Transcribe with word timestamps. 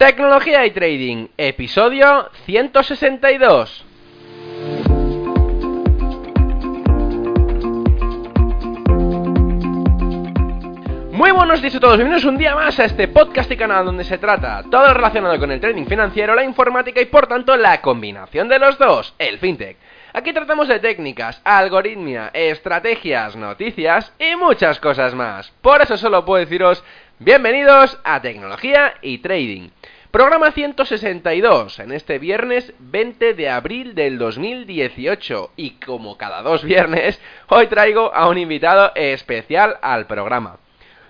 Tecnología 0.00 0.64
y 0.64 0.70
Trading, 0.70 1.26
episodio 1.36 2.30
162. 2.46 3.84
Muy 11.12 11.30
buenos 11.32 11.60
días 11.60 11.74
a 11.74 11.80
todos, 11.80 11.98
bienvenidos 11.98 12.24
un 12.24 12.38
día 12.38 12.54
más 12.54 12.80
a 12.80 12.86
este 12.86 13.08
podcast 13.08 13.52
y 13.52 13.58
canal 13.58 13.84
donde 13.84 14.04
se 14.04 14.16
trata 14.16 14.62
todo 14.70 14.94
relacionado 14.94 15.38
con 15.38 15.50
el 15.50 15.60
trading 15.60 15.84
financiero, 15.84 16.34
la 16.34 16.44
informática 16.44 17.02
y 17.02 17.04
por 17.04 17.26
tanto 17.26 17.54
la 17.58 17.82
combinación 17.82 18.48
de 18.48 18.58
los 18.58 18.78
dos, 18.78 19.14
el 19.18 19.38
fintech. 19.38 19.76
Aquí 20.14 20.32
tratamos 20.32 20.66
de 20.68 20.80
técnicas, 20.80 21.42
algoritmia, 21.44 22.30
estrategias, 22.32 23.36
noticias 23.36 24.14
y 24.18 24.34
muchas 24.34 24.80
cosas 24.80 25.14
más. 25.14 25.52
Por 25.60 25.82
eso 25.82 25.98
solo 25.98 26.24
puedo 26.24 26.40
deciros 26.40 26.82
bienvenidos 27.18 28.00
a 28.02 28.22
Tecnología 28.22 28.94
y 29.02 29.18
Trading. 29.18 29.68
Programa 30.10 30.50
162, 30.50 31.78
en 31.78 31.92
este 31.92 32.18
viernes 32.18 32.74
20 32.80 33.32
de 33.34 33.48
abril 33.48 33.94
del 33.94 34.18
2018. 34.18 35.52
Y 35.54 35.70
como 35.78 36.18
cada 36.18 36.42
dos 36.42 36.64
viernes, 36.64 37.20
hoy 37.46 37.68
traigo 37.68 38.12
a 38.12 38.28
un 38.28 38.36
invitado 38.36 38.90
especial 38.96 39.76
al 39.82 40.08
programa. 40.08 40.58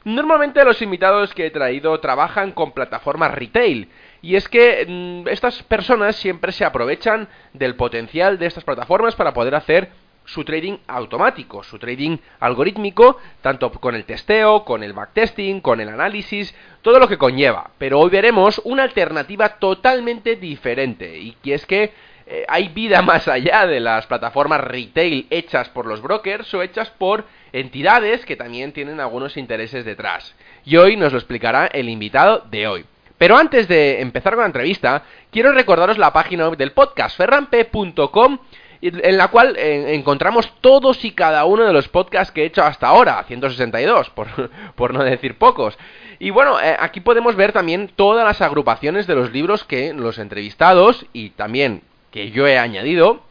Normalmente 0.04 0.62
los 0.66 0.82
invitados 0.82 1.32
que 1.32 1.46
he 1.46 1.50
traído 1.50 1.98
trabajan 2.00 2.52
con 2.52 2.73
plataformas 2.73 3.32
retail. 3.32 3.88
Y 4.20 4.36
es 4.36 4.50
que 4.50 4.84
mm, 4.86 5.28
estas 5.28 5.62
personas 5.62 6.16
siempre 6.16 6.52
se 6.52 6.66
aprovechan 6.66 7.26
del 7.54 7.76
potencial 7.76 8.38
de 8.38 8.46
estas 8.46 8.64
plataformas 8.64 9.16
para 9.16 9.32
poder 9.32 9.54
hacer 9.54 9.88
su 10.24 10.45
trading 10.45 10.79
automático, 10.87 11.62
su 11.62 11.79
trading 11.79 12.19
algorítmico, 12.41 13.19
tanto 13.42 13.70
con 13.73 13.95
el 13.95 14.05
testeo, 14.05 14.65
con 14.65 14.83
el 14.83 14.93
backtesting, 14.93 15.60
con 15.60 15.80
el 15.80 15.88
análisis, 15.88 16.55
todo 16.83 16.98
lo 16.98 17.09
que 17.09 17.19
conlleva. 17.19 17.70
Pero 17.79 17.98
hoy 17.98 18.10
veremos 18.10 18.60
una 18.65 18.84
alternativa 18.84 19.59
totalmente 19.59 20.37
diferente, 20.37 21.19
y 21.19 21.37
es 21.45 21.66
que 21.66 21.93
eh, 22.33 22.45
hay 22.48 22.68
vida 22.68 23.02
más 23.10 23.27
allá 23.27 23.66
de 23.66 23.80
las 23.80 24.07
plataformas 24.07 24.60
retail 24.60 25.27
hechas 25.30 25.68
por 25.68 25.87
los 25.87 26.01
brokers 26.01 26.55
o 26.55 26.62
hechas 26.62 26.88
por 26.90 27.24
entidades 27.52 28.24
que 28.24 28.37
también 28.37 28.73
tienen 28.73 29.01
algunos 29.01 29.37
intereses 29.37 29.84
detrás. 29.84 30.37
Y 30.65 30.77
hoy 30.77 30.96
nos 30.96 31.12
lo 31.12 31.18
explicará 31.18 31.66
el 31.66 31.88
invitado 31.88 32.45
de 32.49 32.68
hoy. 32.68 32.84
Pero 33.18 33.37
antes 33.37 33.68
de 33.68 34.01
empezar 34.01 34.34
con 34.34 34.43
la 34.43 34.46
entrevista, 34.46 35.02
quiero 35.30 35.52
recordaros 35.52 35.99
la 35.99 36.12
página 36.12 36.49
web 36.49 36.57
del 36.57 36.73
podcast, 36.73 37.16
ferramp.com 37.16 38.38
en 38.82 39.18
la 39.18 39.28
cual 39.28 39.56
eh, 39.56 39.95
encontramos 39.95 40.50
todos 40.60 41.04
y 41.04 41.12
cada 41.12 41.45
uno 41.45 41.64
de 41.64 41.73
los 41.73 41.88
podcasts 41.88 42.32
que 42.32 42.42
he 42.42 42.46
hecho 42.46 42.62
hasta 42.62 42.88
ahora, 42.88 43.22
162, 43.24 44.10
por, 44.10 44.28
por 44.74 44.95
no 44.95 45.04
decir 45.04 45.37
pocos. 45.37 45.78
Y 46.18 46.30
bueno, 46.30 46.60
eh, 46.60 46.76
aquí 46.78 47.00
podemos 47.00 47.37
ver 47.37 47.52
también 47.52 47.90
todas 47.95 48.24
las 48.24 48.40
agrupaciones 48.40 49.06
de 49.06 49.14
los 49.14 49.32
libros 49.32 49.64
que 49.64 49.92
los 49.92 50.18
entrevistados 50.18 51.06
y 51.12 51.30
también 51.30 51.82
que 52.10 52.30
yo 52.30 52.46
he 52.46 52.59
añadido 52.59 53.22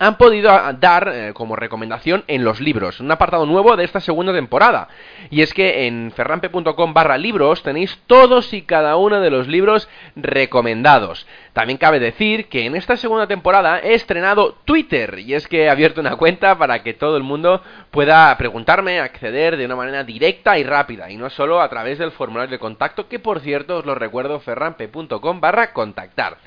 han 0.00 0.16
podido 0.16 0.50
dar 0.80 1.12
eh, 1.14 1.32
como 1.34 1.56
recomendación 1.56 2.24
en 2.26 2.42
los 2.42 2.58
libros, 2.58 3.00
un 3.00 3.12
apartado 3.12 3.44
nuevo 3.44 3.76
de 3.76 3.84
esta 3.84 4.00
segunda 4.00 4.32
temporada. 4.32 4.88
Y 5.28 5.42
es 5.42 5.52
que 5.52 5.86
en 5.86 6.10
ferrampe.com 6.16 6.94
barra 6.94 7.18
libros 7.18 7.62
tenéis 7.62 8.00
todos 8.06 8.54
y 8.54 8.62
cada 8.62 8.96
uno 8.96 9.20
de 9.20 9.30
los 9.30 9.46
libros 9.46 9.90
recomendados. 10.16 11.26
También 11.52 11.76
cabe 11.76 12.00
decir 12.00 12.48
que 12.48 12.64
en 12.64 12.76
esta 12.76 12.96
segunda 12.96 13.26
temporada 13.26 13.78
he 13.78 13.92
estrenado 13.92 14.56
Twitter 14.64 15.18
y 15.18 15.34
es 15.34 15.46
que 15.46 15.64
he 15.64 15.70
abierto 15.70 16.00
una 16.00 16.16
cuenta 16.16 16.56
para 16.56 16.82
que 16.82 16.94
todo 16.94 17.18
el 17.18 17.22
mundo 17.22 17.62
pueda 17.90 18.34
preguntarme, 18.38 19.00
acceder 19.00 19.58
de 19.58 19.66
una 19.66 19.76
manera 19.76 20.02
directa 20.02 20.58
y 20.58 20.64
rápida 20.64 21.10
y 21.10 21.18
no 21.18 21.28
solo 21.28 21.60
a 21.60 21.68
través 21.68 21.98
del 21.98 22.12
formulario 22.12 22.52
de 22.52 22.58
contacto 22.58 23.06
que 23.06 23.18
por 23.18 23.40
cierto 23.40 23.76
os 23.76 23.84
lo 23.84 23.94
recuerdo 23.94 24.40
ferrampe.com 24.40 25.40
barra 25.42 25.74
contactar. 25.74 26.38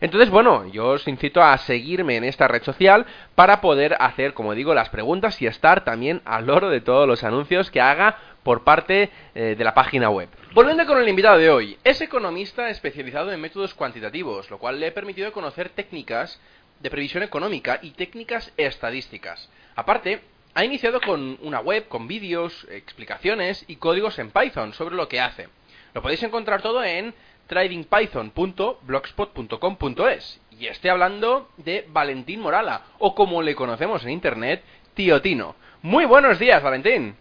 Entonces, 0.00 0.30
bueno, 0.30 0.66
yo 0.66 0.88
os 0.88 1.08
incito 1.08 1.42
a 1.42 1.56
seguirme 1.58 2.16
en 2.16 2.24
esta 2.24 2.48
red 2.48 2.62
social 2.62 3.06
para 3.34 3.60
poder 3.60 3.96
hacer, 4.00 4.34
como 4.34 4.54
digo, 4.54 4.74
las 4.74 4.90
preguntas 4.90 5.40
y 5.40 5.46
estar 5.46 5.84
también 5.84 6.20
al 6.24 6.46
loro 6.46 6.68
de 6.68 6.80
todos 6.80 7.06
los 7.06 7.24
anuncios 7.24 7.70
que 7.70 7.80
haga 7.80 8.18
por 8.42 8.64
parte 8.64 9.10
eh, 9.34 9.54
de 9.56 9.64
la 9.64 9.74
página 9.74 10.10
web. 10.10 10.28
Volviendo 10.52 10.86
con 10.86 10.98
el 10.98 11.08
invitado 11.08 11.38
de 11.38 11.50
hoy, 11.50 11.78
es 11.82 12.00
economista 12.00 12.68
especializado 12.68 13.32
en 13.32 13.40
métodos 13.40 13.74
cuantitativos, 13.74 14.50
lo 14.50 14.58
cual 14.58 14.78
le 14.78 14.88
ha 14.88 14.94
permitido 14.94 15.32
conocer 15.32 15.70
técnicas 15.70 16.40
de 16.80 16.90
previsión 16.90 17.22
económica 17.22 17.78
y 17.82 17.92
técnicas 17.92 18.52
estadísticas. 18.56 19.48
Aparte, 19.74 20.20
ha 20.54 20.64
iniciado 20.64 21.00
con 21.00 21.38
una 21.42 21.60
web 21.60 21.88
con 21.88 22.06
vídeos, 22.06 22.66
explicaciones 22.70 23.64
y 23.66 23.76
códigos 23.76 24.18
en 24.18 24.30
Python 24.30 24.72
sobre 24.72 24.94
lo 24.94 25.08
que 25.08 25.20
hace. 25.20 25.48
Lo 25.94 26.02
podéis 26.02 26.22
encontrar 26.22 26.62
todo 26.62 26.84
en 26.84 27.14
tradingpython.blogspot.com.es 27.46 30.40
y 30.58 30.66
esté 30.66 30.90
hablando 30.90 31.48
de 31.56 31.86
Valentín 31.88 32.40
Morala, 32.40 32.82
o 32.98 33.14
como 33.14 33.42
le 33.42 33.54
conocemos 33.54 34.04
en 34.04 34.10
internet, 34.10 34.62
Tío 34.94 35.20
Tino. 35.20 35.54
Muy 35.82 36.04
buenos 36.04 36.38
días, 36.38 36.62
Valentín. 36.62 37.16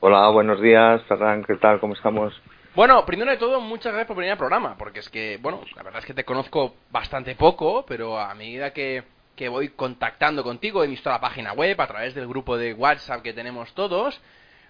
Hola, 0.00 0.28
buenos 0.28 0.60
días, 0.60 1.02
Ferran, 1.04 1.44
¿qué 1.44 1.56
tal? 1.56 1.80
¿Cómo 1.80 1.94
estamos? 1.94 2.34
Bueno, 2.74 3.04
primero 3.04 3.30
de 3.30 3.36
todo, 3.36 3.60
muchas 3.60 3.92
gracias 3.92 4.08
por 4.08 4.16
venir 4.16 4.32
al 4.32 4.38
programa, 4.38 4.76
porque 4.78 5.00
es 5.00 5.10
que, 5.10 5.38
bueno, 5.40 5.60
la 5.76 5.82
verdad 5.82 6.00
es 6.00 6.06
que 6.06 6.14
te 6.14 6.24
conozco 6.24 6.74
bastante 6.90 7.34
poco, 7.34 7.84
pero 7.86 8.18
a 8.18 8.34
medida 8.34 8.72
que, 8.72 9.04
que 9.36 9.48
voy 9.48 9.68
contactando 9.68 10.42
contigo, 10.42 10.82
he 10.82 10.86
visto 10.86 11.10
la 11.10 11.20
página 11.20 11.52
web 11.52 11.80
a 11.80 11.86
través 11.86 12.14
del 12.14 12.26
grupo 12.26 12.56
de 12.56 12.74
WhatsApp 12.74 13.22
que 13.22 13.32
tenemos 13.32 13.72
todos, 13.74 14.20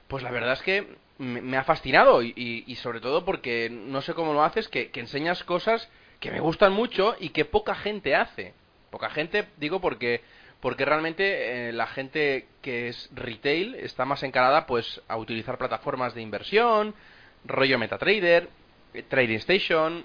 pues 0.08 0.22
la 0.22 0.30
verdad 0.30 0.54
es 0.54 0.62
que 0.62 0.86
me, 1.22 1.56
ha 1.56 1.64
fascinado 1.64 2.22
y, 2.22 2.76
sobre 2.82 3.00
todo 3.00 3.24
porque 3.24 3.70
no 3.70 4.02
sé 4.02 4.12
cómo 4.12 4.32
lo 4.32 4.42
haces, 4.42 4.68
que, 4.68 4.90
enseñas 4.94 5.44
cosas 5.44 5.88
que 6.20 6.30
me 6.30 6.40
gustan 6.40 6.72
mucho 6.72 7.16
y 7.18 7.30
que 7.30 7.44
poca 7.44 7.74
gente 7.74 8.14
hace. 8.14 8.54
Poca 8.90 9.08
gente, 9.10 9.46
digo, 9.56 9.80
porque 9.80 10.20
porque 10.60 10.84
realmente 10.84 11.70
eh, 11.70 11.72
la 11.72 11.88
gente 11.88 12.46
que 12.60 12.86
es 12.86 13.10
retail 13.12 13.74
está 13.74 14.04
más 14.04 14.22
encarada 14.22 14.64
pues 14.64 15.00
a 15.08 15.16
utilizar 15.16 15.58
plataformas 15.58 16.14
de 16.14 16.22
inversión, 16.22 16.94
rollo 17.44 17.80
MetaTrader, 17.80 18.48
eh, 18.94 19.02
Trading 19.02 19.38
Station, 19.38 20.04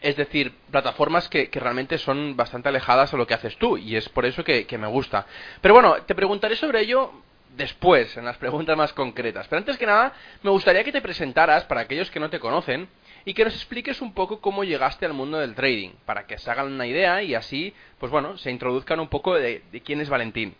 es 0.00 0.16
decir, 0.16 0.54
plataformas 0.70 1.28
que, 1.28 1.50
realmente 1.52 1.98
son 1.98 2.36
bastante 2.36 2.68
alejadas 2.68 3.12
a 3.12 3.16
lo 3.16 3.26
que 3.26 3.34
haces 3.34 3.56
tú 3.56 3.76
y 3.78 3.96
es 3.96 4.08
por 4.08 4.26
eso 4.26 4.44
que, 4.44 4.64
que 4.64 4.78
me 4.78 4.86
gusta. 4.86 5.26
Pero 5.60 5.74
bueno, 5.74 5.96
te 6.02 6.14
preguntaré 6.14 6.54
sobre 6.54 6.82
ello 6.82 7.12
después, 7.56 8.16
en 8.16 8.24
las 8.24 8.38
preguntas 8.38 8.76
más 8.76 8.92
concretas. 8.92 9.46
Pero 9.48 9.58
antes 9.58 9.78
que 9.78 9.86
nada, 9.86 10.12
me 10.42 10.50
gustaría 10.50 10.84
que 10.84 10.92
te 10.92 11.02
presentaras 11.02 11.64
para 11.64 11.82
aquellos 11.82 12.10
que 12.10 12.20
no 12.20 12.30
te 12.30 12.40
conocen 12.40 12.88
y 13.24 13.34
que 13.34 13.44
nos 13.44 13.54
expliques 13.54 14.00
un 14.00 14.14
poco 14.14 14.40
cómo 14.40 14.64
llegaste 14.64 15.06
al 15.06 15.12
mundo 15.12 15.38
del 15.38 15.54
trading, 15.54 15.90
para 16.06 16.26
que 16.26 16.38
se 16.38 16.50
hagan 16.50 16.72
una 16.72 16.86
idea 16.86 17.22
y 17.22 17.34
así, 17.34 17.74
pues 17.98 18.10
bueno, 18.10 18.36
se 18.38 18.50
introduzcan 18.50 19.00
un 19.00 19.08
poco 19.08 19.34
de, 19.34 19.62
quién 19.84 20.00
es 20.00 20.08
Valentín. 20.08 20.54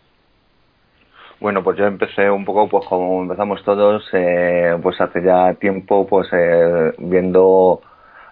Bueno, 1.39 1.63
pues 1.63 1.75
yo 1.77 1.85
empecé 1.85 2.29
un 2.29 2.45
poco, 2.45 2.69
pues 2.69 2.85
como 2.85 3.23
empezamos 3.23 3.63
todos, 3.63 4.07
eh, 4.13 4.77
pues 4.81 5.01
hace 5.01 5.23
ya 5.23 5.55
tiempo, 5.55 6.05
pues 6.05 6.27
eh, 6.33 6.93
viendo, 6.99 7.81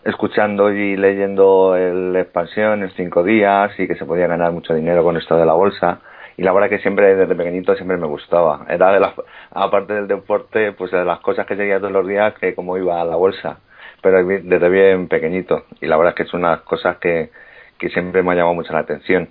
escuchando 0.06 0.72
y 0.72 0.96
leyendo 0.96 1.76
el 1.76 2.16
expansión 2.16 2.84
en 2.84 2.92
cinco 2.92 3.24
días 3.24 3.72
y 3.80 3.88
que 3.88 3.96
se 3.96 4.06
podía 4.06 4.28
ganar 4.28 4.52
mucho 4.52 4.76
dinero 4.76 5.04
con 5.04 5.18
esto 5.18 5.36
de 5.38 5.46
la 5.48 5.54
bolsa 5.54 6.02
y 6.40 6.44
la 6.44 6.54
verdad 6.54 6.70
que 6.70 6.80
siempre 6.80 7.16
desde 7.16 7.36
pequeñito 7.36 7.76
siempre 7.76 7.98
me 7.98 8.08
gustaba. 8.08 8.66
Era 8.70 8.94
de 8.94 9.02
las, 9.02 9.14
aparte 9.52 9.94
del 9.94 10.08
deporte, 10.08 10.72
pues 10.72 10.90
de 10.90 11.04
las 11.04 11.20
cosas 11.20 11.46
que 11.46 11.58
seguía 11.58 11.80
todos 11.80 11.92
los 11.92 12.08
días 12.08 12.34
que 12.40 12.56
como 12.56 12.78
iba 12.78 13.02
a 13.02 13.04
la 13.04 13.18
bolsa, 13.18 13.60
pero 14.02 14.26
desde 14.26 14.70
bien 14.70 15.10
pequeñito 15.10 15.66
y 15.82 15.88
la 15.88 15.98
verdad 15.98 16.14
es 16.14 16.16
que 16.16 16.24
es 16.24 16.34
una 16.34 16.62
cosas 16.62 16.98
que, 17.00 17.30
que 17.78 17.90
siempre 17.90 18.24
me 18.24 18.32
ha 18.32 18.36
llamado 18.36 18.56
mucho 18.56 18.72
la 18.72 18.80
atención. 18.80 19.28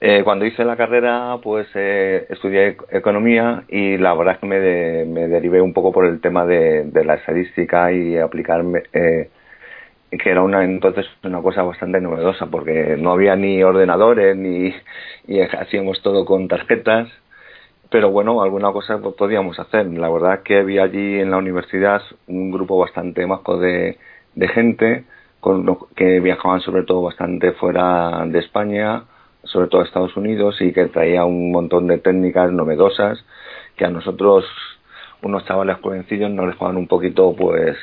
Eh, 0.00 0.22
cuando 0.22 0.46
hice 0.46 0.64
la 0.64 0.76
carrera, 0.76 1.36
pues 1.42 1.66
eh, 1.74 2.26
estudié 2.30 2.76
economía 2.90 3.64
y 3.68 3.98
la 3.98 4.14
verdad 4.14 4.34
es 4.34 4.40
que 4.40 4.46
me, 4.46 5.04
me 5.06 5.26
derivé 5.26 5.60
un 5.60 5.74
poco 5.74 5.90
por 5.90 6.06
el 6.06 6.20
tema 6.20 6.46
de, 6.46 6.84
de 6.84 7.04
la 7.04 7.14
estadística 7.14 7.90
y 7.90 8.18
aplicarme, 8.18 8.84
eh, 8.92 9.30
que 10.10 10.30
era 10.30 10.42
una 10.42 10.64
entonces 10.64 11.06
una 11.22 11.40
cosa 11.40 11.62
bastante 11.62 12.00
novedosa 12.00 12.46
porque 12.46 12.96
no 12.98 13.12
había 13.12 13.36
ni 13.36 13.62
ordenadores 13.62 14.36
ni 14.36 14.74
y 15.26 15.40
hacíamos 15.40 16.02
todo 16.02 16.24
con 16.24 16.48
tarjetas. 16.48 17.08
Pero 17.90 18.10
bueno 18.10 18.42
alguna 18.42 18.72
cosa 18.72 18.98
podíamos 18.98 19.58
hacer. 19.58 19.86
La 19.86 20.08
verdad 20.10 20.42
que 20.42 20.58
había 20.58 20.84
allí 20.84 21.20
en 21.20 21.30
la 21.30 21.38
universidad 21.38 22.02
un 22.28 22.50
grupo 22.50 22.78
bastante 22.78 23.26
majo 23.26 23.58
de, 23.58 23.98
de 24.34 24.48
gente 24.48 25.04
con 25.40 25.66
que 25.96 26.20
viajaban 26.20 26.60
sobre 26.60 26.84
todo 26.84 27.02
bastante 27.02 27.52
fuera 27.52 28.24
de 28.26 28.38
España 28.38 29.04
sobre 29.44 29.68
todo 29.68 29.80
a 29.80 29.84
Estados 29.84 30.16
Unidos 30.16 30.60
y 30.60 30.72
que 30.72 30.86
traía 30.86 31.24
un 31.24 31.50
montón 31.50 31.86
de 31.86 31.98
técnicas 31.98 32.52
novedosas 32.52 33.24
que 33.76 33.84
a 33.84 33.90
nosotros 33.90 34.44
unos 35.22 35.44
chavales 35.44 35.78
jovencillos 35.80 36.30
nos 36.30 36.46
dejaban 36.46 36.76
un 36.76 36.86
poquito 36.86 37.34
pues 37.36 37.76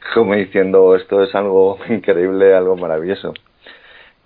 como 0.14 0.34
diciendo 0.34 0.94
esto 0.96 1.22
es 1.22 1.34
algo 1.34 1.78
increíble, 1.88 2.54
algo 2.54 2.76
maravilloso. 2.76 3.34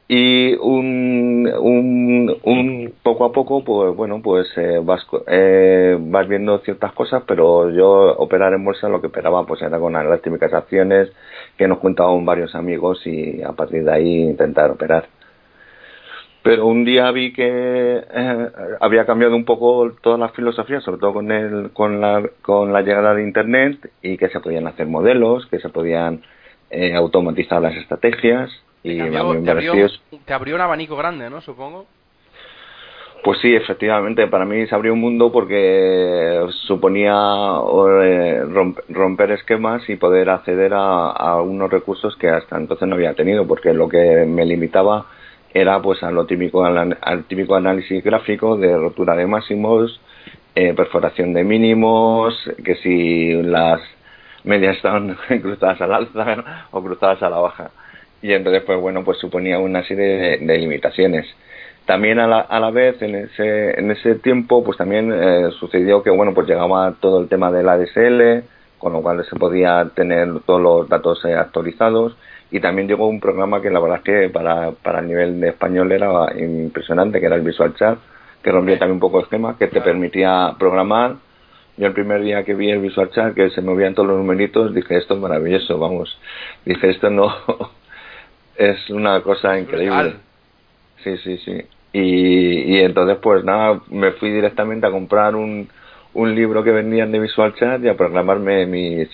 y 0.08 0.54
un, 0.54 1.50
un, 1.58 2.36
un, 2.42 2.92
poco 3.02 3.24
a 3.24 3.32
poco 3.32 3.64
pues 3.64 3.96
bueno 3.96 4.20
pues 4.22 4.46
eh, 4.56 4.80
vas 4.82 5.06
eh, 5.28 5.96
vas 5.98 6.28
viendo 6.28 6.58
ciertas 6.58 6.92
cosas 6.92 7.22
pero 7.26 7.70
yo 7.70 8.14
operar 8.18 8.52
en 8.52 8.64
bolsa 8.64 8.88
lo 8.88 9.00
que 9.00 9.06
operaba 9.06 9.46
pues 9.46 9.62
era 9.62 9.78
con 9.78 9.92
las 9.92 10.22
típicas 10.22 10.52
acciones 10.52 11.10
que 11.56 11.68
nos 11.68 11.78
contaban 11.78 12.24
varios 12.26 12.54
amigos 12.54 13.06
y 13.06 13.42
a 13.42 13.52
partir 13.52 13.84
de 13.84 13.92
ahí 13.92 14.22
intentar 14.22 14.70
operar 14.70 15.06
pero 16.42 16.66
un 16.66 16.84
día 16.84 17.10
vi 17.10 17.32
que 17.32 18.04
eh, 18.12 18.48
había 18.80 19.06
cambiado 19.06 19.36
un 19.36 19.44
poco 19.44 19.92
todas 20.00 20.18
las 20.18 20.32
filosofías 20.32 20.82
sobre 20.82 20.98
todo 20.98 21.14
con 21.14 21.30
el 21.30 21.70
con 21.72 22.00
la 22.00 22.22
con 22.42 22.72
la 22.72 22.82
llegada 22.82 23.14
de 23.14 23.22
internet 23.22 23.90
y 24.02 24.16
que 24.16 24.28
se 24.28 24.40
podían 24.40 24.66
hacer 24.66 24.86
modelos 24.86 25.46
que 25.46 25.60
se 25.60 25.68
podían 25.68 26.22
eh, 26.70 26.94
automatizar 26.94 27.60
las 27.62 27.76
estrategias 27.76 28.50
y 28.82 28.98
te, 28.98 30.32
abrió, 30.32 30.56
un 30.56 30.60
abanico 30.60 30.96
grande, 30.96 31.30
¿no? 31.30 31.40
Supongo. 31.40 31.86
Pues 33.22 33.38
sí, 33.40 33.54
efectivamente, 33.54 34.26
para 34.26 34.44
mí 34.44 34.66
se 34.66 34.74
abrió 34.74 34.94
un 34.94 35.00
mundo 35.00 35.30
porque 35.30 36.44
suponía 36.66 37.14
eh, 38.02 38.42
romper 38.88 39.30
esquemas 39.30 39.88
y 39.88 39.94
poder 39.94 40.28
acceder 40.28 40.72
a, 40.74 41.40
unos 41.40 41.70
recursos 41.70 42.16
que 42.16 42.28
hasta 42.28 42.56
entonces 42.56 42.88
no 42.88 42.96
había 42.96 43.14
tenido, 43.14 43.46
porque 43.46 43.72
lo 43.72 43.88
que 43.88 44.24
me 44.26 44.44
limitaba 44.44 45.06
era 45.54 45.80
pues 45.80 46.02
a 46.02 46.10
lo 46.10 46.26
típico, 46.26 46.64
al, 46.64 47.24
típico 47.28 47.54
análisis 47.54 48.02
gráfico 48.02 48.56
de 48.56 48.76
rotura 48.76 49.14
de 49.14 49.26
máximos, 49.26 50.00
eh, 50.54 50.72
perforación 50.74 51.32
de 51.32 51.44
mínimos, 51.44 52.34
que 52.64 52.76
si 52.76 53.34
las 53.42 53.80
medias 54.44 54.76
están 54.76 55.16
cruzadas 55.42 55.80
al 55.80 55.94
alza 55.94 56.66
o 56.70 56.82
cruzadas 56.82 57.22
a 57.22 57.30
la 57.30 57.38
baja. 57.38 57.70
Y 58.22 58.32
entonces 58.32 58.62
pues 58.64 58.80
bueno 58.80 59.04
pues 59.04 59.18
suponía 59.18 59.58
una 59.58 59.82
serie 59.84 60.38
de, 60.38 60.58
limitaciones. 60.58 61.26
También 61.86 62.20
a 62.20 62.28
la, 62.28 62.40
a 62.40 62.60
la 62.60 62.70
vez 62.70 63.02
en 63.02 63.16
ese 63.16 63.78
en 63.78 63.90
ese 63.90 64.14
tiempo 64.16 64.62
pues 64.62 64.78
también 64.78 65.12
eh, 65.12 65.50
sucedió 65.58 66.02
que 66.02 66.10
bueno 66.10 66.32
pues 66.32 66.46
llegaba 66.46 66.94
todo 67.00 67.20
el 67.20 67.28
tema 67.28 67.50
del 67.50 67.68
ADSL 67.68 68.44
con 68.78 68.92
lo 68.92 69.02
cual 69.02 69.24
se 69.24 69.36
podía 69.36 69.90
tener 69.94 70.28
todos 70.46 70.60
los 70.60 70.88
datos 70.88 71.24
eh, 71.24 71.34
actualizados 71.34 72.16
y 72.52 72.60
también 72.60 72.86
llegó 72.86 73.08
un 73.08 73.18
programa 73.18 73.60
que 73.60 73.70
la 73.70 73.80
verdad 73.80 73.98
es 73.98 74.04
que 74.04 74.28
para, 74.28 74.70
para 74.72 75.00
el 75.00 75.08
nivel 75.08 75.40
de 75.40 75.48
español 75.48 75.90
era 75.90 76.08
impresionante 76.38 77.18
que 77.18 77.26
era 77.26 77.36
el 77.36 77.42
Visual 77.42 77.74
Chat 77.74 77.98
que 78.42 78.52
rompía 78.52 78.78
también 78.78 78.94
un 78.94 79.00
poco 79.00 79.18
el 79.18 79.24
esquema 79.24 79.56
que 79.58 79.66
te 79.66 79.80
permitía 79.80 80.54
programar 80.58 81.16
yo 81.76 81.86
el 81.86 81.94
primer 81.94 82.22
día 82.22 82.44
que 82.44 82.54
vi 82.54 82.70
el 82.70 82.80
Visual 82.80 83.10
Chat 83.10 83.34
que 83.34 83.50
se 83.50 83.62
movían 83.62 83.94
todos 83.94 84.08
los 84.08 84.18
numeritos 84.18 84.74
dije 84.74 84.98
esto 84.98 85.14
es 85.14 85.20
maravilloso 85.20 85.78
vamos 85.78 86.16
dije 86.64 86.90
esto 86.90 87.10
no 87.10 87.34
es 88.56 88.90
una 88.90 89.20
cosa 89.22 89.58
increíble. 89.58 90.14
Sí, 91.02 91.16
sí, 91.18 91.38
sí. 91.38 91.62
Y, 91.92 92.76
y 92.76 92.80
entonces, 92.80 93.18
pues 93.20 93.44
nada, 93.44 93.80
me 93.90 94.12
fui 94.12 94.30
directamente 94.30 94.86
a 94.86 94.90
comprar 94.90 95.34
un, 95.34 95.68
un 96.14 96.34
libro 96.34 96.62
que 96.62 96.70
vendían 96.70 97.12
de 97.12 97.20
Visual 97.20 97.54
Chat 97.54 97.82
y 97.82 97.88
a 97.88 97.96
programarme 97.96 98.66
mis, 98.66 99.08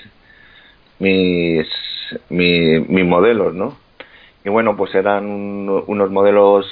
mis, 0.99 1.67
mis, 2.28 3.05
modelos, 3.05 3.55
¿no? 3.55 3.76
Y 4.44 4.49
bueno, 4.50 4.76
pues 4.76 4.94
eran 4.94 5.26
unos 5.26 6.10
modelos 6.10 6.66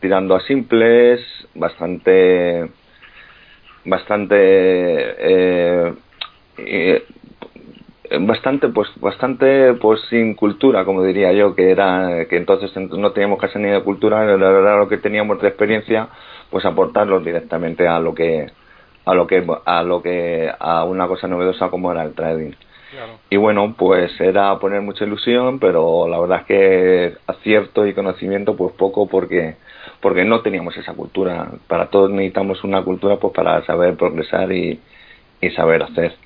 tirando 0.00 0.34
a 0.34 0.40
simples, 0.40 1.20
bastante, 1.54 2.68
bastante, 3.84 4.36
eh, 4.38 5.94
eh 6.58 7.06
bastante 8.20 8.68
pues 8.68 8.88
bastante 9.00 9.74
pues 9.74 10.00
sin 10.10 10.34
cultura 10.34 10.84
como 10.84 11.02
diría 11.02 11.32
yo 11.32 11.54
que 11.54 11.70
era 11.70 12.26
que 12.28 12.36
entonces 12.36 12.70
no 12.76 13.12
teníamos 13.12 13.38
casi 13.40 13.58
ni 13.58 13.70
de 13.70 13.82
cultura 13.82 14.24
verdad 14.24 14.78
lo 14.78 14.88
que 14.88 14.98
teníamos 14.98 15.40
de 15.40 15.48
experiencia 15.48 16.08
pues 16.50 16.64
aportarlos 16.64 17.24
directamente 17.24 17.88
a 17.88 17.98
lo 17.98 18.14
que 18.14 18.46
a 19.04 19.14
lo 19.14 19.26
que 19.26 19.44
a 19.64 19.82
lo 19.82 20.02
que 20.02 20.50
a 20.58 20.84
una 20.84 21.08
cosa 21.08 21.26
novedosa 21.28 21.70
como 21.70 21.90
era 21.90 22.02
el 22.02 22.14
trading 22.14 22.52
y 23.30 23.36
bueno 23.36 23.74
pues 23.76 24.20
era 24.20 24.58
poner 24.58 24.82
mucha 24.82 25.04
ilusión 25.04 25.58
pero 25.58 26.06
la 26.08 26.18
verdad 26.20 26.40
es 26.40 26.46
que 26.46 27.14
acierto 27.26 27.86
y 27.86 27.94
conocimiento 27.94 28.56
pues 28.56 28.72
poco 28.74 29.06
porque 29.06 29.56
porque 30.02 30.24
no 30.24 30.42
teníamos 30.42 30.76
esa 30.76 30.92
cultura. 30.92 31.48
Para 31.68 31.86
todos 31.86 32.10
necesitamos 32.10 32.62
una 32.64 32.82
cultura 32.82 33.16
pues 33.16 33.32
para 33.32 33.64
saber 33.64 33.96
progresar 33.96 34.52
y, 34.52 34.80
y 35.40 35.50
saber 35.50 35.82
hacer. 35.84 36.16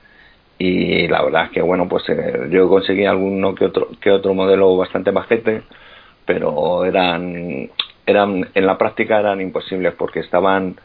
Y 0.58 1.06
la 1.08 1.22
verdad 1.22 1.44
es 1.44 1.50
que 1.50 1.62
bueno 1.62 1.86
pues 1.88 2.08
eh, 2.08 2.48
yo 2.50 2.68
conseguí 2.68 3.04
alguno 3.04 3.54
que 3.54 3.66
otro 3.66 3.90
que 4.00 4.10
otro 4.10 4.32
modelo 4.34 4.74
bastante 4.76 5.12
majete 5.12 5.62
pero 6.24 6.84
eran 6.86 7.70
eran 8.06 8.48
en 8.54 8.66
la 8.66 8.78
práctica 8.78 9.20
eran 9.20 9.42
imposibles 9.42 9.94
porque 9.94 10.20
estaban 10.20 10.76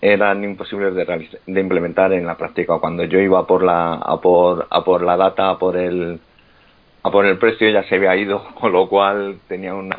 eran 0.00 0.44
imposibles 0.44 0.94
de, 0.94 1.28
de 1.46 1.60
implementar 1.60 2.12
en 2.12 2.26
la 2.26 2.36
práctica. 2.36 2.78
Cuando 2.78 3.04
yo 3.04 3.18
iba 3.18 3.46
por 3.46 3.62
la 3.62 3.94
a 3.94 4.20
por 4.20 4.66
a 4.70 4.84
por 4.84 5.02
la 5.02 5.16
data 5.16 5.50
a 5.50 5.58
por 5.58 5.76
el 5.76 6.20
a 7.02 7.10
por 7.10 7.26
el 7.26 7.38
precio 7.38 7.70
ya 7.70 7.82
se 7.84 7.96
había 7.96 8.16
ido 8.16 8.44
con 8.60 8.72
lo 8.72 8.88
cual 8.88 9.38
tenía 9.48 9.74
una 9.74 9.96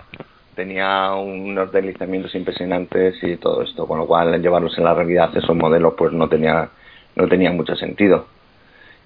tenía 0.56 1.14
unos 1.14 1.72
deslizamientos 1.72 2.34
impresionantes 2.34 3.16
y 3.22 3.38
todo 3.38 3.62
esto 3.62 3.88
con 3.88 4.00
lo 4.00 4.08
cual 4.08 4.42
llevarlos 4.42 4.78
en 4.78 4.86
la 4.86 4.94
realidad 4.94 5.36
esos 5.36 5.56
modelos 5.56 5.94
pues 5.98 6.12
no 6.14 6.28
tenía 6.30 6.70
no 7.16 7.28
tenía 7.28 7.52
mucho 7.52 7.76
sentido. 7.76 8.28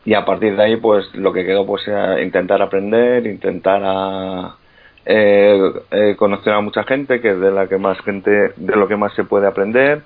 Y 0.04 0.16
a 0.16 0.26
partir 0.26 0.56
de 0.56 0.64
ahí 0.64 0.78
pues 0.78 1.14
lo 1.16 1.32
que 1.32 1.46
quedó 1.46 1.66
pues 1.66 1.88
era 1.88 2.22
intentar 2.22 2.62
aprender 2.62 3.26
intentar 3.28 3.82
a, 3.86 4.56
eh, 5.06 5.72
eh, 5.92 6.16
conocer 6.18 6.54
a 6.54 6.62
mucha 6.62 6.84
gente 6.84 7.22
que 7.22 7.32
es 7.32 7.40
de 7.40 7.52
la 7.52 7.68
que 7.68 7.78
más 7.78 8.00
gente 8.02 8.32
de 8.56 8.76
lo 8.76 8.88
que 8.88 8.98
más 8.98 9.14
se 9.14 9.24
puede 9.24 9.48
aprender 9.48 10.02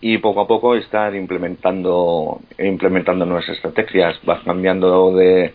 y 0.00 0.18
poco 0.18 0.40
a 0.40 0.46
poco 0.46 0.74
estar 0.74 1.14
implementando 1.14 2.40
implementando 2.58 3.26
nuevas 3.26 3.48
estrategias 3.48 4.18
vas 4.24 4.42
cambiando 4.44 5.14
de, 5.14 5.52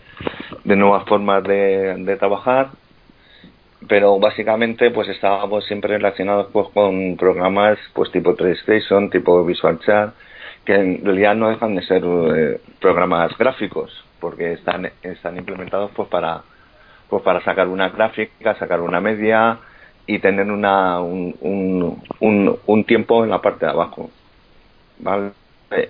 de 0.64 0.76
nuevas 0.76 1.04
formas 1.06 1.42
de, 1.42 2.16
trabajar 2.18 2.70
pero 3.88 4.18
básicamente 4.18 4.90
pues 4.90 5.08
estábamos 5.08 5.64
siempre 5.66 5.96
relacionados 5.96 6.48
pues 6.52 6.68
con 6.68 7.16
programas 7.16 7.78
pues 7.92 8.10
tipo 8.12 8.34
TradeStation 8.34 9.10
tipo 9.10 9.44
Visual 9.44 9.80
Chat 9.80 10.14
que 10.64 10.74
en 10.74 11.04
realidad 11.04 11.34
no 11.34 11.48
dejan 11.48 11.74
de 11.74 11.82
ser 11.82 12.02
eh, 12.04 12.60
programas 12.80 13.36
gráficos 13.36 14.04
porque 14.20 14.52
están 14.52 14.90
están 15.02 15.36
implementados 15.36 15.90
pues 15.94 16.08
para 16.08 16.42
pues 17.08 17.22
para 17.22 17.42
sacar 17.42 17.66
una 17.66 17.88
gráfica 17.88 18.54
sacar 18.58 18.80
una 18.80 19.00
media 19.00 19.58
y 20.06 20.20
tener 20.20 20.50
una 20.52 21.00
un, 21.00 21.34
un, 22.20 22.58
un, 22.64 22.84
tiempo 22.84 23.24
en 23.24 23.30
la 23.30 23.42
parte 23.42 23.66
de 23.66 23.72
abajo 23.72 24.10
vale 24.98 25.32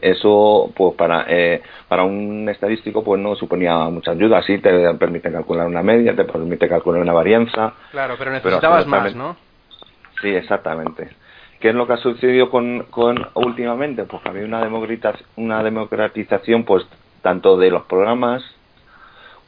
eso 0.00 0.72
pues 0.74 0.94
para 0.94 1.26
eh, 1.28 1.60
para 1.86 2.02
un 2.04 2.48
estadístico 2.48 3.04
pues 3.04 3.20
no 3.20 3.36
suponía 3.36 3.76
mucha 3.90 4.12
ayuda. 4.12 4.42
Sí 4.42 4.58
te 4.58 4.94
permite 4.94 5.30
calcular 5.30 5.66
una 5.66 5.82
media 5.82 6.16
te 6.16 6.24
permite 6.24 6.68
calcular 6.68 7.02
una 7.02 7.12
varianza. 7.12 7.74
Claro 7.90 8.14
pero 8.18 8.30
necesitabas 8.30 8.86
más 8.86 9.14
no 9.14 9.36
sí 10.20 10.28
exactamente. 10.28 11.10
¿Qué 11.60 11.70
es 11.70 11.74
lo 11.74 11.86
que 11.86 11.94
ha 11.94 11.98
sucedido 11.98 12.50
con, 12.50 12.84
con 12.90 13.28
últimamente? 13.34 14.04
Pues 14.04 14.22
que 14.22 14.28
había 14.28 14.44
una, 14.44 14.62
democratización, 14.62 15.28
una 15.36 15.62
democratización 15.62 16.64
pues 16.64 16.86
tanto 17.22 17.56
de 17.56 17.70
los 17.70 17.84
programas 17.84 18.42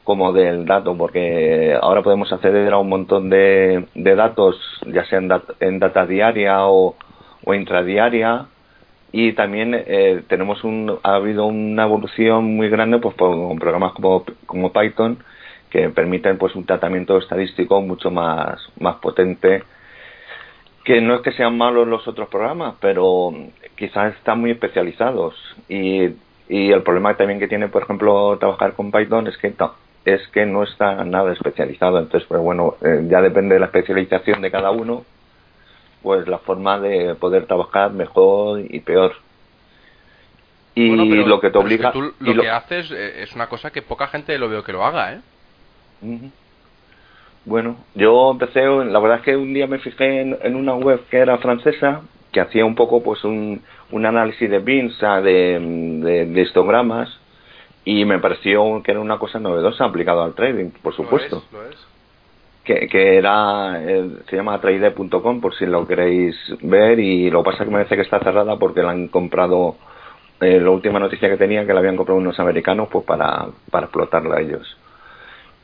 como 0.03 0.33
del 0.33 0.65
dato, 0.65 0.97
porque 0.97 1.77
ahora 1.79 2.01
podemos 2.01 2.33
acceder 2.33 2.73
a 2.73 2.77
un 2.77 2.89
montón 2.89 3.29
de, 3.29 3.85
de 3.93 4.15
datos, 4.15 4.55
ya 4.87 5.05
sea 5.05 5.19
en, 5.59 5.79
data 5.79 6.05
diaria 6.07 6.65
o, 6.65 6.95
o 7.45 7.53
intradiaria, 7.53 8.47
y 9.11 9.33
también 9.33 9.73
eh, 9.73 10.23
tenemos 10.27 10.63
un, 10.63 10.99
ha 11.03 11.15
habido 11.15 11.45
una 11.45 11.83
evolución 11.83 12.55
muy 12.55 12.69
grande 12.69 12.99
pues 12.99 13.15
con 13.15 13.57
programas 13.57 13.93
como, 13.93 14.23
como 14.45 14.71
Python 14.71 15.17
que 15.69 15.89
permiten 15.89 16.37
pues 16.37 16.55
un 16.55 16.65
tratamiento 16.65 17.17
estadístico 17.17 17.81
mucho 17.81 18.11
más, 18.11 18.59
más 18.79 18.95
potente 18.97 19.63
que 20.83 21.01
no 21.01 21.15
es 21.15 21.21
que 21.21 21.31
sean 21.33 21.57
malos 21.57 21.87
los 21.87 22.07
otros 22.07 22.29
programas, 22.29 22.75
pero 22.79 23.31
quizás 23.75 24.15
están 24.15 24.41
muy 24.41 24.51
especializados 24.51 25.35
y, 25.67 26.05
y 26.47 26.71
el 26.71 26.81
problema 26.81 27.15
también 27.15 27.39
que 27.39 27.47
tiene, 27.47 27.67
por 27.67 27.83
ejemplo, 27.83 28.37
trabajar 28.39 28.73
con 28.73 28.91
Python 28.91 29.27
es 29.27 29.37
que 29.37 29.53
es 30.05 30.27
que 30.29 30.45
no 30.45 30.63
está 30.63 31.03
nada 31.03 31.33
especializado. 31.33 31.99
Entonces, 31.99 32.27
pues 32.27 32.41
bueno, 32.41 32.75
eh, 32.83 33.05
ya 33.07 33.21
depende 33.21 33.53
de 33.53 33.59
la 33.59 33.67
especialización 33.67 34.41
de 34.41 34.49
cada 34.49 34.71
uno, 34.71 35.03
pues 36.01 36.27
la 36.27 36.39
forma 36.39 36.79
de 36.79 37.15
poder 37.15 37.45
trabajar 37.45 37.91
mejor 37.91 38.61
y 38.61 38.79
peor. 38.79 39.13
Y 40.75 40.95
lo 40.95 41.41
que 41.41 41.49
te 41.49 41.57
obliga. 41.57 41.91
tú 41.91 42.13
lo, 42.19 42.41
que 42.41 42.49
haces 42.49 42.89
eh, 42.91 43.23
es 43.23 43.33
una 43.35 43.47
cosa 43.47 43.71
que 43.71 43.81
poca 43.81 44.07
gente 44.07 44.37
lo 44.37 44.47
veo 44.47 44.63
que 44.63 44.71
lo 44.71 44.85
haga, 44.85 45.13
¿eh? 45.13 45.19
Bueno, 47.45 47.77
yo 47.95 48.31
empecé, 48.31 48.61
la 48.61 48.99
verdad 48.99 49.17
es 49.17 49.23
que 49.23 49.35
un 49.35 49.53
día 49.53 49.67
me 49.67 49.79
fijé 49.79 50.21
en, 50.21 50.55
una 50.55 50.75
web 50.75 51.01
que 51.09 51.17
era 51.17 51.37
francesa, 51.39 52.01
que 52.31 52.39
hacía 52.39 52.65
un 52.65 52.75
poco 52.75 53.03
pues 53.03 53.23
un, 53.23 53.61
un 53.91 54.05
análisis 54.05 54.49
de 54.49 54.59
bins, 54.59 54.97
de, 54.99 56.27
de, 56.31 56.41
histogramas, 56.41 57.09
y 57.83 58.05
me 58.05 58.19
pareció 58.19 58.81
que 58.83 58.91
era 58.91 58.99
una 58.99 59.17
cosa 59.17 59.39
novedosa 59.39 59.85
aplicado 59.85 60.23
al 60.23 60.35
trading, 60.35 60.69
por 60.81 60.95
supuesto. 60.95 61.43
Que, 62.89 63.17
era, 63.17 63.81
se 64.29 64.35
llama 64.35 64.59
traide.com 64.61 65.41
por 65.41 65.55
si 65.55 65.65
lo 65.65 65.87
queréis 65.87 66.35
ver 66.61 66.99
y 66.99 67.29
lo 67.29 67.43
que 67.43 67.51
pasa 67.51 67.63
que 67.63 67.71
me 67.71 67.77
parece 67.77 67.95
que 67.95 68.01
está 68.03 68.19
cerrada 68.19 68.57
porque 68.57 68.83
la 68.83 68.91
han 68.91 69.07
comprado, 69.07 69.75
eh, 70.41 70.59
la 70.59 70.69
última 70.69 70.99
noticia 70.99 71.29
que 71.29 71.37
tenía 71.37 71.65
que 71.65 71.73
la 71.73 71.79
habían 71.79 71.97
comprado 71.97 72.19
unos 72.19 72.39
americanos 72.39 72.89
pues 72.91 73.05
para, 73.05 73.47
para 73.71 73.85
explotarla 73.85 74.35
a 74.35 74.41
ellos. 74.41 74.77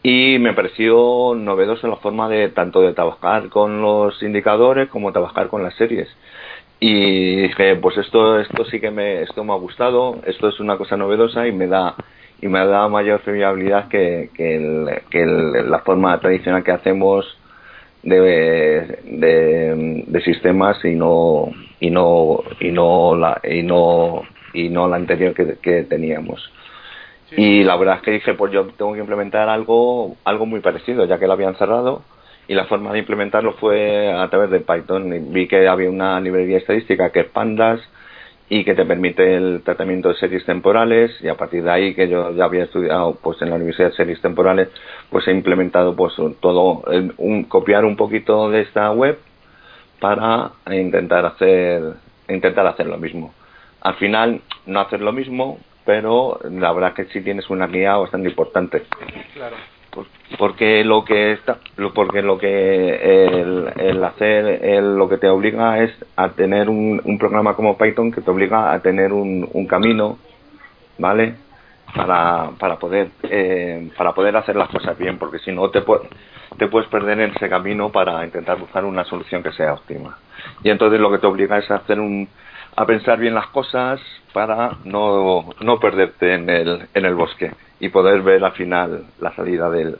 Y 0.01 0.37
me 0.39 0.53
pareció 0.53 1.33
novedoso 1.35 1.87
la 1.87 1.95
forma 1.95 2.29
de 2.29 2.49
tanto 2.49 2.81
de 2.81 2.93
trabajar 2.93 3.49
con 3.49 3.81
los 3.81 4.21
indicadores 4.21 4.89
como 4.89 5.11
trabajar 5.11 5.47
con 5.47 5.63
las 5.63 5.73
series. 5.75 6.07
Y 6.79 7.37
dije, 7.37 7.75
pues 7.77 7.97
esto, 7.97 8.39
esto 8.39 8.65
sí 8.65 8.79
que 8.79 8.91
me, 8.91 9.21
esto 9.21 9.43
me 9.43 9.53
ha 9.53 9.55
gustado, 9.55 10.17
esto 10.25 10.49
es 10.49 10.59
una 10.59 10.77
cosa 10.77 10.97
novedosa 10.97 11.47
y 11.47 11.51
me 11.51 11.67
da, 11.67 11.95
y 12.41 12.47
me 12.47 12.65
da 12.65 12.87
mayor 12.87 13.21
fiabilidad 13.21 13.87
que, 13.87 14.29
que, 14.33 14.55
el, 14.55 15.01
que 15.09 15.25
la 15.25 15.79
forma 15.79 16.19
tradicional 16.19 16.63
que 16.63 16.71
hacemos 16.71 17.25
de, 18.03 18.99
de, 19.05 20.21
sistemas 20.21 20.83
y 20.85 20.95
no 20.95 21.49
y 21.79 21.89
no 21.89 22.43
y 22.59 22.71
no 22.71 23.15
la 23.15 23.41
y 23.43 23.63
no 23.63 24.21
y 24.53 24.69
no 24.69 24.87
la 24.87 24.95
anterior 24.97 25.33
que, 25.33 25.57
que 25.61 25.83
teníamos. 25.83 26.51
Y 27.35 27.63
la 27.63 27.75
verdad 27.75 27.97
es 27.97 28.01
que 28.03 28.11
dije 28.11 28.33
pues 28.35 28.51
yo 28.51 28.67
tengo 28.77 28.93
que 28.93 28.99
implementar 28.99 29.49
algo 29.49 30.15
algo 30.23 30.45
muy 30.45 30.59
parecido 30.59 31.05
ya 31.05 31.17
que 31.17 31.27
lo 31.27 31.33
habían 31.33 31.55
cerrado 31.55 32.03
y 32.47 32.53
la 32.53 32.65
forma 32.65 32.93
de 32.93 32.99
implementarlo 32.99 33.53
fue 33.53 34.11
a 34.13 34.29
través 34.29 34.51
de 34.51 34.59
Python. 34.59 35.33
Vi 35.33 35.47
que 35.47 35.67
había 35.67 35.89
una 35.89 36.19
librería 36.19 36.57
estadística 36.57 37.11
que 37.11 37.21
es 37.21 37.27
Pandas 37.27 37.81
y 38.47 38.63
que 38.63 38.75
te 38.75 38.85
permite 38.85 39.35
el 39.35 39.61
tratamiento 39.63 40.09
de 40.09 40.15
series 40.15 40.45
temporales 40.45 41.11
y 41.21 41.27
a 41.27 41.35
partir 41.35 41.63
de 41.63 41.71
ahí 41.71 41.95
que 41.95 42.07
yo 42.07 42.31
ya 42.31 42.45
había 42.45 42.65
estudiado 42.65 43.17
pues 43.21 43.41
en 43.41 43.49
la 43.49 43.55
universidad 43.55 43.89
de 43.89 43.95
series 43.95 44.21
temporales 44.21 44.69
pues 45.09 45.27
he 45.27 45.31
implementado 45.31 45.95
pues 45.95 46.13
todo 46.39 46.83
un, 47.17 47.45
copiar 47.45 47.85
un 47.85 47.95
poquito 47.95 48.49
de 48.51 48.61
esta 48.61 48.91
web 48.91 49.17
para 49.99 50.51
intentar 50.69 51.25
hacer 51.25 51.81
intentar 52.27 52.67
hacer 52.67 52.87
lo 52.87 52.97
mismo. 52.97 53.33
Al 53.81 53.95
final 53.95 54.41
no 54.67 54.79
hacer 54.79 55.01
lo 55.01 55.11
mismo 55.11 55.59
pero 55.83 56.39
la 56.49 56.71
verdad 56.71 56.93
que 56.93 57.05
sí 57.05 57.21
tienes 57.21 57.49
una 57.49 57.67
guía 57.67 57.95
bastante 57.95 58.29
importante 58.29 58.83
porque 60.37 60.83
lo 60.83 61.05
que 61.05 61.33
está 61.33 61.59
porque 61.93 62.21
lo 62.21 62.37
que 62.37 63.27
el, 63.77 64.03
hacer 64.03 64.65
el, 64.65 64.95
lo 64.97 65.07
que 65.07 65.17
te 65.17 65.27
obliga 65.27 65.81
es 65.81 65.91
a 66.15 66.29
tener 66.29 66.69
un, 66.69 67.01
un, 67.03 67.17
programa 67.17 67.55
como 67.55 67.77
Python 67.77 68.11
que 68.11 68.21
te 68.21 68.31
obliga 68.31 68.73
a 68.73 68.79
tener 68.81 69.13
un, 69.13 69.47
un 69.51 69.67
camino 69.67 70.17
vale 70.97 71.35
para, 71.93 72.51
para 72.59 72.77
poder 72.77 73.09
eh, 73.23 73.89
para 73.97 74.13
poder 74.13 74.35
hacer 74.35 74.55
las 74.55 74.69
cosas 74.69 74.97
bien 74.97 75.17
porque 75.17 75.39
si 75.39 75.51
no 75.51 75.69
te 75.69 75.81
te 76.57 76.67
puedes 76.67 76.89
perder 76.89 77.19
en 77.19 77.31
ese 77.31 77.49
camino 77.49 77.91
para 77.91 78.23
intentar 78.23 78.57
buscar 78.57 78.85
una 78.85 79.03
solución 79.05 79.43
que 79.43 79.51
sea 79.51 79.73
óptima. 79.73 80.17
Y 80.63 80.69
entonces 80.69 80.99
lo 80.99 81.11
que 81.11 81.17
te 81.17 81.27
obliga 81.27 81.57
es 81.57 81.69
a 81.69 81.75
hacer 81.75 81.99
un 81.99 82.27
a 82.75 82.85
pensar 82.85 83.19
bien 83.19 83.33
las 83.33 83.47
cosas 83.47 84.01
para 84.33 84.77
no, 84.83 85.49
no 85.61 85.79
perderte 85.79 86.33
en 86.33 86.49
el, 86.49 86.87
en 86.93 87.05
el 87.05 87.15
bosque 87.15 87.51
y 87.79 87.89
poder 87.89 88.21
ver 88.21 88.43
al 88.43 88.51
final 88.51 89.05
la 89.19 89.33
salida 89.35 89.69
del, 89.69 89.97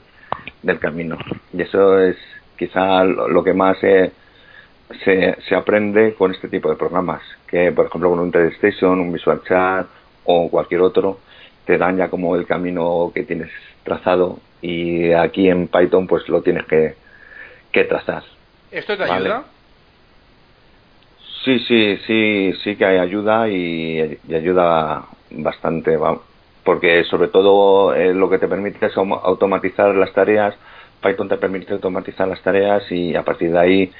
del 0.62 0.78
camino. 0.78 1.16
Y 1.52 1.62
eso 1.62 1.98
es 2.00 2.16
quizá 2.58 3.04
lo 3.04 3.42
que 3.42 3.54
más 3.54 3.78
se, 3.78 4.12
se, 5.04 5.36
se, 5.48 5.54
aprende 5.54 6.14
con 6.14 6.32
este 6.32 6.48
tipo 6.48 6.68
de 6.68 6.76
programas, 6.76 7.22
que 7.46 7.72
por 7.72 7.86
ejemplo 7.86 8.10
con 8.10 8.20
un 8.20 8.30
TeleStation, 8.30 9.00
un 9.00 9.12
Visual 9.12 9.42
Chat 9.46 9.86
o 10.24 10.50
cualquier 10.50 10.82
otro, 10.82 11.20
te 11.64 11.78
dan 11.78 11.96
ya 11.96 12.08
como 12.08 12.36
el 12.36 12.46
camino 12.46 13.10
que 13.14 13.24
tienes 13.24 13.50
trazado 13.84 14.38
y 14.60 15.12
aquí 15.12 15.48
en 15.48 15.68
Python 15.68 16.06
pues 16.06 16.28
lo 16.28 16.42
tienes 16.42 16.66
que, 16.66 16.94
que 17.72 17.84
trazar. 17.84 18.22
¿Esto 18.70 18.96
te 18.96 19.04
ayuda? 19.04 19.44
Sí, 21.46 21.60
sí, 21.60 21.96
sí, 22.08 22.52
sí 22.64 22.74
que 22.74 22.84
hay 22.84 22.98
ayuda 22.98 23.48
y, 23.48 24.18
ayuda 24.34 25.04
bastante, 25.30 25.96
porque 26.64 27.04
sobre 27.04 27.28
todo 27.28 27.94
eh, 27.94 28.12
lo 28.12 28.28
que 28.28 28.38
te 28.38 28.48
permite 28.48 28.86
es 28.86 28.96
automatizar 28.96 29.94
las 29.94 30.12
tareas. 30.12 30.56
Python 31.00 31.28
te 31.28 31.36
permite 31.36 31.72
automatizar 31.72 32.26
las 32.26 32.42
tareas 32.42 32.90
y 32.90 33.14
a 33.14 33.22
partir 33.22 33.52
de 33.52 33.58
ahí 33.60 33.92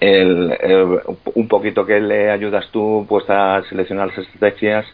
el, 0.00 0.52
un 1.34 1.46
poquito 1.46 1.86
que 1.86 2.00
le 2.00 2.32
ayudas 2.32 2.68
tú 2.72 3.06
pues 3.08 3.30
a 3.30 3.62
seleccionar 3.68 4.08
las 4.08 4.18
estrategias 4.18 4.84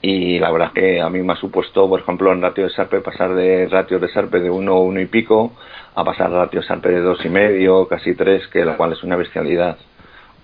y 0.00 0.38
la 0.38 0.50
verdad 0.50 0.72
que 0.72 1.02
a 1.02 1.10
mí 1.10 1.20
me 1.20 1.34
ha 1.34 1.36
supuesto, 1.36 1.86
por 1.86 2.00
ejemplo, 2.00 2.32
en 2.32 2.40
ratio 2.40 2.64
de 2.64 2.70
SARPE 2.70 3.02
pasar 3.02 3.34
de 3.34 3.68
ratios 3.68 4.00
de 4.00 4.08
SARPE 4.08 4.40
de 4.40 4.48
1, 4.48 4.80
1 4.80 5.00
y 5.02 5.06
pico 5.06 5.52
a 5.94 6.02
pasar 6.02 6.32
a 6.32 6.44
ratios 6.44 6.64
SARPE 6.64 6.88
de 6.88 7.00
dos 7.02 7.22
y 7.26 7.28
medio, 7.28 7.86
casi 7.88 8.14
3, 8.14 8.46
que 8.48 8.64
lo 8.64 8.74
cual 8.78 8.92
es 8.94 9.02
una 9.02 9.16
bestialidad. 9.16 9.76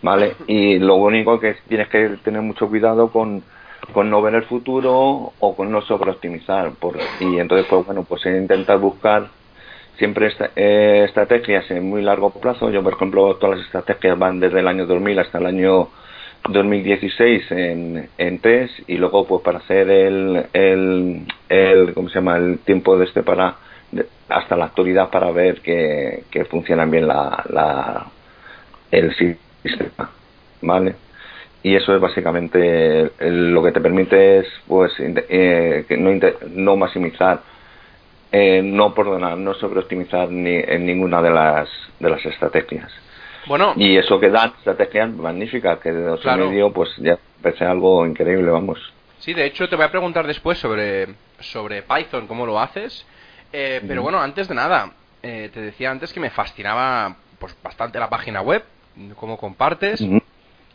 ¿Vale? 0.02 0.34
Y 0.46 0.78
lo 0.78 0.96
único 0.96 1.38
que 1.40 1.56
tienes 1.68 1.88
que 1.88 2.16
tener 2.24 2.42
mucho 2.42 2.68
cuidado 2.68 3.10
con, 3.10 3.42
con 3.92 4.10
no 4.10 4.22
ver 4.22 4.34
el 4.34 4.44
futuro 4.44 5.32
o 5.38 5.56
con 5.56 5.70
no 5.70 5.82
sobreoptimizar. 5.82 6.72
Por, 6.72 6.98
y 7.20 7.38
entonces, 7.38 7.66
pues 7.68 7.86
bueno, 7.86 8.04
pues 8.04 8.24
intentar 8.26 8.78
buscar 8.78 9.28
siempre 9.98 10.30
eh, 10.56 11.04
estrategias 11.06 11.70
en 11.70 11.88
muy 11.88 12.02
largo 12.02 12.30
plazo. 12.30 12.70
Yo, 12.70 12.82
por 12.82 12.94
ejemplo, 12.94 13.36
todas 13.36 13.58
las 13.58 13.66
estrategias 13.66 14.18
van 14.18 14.40
desde 14.40 14.60
el 14.60 14.68
año 14.68 14.86
2000 14.86 15.18
hasta 15.18 15.38
el 15.38 15.46
año 15.46 15.88
2016 16.48 17.50
en, 17.50 18.08
en 18.16 18.38
test 18.38 18.88
y 18.88 18.96
luego 18.96 19.26
pues 19.26 19.42
para 19.42 19.58
hacer 19.58 19.90
el, 19.90 20.46
el, 20.52 21.26
el 21.48 21.94
¿cómo 21.94 22.08
se 22.08 22.16
llama? 22.16 22.36
el 22.36 22.60
tiempo 22.60 22.96
de 22.96 23.06
este 23.06 23.22
para 23.22 23.56
hasta 24.28 24.56
la 24.56 24.66
actualidad 24.66 25.10
para 25.10 25.30
ver 25.30 25.60
que, 25.60 26.24
que 26.30 26.44
funcionan 26.44 26.90
bien 26.90 27.08
la, 27.08 27.44
la 27.50 28.06
el 28.90 29.14
sistema, 29.62 30.10
¿vale? 30.62 30.94
Y 31.62 31.74
eso 31.74 31.94
es 31.94 32.00
básicamente 32.00 33.10
lo 33.18 33.62
que 33.62 33.72
te 33.72 33.80
permite 33.80 34.38
es, 34.38 34.46
pues, 34.66 34.92
eh, 34.98 35.84
no, 35.98 36.10
no 36.50 36.76
maximizar, 36.76 37.42
eh, 38.30 38.62
no 38.62 38.94
perdonar, 38.94 39.36
no 39.36 39.54
sobreoptimizar 39.54 40.30
ni 40.30 40.54
en 40.54 40.86
ninguna 40.86 41.20
de 41.20 41.30
las 41.30 41.68
de 41.98 42.10
las 42.10 42.24
estrategias. 42.24 42.92
Bueno. 43.46 43.72
Y 43.76 43.96
eso 43.96 44.20
que 44.20 44.30
dan 44.30 44.52
estrategias 44.58 45.10
magníficas, 45.10 45.80
que 45.80 45.90
de 45.90 46.02
dos 46.02 46.20
y 46.24 46.28
medio, 46.28 46.72
pues 46.72 46.90
ya 46.98 47.18
parece 47.42 47.64
algo 47.64 48.06
increíble, 48.06 48.50
vamos. 48.50 48.78
Sí, 49.18 49.34
de 49.34 49.46
hecho 49.46 49.68
te 49.68 49.74
voy 49.74 49.86
a 49.86 49.90
preguntar 49.90 50.26
después 50.26 50.58
sobre, 50.58 51.08
sobre 51.40 51.82
Python, 51.82 52.28
cómo 52.28 52.46
lo 52.46 52.60
haces. 52.60 53.04
Eh, 53.52 53.82
pero 53.88 54.02
bueno, 54.02 54.20
antes 54.20 54.46
de 54.46 54.54
nada, 54.54 54.92
te 55.20 55.60
decía 55.60 55.90
antes 55.90 56.12
que 56.12 56.20
me 56.20 56.30
fascinaba 56.30 57.16
pues 57.40 57.56
bastante 57.62 57.98
la 57.98 58.08
página 58.08 58.42
web 58.42 58.62
cómo 59.16 59.38
compartes, 59.38 60.04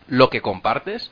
lo 0.07 0.29
que 0.29 0.41
compartes. 0.41 1.11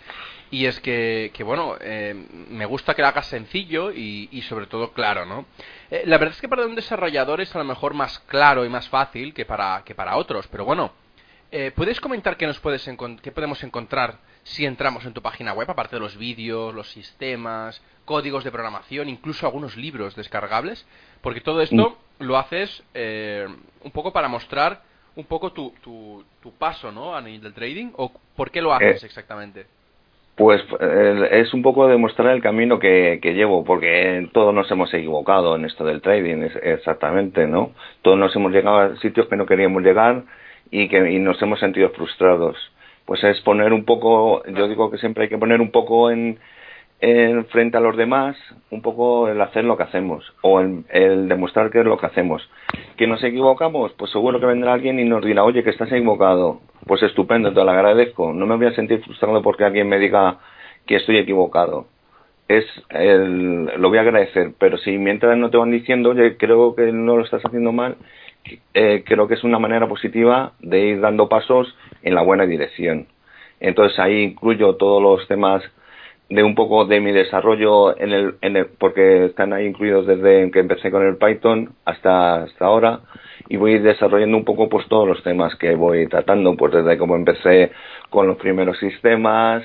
Y 0.52 0.66
es 0.66 0.82
que, 0.82 1.32
que 1.34 1.44
bueno, 1.46 1.78
eh, 1.80 2.14
me 2.50 2.66
gusta 2.66 2.94
que 2.94 3.02
lo 3.02 3.08
hagas 3.08 3.28
sencillo 3.28 3.92
y, 3.92 4.28
y 4.34 4.42
sobre 4.42 4.68
todo 4.68 4.92
claro, 4.92 5.26
¿no? 5.26 5.46
Eh, 5.90 6.04
la 6.06 6.18
verdad 6.18 6.36
es 6.36 6.42
que 6.42 6.50
para 6.50 6.66
un 6.66 6.76
desarrollador 6.76 7.40
es 7.40 7.56
a 7.56 7.60
lo 7.60 7.64
mejor 7.64 7.94
más 7.94 8.20
claro 8.20 8.66
y 8.66 8.70
más 8.70 8.90
fácil 8.90 9.34
que 9.34 9.46
para, 9.46 9.82
que 9.86 9.96
para 9.96 10.18
otros, 10.18 10.48
pero 10.48 10.66
bueno, 10.66 10.92
eh, 11.54 11.72
¿puedes 11.74 12.02
comentar 12.02 12.36
qué, 12.36 12.48
nos 12.48 12.60
puedes 12.60 12.90
qué 13.22 13.32
podemos 13.32 13.64
encontrar 13.64 14.18
si 14.44 14.66
entramos 14.66 15.06
en 15.06 15.14
tu 15.14 15.22
página 15.22 15.54
web, 15.54 15.72
aparte 15.72 15.96
de 15.96 16.02
los 16.02 16.18
vídeos, 16.18 16.76
los 16.76 16.92
sistemas, 16.92 17.82
códigos 18.04 18.44
de 18.44 18.52
programación, 18.52 19.08
incluso 19.08 19.46
algunos 19.46 19.78
libros 19.78 20.18
descargables? 20.18 20.86
Porque 21.22 21.40
todo 21.40 21.62
esto 21.62 21.98
mm. 22.20 22.24
lo 22.24 22.38
haces 22.38 22.84
un 22.94 23.92
poco 23.92 24.12
para 24.12 24.28
mostrar 24.28 24.82
un 25.16 25.26
poco 25.26 25.52
tu, 25.52 25.74
tu, 25.84 26.24
tu 26.42 26.52
paso, 26.54 26.92
¿no? 26.92 27.16
A 27.16 27.22
nivel 27.22 27.42
del 27.42 27.54
trading, 27.54 27.92
o 27.98 28.12
por 28.36 28.52
qué 28.52 28.62
lo 28.62 28.74
haces 28.74 29.04
eh, 29.04 29.06
exactamente. 29.06 29.66
Pues 30.36 30.62
es 31.30 31.54
un 31.54 31.62
poco 31.62 31.88
demostrar 31.88 32.34
el 32.34 32.42
camino 32.42 32.80
que, 32.80 33.20
que, 33.22 33.34
llevo, 33.34 33.64
porque 33.64 34.28
todos 34.34 34.54
nos 34.54 34.72
hemos 34.72 34.92
equivocado 34.94 35.56
en 35.56 35.66
esto 35.66 35.84
del 35.84 36.02
trading, 36.02 36.48
exactamente, 36.64 37.46
¿no? 37.48 37.72
Todos 38.02 38.18
nos 38.18 38.36
hemos 38.36 38.52
llegado 38.52 38.78
a 38.80 38.96
sitios 38.98 39.28
que 39.28 39.36
no 39.36 39.46
queríamos 39.46 39.84
llegar 39.84 40.24
y 40.72 40.88
que 40.88 41.12
y 41.12 41.20
nos 41.20 41.40
hemos 41.42 41.60
sentido 41.60 41.90
frustrados. 41.90 42.58
Pues 43.06 43.24
es 43.24 43.42
poner 43.42 43.74
un 43.74 43.84
poco, 43.84 44.44
yo 44.46 44.68
digo 44.68 44.90
que 44.90 44.98
siempre 44.98 45.24
hay 45.24 45.30
que 45.30 45.38
poner 45.38 45.60
un 45.60 45.70
poco 45.70 46.10
en, 46.10 46.40
en 47.02 47.46
frente 47.48 47.78
a 47.78 47.82
los 47.82 47.98
demás 47.98 48.38
un 48.70 48.84
poco 48.84 49.28
el 49.28 49.42
hacer 49.42 49.66
lo 49.66 49.76
que 49.76 49.84
hacemos 49.84 50.24
o 50.42 50.62
el, 50.62 51.28
demostrar 51.28 51.72
qué 51.72 51.80
es 51.80 51.86
lo 51.86 51.98
que 51.98 52.06
hacemos. 52.06 52.48
¿Que 52.96 53.08
nos 53.08 53.24
equivocamos? 53.24 53.92
Pues 53.94 54.12
seguro 54.12 54.40
que 54.40 54.46
vendrá 54.46 54.74
alguien 54.74 55.00
y 55.00 55.06
nos 55.06 55.26
dirá, 55.26 55.44
oye, 55.44 55.64
que 55.64 55.72
estás 55.72 55.92
equivocado. 55.92 56.62
Pues 56.86 57.02
estupendo, 57.02 57.52
te 57.52 57.64
lo 57.64 57.72
agradezco. 57.72 58.32
No 58.34 58.46
me 58.46 58.56
voy 58.56 58.68
a 58.68 58.76
sentir 58.76 59.04
frustrado 59.04 59.42
porque 59.42 59.66
alguien 59.66 59.90
me 59.90 59.98
diga 59.98 60.38
que 60.86 60.98
estoy 60.98 61.18
equivocado. 61.18 61.88
Es 62.48 62.66
el, 62.90 63.66
lo 63.66 63.90
voy 63.90 63.98
a 63.98 64.02
agradecer, 64.02 64.52
pero 64.60 64.78
si 64.78 64.98
mientras 64.98 65.38
no 65.38 65.50
te 65.50 65.58
van 65.58 65.72
diciendo, 65.72 66.10
oye, 66.12 66.38
creo 66.38 66.76
que 66.76 66.92
no 66.92 67.18
lo 67.18 67.24
estás 67.24 67.44
haciendo 67.44 67.72
mal, 67.72 67.96
eh, 68.74 69.04
creo 69.06 69.28
que 69.28 69.36
es 69.36 69.44
una 69.44 69.58
manera 69.58 69.88
positiva 69.88 70.54
de 70.60 70.80
ir 70.80 71.02
dando 71.02 71.30
pasos 71.30 71.76
en 72.04 72.14
la 72.14 72.22
buena 72.22 72.46
dirección. 72.46 73.08
Entonces 73.60 73.98
ahí 74.00 74.22
incluyo 74.24 74.76
todos 74.76 75.02
los 75.02 75.28
temas 75.28 75.64
de 76.32 76.44
un 76.44 76.56
poco 76.56 76.86
de 76.86 77.02
mi 77.02 77.12
desarrollo 77.12 78.00
en 78.00 78.14
el, 78.14 78.36
en 78.42 78.56
el, 78.56 78.68
porque 78.80 79.26
están 79.26 79.52
ahí 79.52 79.66
incluidos 79.66 80.08
desde 80.08 80.50
que 80.50 80.60
empecé 80.60 80.90
con 80.90 81.06
el 81.06 81.18
Python 81.18 81.74
hasta, 81.84 82.44
hasta 82.44 82.66
ahora 82.66 83.02
y 83.50 83.58
voy 83.58 83.80
desarrollando 83.80 84.38
un 84.38 84.46
poco 84.46 84.70
pues 84.70 84.88
todos 84.88 85.06
los 85.06 85.22
temas 85.24 85.54
que 85.58 85.76
voy 85.76 86.08
tratando, 86.08 86.56
pues 86.56 86.72
desde 86.72 86.98
cómo 86.98 87.18
empecé 87.18 87.74
con 88.10 88.28
los 88.28 88.38
primeros 88.38 88.80
sistemas 88.80 89.64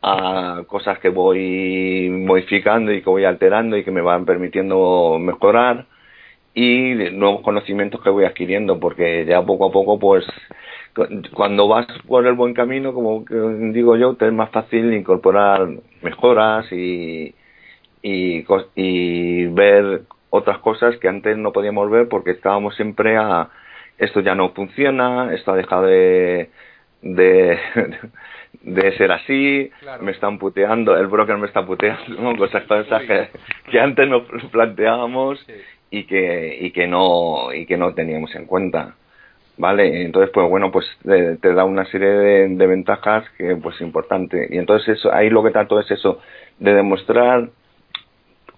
a 0.00 0.62
cosas 0.68 1.00
que 1.00 1.08
voy 1.08 2.08
modificando 2.10 2.92
y 2.92 3.02
que 3.02 3.10
voy 3.10 3.24
alterando 3.24 3.76
y 3.76 3.82
que 3.82 3.90
me 3.90 4.00
van 4.00 4.24
permitiendo 4.24 5.18
mejorar 5.18 5.86
y 6.54 6.94
nuevos 7.10 7.42
conocimientos 7.42 8.00
que 8.02 8.10
voy 8.10 8.24
adquiriendo 8.24 8.78
porque 8.78 9.24
ya 9.26 9.42
poco 9.42 9.66
a 9.66 9.72
poco 9.72 9.98
pues 9.98 10.24
cuando 11.34 11.68
vas 11.68 11.86
por 12.06 12.26
el 12.26 12.34
buen 12.34 12.54
camino, 12.54 12.92
como 12.92 13.24
digo 13.72 13.96
yo, 13.96 14.14
te 14.14 14.26
es 14.26 14.32
más 14.32 14.50
fácil 14.50 14.92
incorporar 14.92 15.68
mejoras 16.02 16.70
y, 16.72 17.34
y, 18.02 18.44
y 18.74 19.46
ver 19.46 20.02
otras 20.30 20.58
cosas 20.58 20.96
que 20.98 21.08
antes 21.08 21.36
no 21.36 21.52
podíamos 21.52 21.90
ver 21.90 22.08
porque 22.08 22.32
estábamos 22.32 22.74
siempre 22.76 23.16
a 23.16 23.48
esto 23.98 24.20
ya 24.20 24.34
no 24.34 24.50
funciona, 24.50 25.34
esto 25.34 25.52
ha 25.52 25.56
dejado 25.56 25.86
de, 25.86 26.50
de, 27.02 27.58
de 28.62 28.96
ser 28.96 29.12
así, 29.12 29.70
me 30.00 30.12
están 30.12 30.38
puteando, 30.38 30.96
el 30.96 31.08
broker 31.08 31.36
me 31.36 31.46
está 31.46 31.66
puteando, 31.66 32.36
cosas, 32.36 32.64
cosas 32.64 33.02
que, 33.02 33.28
que, 33.70 33.80
antes 33.80 34.08
nos 34.08 34.22
planteábamos 34.50 35.44
y 35.90 36.04
que 36.04 36.58
y 36.60 36.70
que 36.70 36.86
no 36.86 37.52
y 37.52 37.66
que 37.66 37.76
no 37.76 37.94
teníamos 37.94 38.34
en 38.34 38.46
cuenta. 38.46 38.94
¿Vale? 39.58 40.02
Entonces, 40.02 40.30
pues 40.32 40.48
bueno, 40.48 40.70
pues 40.70 40.86
te, 41.02 41.52
da 41.52 41.64
una 41.64 41.84
serie 41.86 42.08
de, 42.08 42.66
ventajas 42.66 43.28
que 43.36 43.56
pues 43.56 43.80
importante. 43.80 44.48
Y 44.50 44.56
entonces 44.56 44.98
eso, 44.98 45.12
ahí 45.12 45.28
lo 45.28 45.42
que 45.42 45.50
trato 45.50 45.78
es 45.80 45.90
eso, 45.90 46.20
de 46.58 46.74
demostrar 46.74 47.50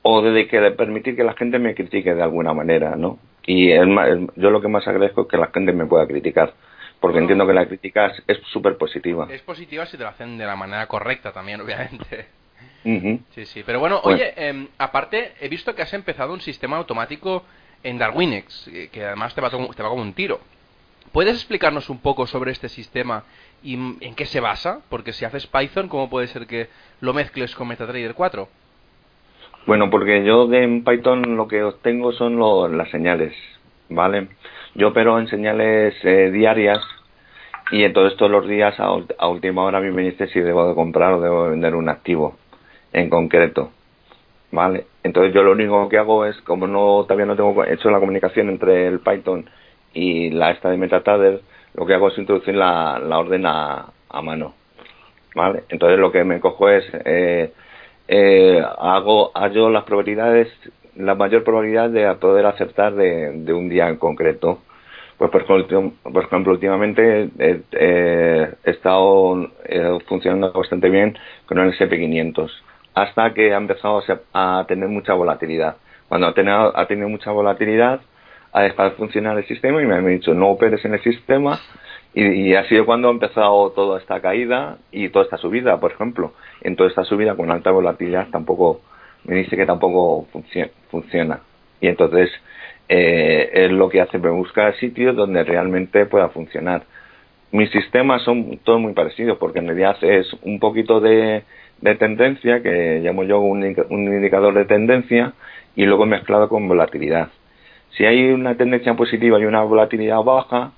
o 0.03 0.23
de, 0.23 0.47
que 0.47 0.61
de 0.61 0.71
permitir 0.73 1.17
que 1.17 1.25
la 1.25 1.35
gente 1.35 1.59
me 1.59 1.75
critique 1.75 2.15
de 2.15 2.23
alguna 2.23 2.55
manera, 2.55 2.95
¿no? 2.97 3.19
Y 3.47 3.71
yo 3.71 4.51
lo 4.51 4.61
que 4.61 4.69
más 4.69 4.87
agradezco 4.87 5.23
es 5.23 5.29
que 5.29 5.37
la 5.37 5.51
gente 5.53 5.73
me 5.73 5.87
pueda 5.87 6.07
criticar, 6.07 6.53
porque 7.01 7.19
entiendo 7.19 7.47
que 7.47 7.55
la 7.55 7.67
crítica 7.67 8.13
es 8.27 8.39
súper 8.53 8.77
positiva. 8.77 9.27
Es 9.31 9.43
positiva 9.43 9.87
si 9.87 9.97
te 9.97 10.05
lo 10.05 10.11
hacen 10.11 10.39
de 10.39 10.47
la 10.47 10.57
manera 10.57 10.87
correcta 10.87 11.33
también, 11.33 11.61
obviamente. 11.63 12.27
Sí, 12.83 13.47
sí. 13.47 13.63
Pero 13.65 13.81
bueno, 13.81 14.01
oye, 14.05 14.33
em, 14.37 14.69
aparte, 14.79 15.33
he 15.41 15.49
visto 15.49 15.75
que 15.75 15.83
has 15.83 15.93
empezado 15.93 16.33
un 16.33 16.41
sistema 16.41 16.77
automático 16.77 17.45
en 17.83 17.99
Darwinex, 17.99 18.69
eh, 18.69 18.89
que 18.93 19.05
además 19.05 19.35
te 19.35 19.41
va, 19.41 19.51
te 19.51 19.83
va 19.83 19.89
como 19.89 20.03
un 20.03 20.15
tiro. 20.15 20.41
¿Puedes 21.13 21.35
explicarnos 21.35 21.91
un 21.91 21.99
poco 21.99 22.27
sobre 22.27 22.53
este 22.53 22.69
sistema 22.69 23.25
y 23.65 23.75
en 23.75 24.15
qué 24.15 24.27
se 24.27 24.39
basa? 24.39 24.81
Porque 24.89 25.13
si 25.13 25.25
haces 25.25 25.47
Python, 25.49 25.89
¿cómo 25.89 26.09
puede 26.09 26.29
ser 26.29 26.47
que 26.47 26.69
lo 27.01 27.13
mezcles 27.13 27.57
con 27.57 27.67
MetaTrader 27.67 28.15
4? 28.15 28.49
Bueno, 29.67 29.91
porque 29.91 30.25
yo 30.25 30.53
en 30.53 30.85
Python 30.85 31.37
lo 31.37 31.49
que 31.49 31.65
obtengo 31.65 32.13
son 32.13 32.39
las 32.77 32.91
señales, 32.91 33.35
¿vale? 33.89 34.29
Yo 34.75 34.89
opero 34.89 35.19
en 35.19 35.27
señales 35.27 35.95
eh, 36.05 36.31
diarias 36.31 36.81
y 37.73 37.83
entonces 37.83 38.17
todos 38.17 38.31
los 38.31 38.47
días 38.47 38.79
a, 38.79 39.29
última 39.29 39.65
hora 39.65 39.81
me 39.81 40.03
dice 40.03 40.29
si 40.29 40.41
debo 40.41 40.69
de 40.69 40.75
comprar 40.75 41.15
o 41.15 41.21
debo 41.21 41.45
de 41.45 41.51
vender 41.51 41.75
un 41.75 41.89
activo 41.89 42.37
en 42.93 43.11
concreto, 43.11 43.73
¿vale? 44.53 44.87
Entonces 45.03 45.35
yo 45.35 45.43
lo 45.43 45.53
único 45.53 45.89
que 45.89 45.99
hago 45.99 46.25
es, 46.25 46.41
como 46.43 46.69
no 46.69 47.03
todavía 47.03 47.27
no 47.27 47.37
tengo 47.37 47.65
hecho 47.65 47.91
la 47.91 47.99
comunicación 47.99 48.49
entre 48.49 48.87
el 48.87 49.01
Python 49.01 49.51
y 49.93 50.31
la 50.31 50.51
esta 50.51 50.71
de 50.71 50.77
MetaTrader, 50.77 51.41
lo 51.75 51.87
que 51.87 51.95
hago 51.95 52.09
es 52.09 52.19
introducir 52.19 52.55
la, 52.55 52.99
la 52.99 53.19
orden 53.19 53.47
a, 53.47 53.87
a 54.09 54.23
mano, 54.23 54.55
¿vale? 55.35 55.65
Entonces 55.69 55.99
lo 55.99 56.11
que 56.13 56.25
me 56.25 56.41
cojo 56.41 56.69
es 56.69 56.85
eh, 57.05 57.53
eh, 58.09 58.63
hago 58.79 59.33
las 59.71 59.85
probabilidades, 59.85 60.49
la 60.97 61.15
mayor 61.15 61.45
probabilidad 61.45 61.91
de 61.91 62.13
poder 62.17 62.47
acertar 62.47 62.95
de, 62.95 63.33
de 63.33 63.53
un 63.53 63.69
día 63.69 63.89
en 63.89 63.97
concreto. 63.97 64.61
Pues 65.19 65.31
por 65.31 65.45
por 65.47 66.25
ejemplo 66.25 66.53
últimamente 66.53 67.29
he 67.39 68.49
estado 68.65 69.51
funcionando 70.09 70.51
bastante 70.51 70.89
bien 70.89 71.17
con 71.47 71.59
el 71.59 71.73
SP500 71.75 72.51
hasta 72.95 73.33
que 73.35 73.55
ha 73.55 73.57
empezado 73.57 74.03
a, 74.33 74.65
tener 74.67 74.89
mucha 74.89 75.15
volatilidad. 75.15 75.77
Cuando 76.09 76.27
ha 76.27 76.35
tenido, 76.35 76.77
ha 76.77 76.87
tenido 76.87 77.09
mucha 77.09 77.31
volatilidad, 77.31 78.01
ha 78.53 78.63
dejado 78.63 78.91
de 78.91 78.97
funcionar 78.97 79.39
el 79.39 79.47
sistema 79.47 79.83
y 79.83 79.87
me 79.87 79.95
han 79.95 80.07
dicho 80.07 80.35
no 80.35 80.49
operes 80.49 80.85
en 80.85 80.95
el 80.95 81.03
sistema 81.03 81.61
y, 82.13 82.55
ha 82.55 82.65
sido 82.65 82.87
cuando 82.87 83.09
ha 83.09 83.13
empezado 83.13 83.71
toda 83.71 84.01
esta 84.01 84.21
caída 84.21 84.79
y 84.91 85.11
toda 85.11 85.25
esta 85.25 85.37
subida, 85.37 85.79
por 85.79 85.93
ejemplo. 85.93 86.33
En 86.61 86.75
toda 86.75 86.89
esta 86.89 87.05
subida 87.05 87.37
con 87.37 87.53
alta 87.53 87.71
volatilidad 87.71 88.29
tampoco, 88.31 88.81
me 89.25 89.37
dice 89.37 89.57
que 89.57 89.65
tampoco 89.65 90.27
funciona. 90.91 91.41
Y 91.81 91.87
entonces 91.87 92.31
eh, 92.89 93.51
es 93.53 93.71
lo 93.71 93.89
que 93.89 94.01
hace, 94.01 94.19
me 94.19 94.31
buscar 94.31 94.75
sitios 94.77 95.15
donde 95.15 95.45
realmente 95.45 96.05
pueda 96.07 96.31
funcionar. 96.31 96.83
Mis 97.53 97.71
sistemas 97.71 98.23
son 98.23 98.59
todos 98.65 98.81
muy 98.81 98.93
parecidos 98.93 99.39
porque 99.39 99.61
en 99.61 99.67
realidad 99.67 99.97
es 100.03 100.27
un 100.43 100.59
poquito 100.59 101.01
de, 101.01 101.45
de 101.81 101.95
tendencia, 101.95 102.61
que 102.61 103.01
llamo 103.03 103.23
yo 103.23 103.39
un, 103.39 103.63
un 103.89 104.05
indicador 104.05 104.55
de 104.55 104.65
tendencia, 104.65 105.35
y 105.77 105.85
luego 105.85 106.07
mezclado 106.07 106.49
con 106.49 106.67
volatilidad. 106.67 107.29
Si 107.97 108.05
hay 108.05 108.31
una 108.31 108.57
tendencia 108.57 108.95
positiva 108.95 109.39
y 109.39 109.45
una 109.45 109.63
volatilidad 109.63 110.23
baja, 110.23 110.73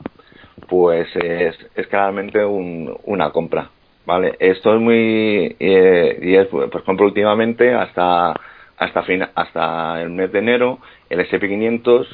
pues 0.68 1.08
es, 1.16 1.56
claramente 1.88 2.44
una 2.44 3.30
compra. 3.30 3.70
¿vale? 4.06 4.36
Esto 4.38 4.74
es 4.74 4.80
muy. 4.80 5.56
Eh, 5.60 6.18
y 6.22 6.34
es, 6.34 6.46
por 6.48 6.80
ejemplo, 6.82 7.06
últimamente, 7.06 7.74
hasta 7.74 8.34
hasta, 8.82 9.02
fin, 9.02 9.24
hasta 9.34 10.02
el 10.02 10.10
mes 10.10 10.32
de 10.32 10.40
enero, 10.40 10.78
el 11.08 11.20
SP500 11.20 12.06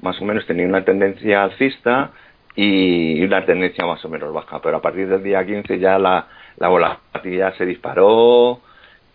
más 0.00 0.20
o 0.20 0.24
menos 0.24 0.46
tenía 0.46 0.66
una 0.66 0.84
tendencia 0.84 1.44
alcista 1.44 2.10
y 2.54 3.22
una 3.22 3.44
tendencia 3.44 3.86
más 3.86 4.04
o 4.04 4.08
menos 4.08 4.32
baja, 4.32 4.60
pero 4.60 4.78
a 4.78 4.82
partir 4.82 5.08
del 5.08 5.22
día 5.22 5.44
15 5.44 5.78
ya 5.78 5.98
la, 5.98 6.26
la 6.56 6.68
volatilidad 6.68 7.54
se 7.56 7.66
disparó 7.66 8.60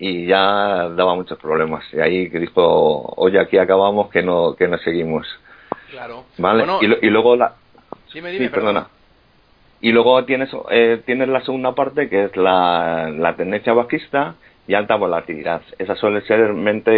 y 0.03 0.25
ya 0.25 0.89
daba 0.89 1.13
muchos 1.13 1.37
problemas. 1.37 1.85
Y 1.93 1.99
ahí 1.99 2.27
dijo, 2.27 3.13
oye, 3.17 3.39
aquí 3.39 3.59
acabamos 3.59 4.09
que 4.09 4.23
no, 4.23 4.55
que 4.55 4.67
no 4.67 4.79
seguimos. 4.79 5.27
Claro. 5.91 6.23
¿Vale? 6.39 6.65
y, 6.81 7.07
luego 7.11 7.35
la... 7.35 7.53
Dime, 8.11 8.31
dime, 8.31 8.49
perdona. 8.49 8.87
Y 9.79 9.91
luego 9.91 10.25
tienes, 10.25 10.49
eh, 10.71 11.03
tienes 11.05 11.27
la 11.27 11.41
segunda 11.41 11.75
parte 11.75 12.09
que 12.09 12.23
es 12.23 12.35
la, 12.35 13.11
la 13.15 13.35
tendencia 13.35 13.73
bajista 13.73 14.33
y 14.67 14.73
alta 14.73 14.95
volatilidad. 14.95 15.61
Esas 15.77 15.99
suelen 15.99 16.23
ser 16.23 16.39
realmente 16.39 16.91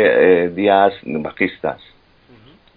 eh, 0.45 0.49
días 0.51 0.93
bajistas. 1.03 1.81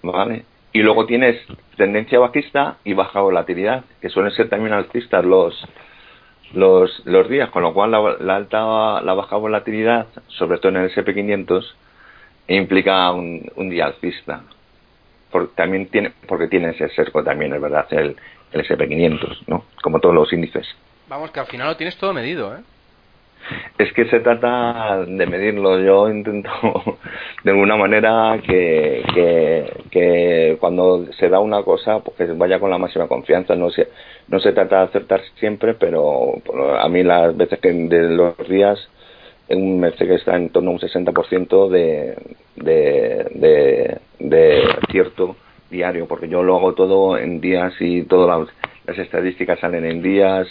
¿Vale? 0.02 0.44
Y 0.72 0.82
luego 0.82 1.06
tienes 1.06 1.40
tendencia 1.76 2.18
bajista 2.18 2.78
y 2.82 2.94
baja 2.94 3.20
volatilidad, 3.20 3.84
que 4.00 4.08
suelen 4.08 4.32
ser 4.32 4.48
también 4.48 4.72
alcistas 4.72 5.24
los, 5.24 5.54
los, 6.54 7.02
los 7.04 7.28
días, 7.28 7.50
con 7.50 7.62
lo 7.62 7.74
cual 7.74 7.90
la, 7.90 8.36
alta, 8.36 9.00
la 9.02 9.14
baja 9.14 9.36
volatilidad, 9.36 10.06
sobre 10.28 10.58
todo 10.58 10.70
en 10.70 10.76
el 10.78 10.90
SP500, 10.90 11.64
implica 12.48 13.10
un, 13.12 13.50
un 13.56 13.70
día 13.70 13.86
alcista. 13.86 14.42
también 15.54 15.88
tiene, 15.88 16.12
porque 16.28 16.48
tiene 16.48 16.70
ese 16.70 16.88
cerco 16.90 17.22
también, 17.24 17.52
es 17.54 17.60
verdad, 17.60 17.86
el, 17.90 18.16
el 18.52 18.66
SP500, 18.66 19.44
¿no? 19.48 19.64
Como 19.82 20.00
todos 20.00 20.14
los 20.14 20.32
índices. 20.32 20.66
Vamos, 21.08 21.30
que 21.30 21.40
al 21.40 21.46
final 21.46 21.68
lo 21.68 21.76
tienes 21.76 21.96
todo 21.96 22.12
medido, 22.12 22.54
¿eh? 22.56 22.60
Es 23.78 23.92
que 23.92 24.06
se 24.06 24.20
trata 24.20 25.04
de 25.06 25.26
medirlo. 25.26 25.78
Yo 25.80 26.08
intento 26.08 26.50
de 27.44 27.50
alguna 27.50 27.76
manera 27.76 28.40
que, 28.46 29.02
que, 29.90 30.56
cuando 30.60 31.06
se 31.12 31.28
da 31.28 31.40
una 31.40 31.62
cosa, 31.62 32.00
pues 32.00 32.16
que 32.16 32.24
vaya 32.34 32.58
con 32.58 32.70
la 32.70 32.78
máxima 32.78 33.08
confianza. 33.08 33.54
No 33.54 33.70
se, 33.70 33.88
no 34.28 34.40
se 34.40 34.52
trata 34.52 34.78
de 34.78 34.84
acertar 34.84 35.20
siempre, 35.38 35.74
pero 35.74 36.34
a 36.78 36.88
mí 36.88 37.02
las 37.02 37.36
veces 37.36 37.58
que 37.60 37.72
de 37.72 38.10
los 38.10 38.36
días 38.48 38.78
un 39.48 39.92
que 39.96 40.14
está 40.14 40.36
en 40.36 40.50
torno 40.50 40.70
a 40.70 40.74
un 40.74 40.80
60% 40.80 41.68
de, 41.68 42.16
de, 42.56 43.26
de, 43.34 43.98
de 44.18 44.62
cierto 44.90 45.36
diario, 45.70 46.06
porque 46.06 46.28
yo 46.28 46.42
lo 46.42 46.56
hago 46.56 46.74
todo 46.74 47.18
en 47.18 47.40
días 47.40 47.74
y 47.80 48.02
todas 48.02 48.48
las 48.86 48.98
estadísticas 48.98 49.60
salen 49.60 49.84
en 49.84 50.02
días 50.02 50.48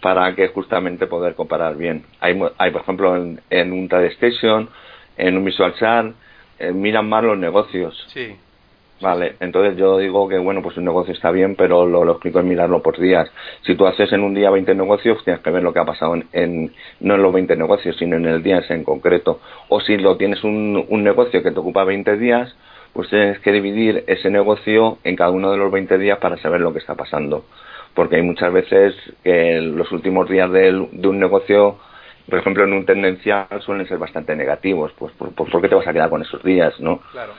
para 0.00 0.34
que 0.34 0.48
justamente 0.48 1.06
poder 1.06 1.34
comparar 1.34 1.76
bien. 1.76 2.04
Hay, 2.20 2.40
hay 2.58 2.70
por 2.70 2.82
ejemplo, 2.82 3.16
en, 3.16 3.40
en 3.50 3.72
un 3.72 3.88
Station, 3.92 4.68
en 5.16 5.36
un 5.36 5.44
Visual 5.44 5.74
Chart, 5.74 6.14
eh, 6.58 6.72
miran 6.72 7.08
más 7.08 7.24
los 7.24 7.38
negocios. 7.38 8.06
Sí. 8.08 8.36
Vale, 9.00 9.36
entonces 9.40 9.78
yo 9.78 9.96
digo 9.96 10.28
que 10.28 10.36
bueno, 10.36 10.60
pues 10.60 10.76
un 10.76 10.84
negocio 10.84 11.14
está 11.14 11.30
bien, 11.30 11.56
pero 11.56 11.86
lo, 11.86 12.04
lo 12.04 12.12
explico 12.12 12.40
en 12.40 12.48
mirarlo 12.48 12.82
por 12.82 12.98
días. 12.98 13.30
Si 13.62 13.74
tú 13.74 13.86
haces 13.86 14.12
en 14.12 14.22
un 14.22 14.34
día 14.34 14.50
20 14.50 14.74
negocios, 14.74 15.24
tienes 15.24 15.42
que 15.42 15.50
ver 15.50 15.62
lo 15.62 15.72
que 15.72 15.78
ha 15.78 15.86
pasado 15.86 16.14
en, 16.14 16.26
en 16.32 16.72
no 17.00 17.14
en 17.14 17.22
los 17.22 17.32
20 17.32 17.56
negocios, 17.56 17.96
sino 17.98 18.16
en 18.16 18.26
el 18.26 18.42
día 18.42 18.62
en 18.68 18.84
concreto. 18.84 19.40
O 19.70 19.80
si 19.80 19.96
lo 19.96 20.18
tienes 20.18 20.44
un, 20.44 20.84
un 20.86 21.02
negocio 21.02 21.42
que 21.42 21.50
te 21.50 21.58
ocupa 21.58 21.84
20 21.84 22.18
días, 22.18 22.54
pues 22.92 23.08
tienes 23.08 23.38
que 23.38 23.52
dividir 23.52 24.04
ese 24.06 24.28
negocio 24.28 24.98
en 25.02 25.16
cada 25.16 25.30
uno 25.30 25.50
de 25.50 25.56
los 25.56 25.72
20 25.72 25.96
días 25.96 26.18
para 26.18 26.36
saber 26.36 26.60
lo 26.60 26.74
que 26.74 26.80
está 26.80 26.94
pasando 26.94 27.44
porque 27.94 28.16
hay 28.16 28.22
muchas 28.22 28.52
veces 28.52 28.94
que 29.22 29.60
los 29.60 29.90
últimos 29.92 30.28
días 30.28 30.50
de, 30.50 30.74
un 30.74 31.18
negocio 31.18 31.78
por 32.28 32.38
ejemplo, 32.38 32.62
en 32.62 32.72
un 32.72 32.86
tendencial 32.86 33.48
suelen 33.60 33.88
ser 33.88 33.98
bastante 33.98 34.36
negativos, 34.36 34.92
pues 34.96 35.12
¿por, 35.14 35.34
por, 35.34 35.60
qué 35.60 35.68
te 35.68 35.74
vas 35.74 35.88
a 35.88 35.92
quedar 35.92 36.10
con 36.10 36.22
esos 36.22 36.42
días, 36.44 36.78
no? 36.78 37.00
Claro. 37.10 37.32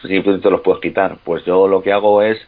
Si 0.00 0.22
te 0.22 0.50
los 0.50 0.62
puedes 0.62 0.80
quitar, 0.80 1.18
pues 1.22 1.44
yo 1.44 1.68
lo 1.68 1.82
que 1.82 1.92
hago 1.92 2.22
es 2.22 2.38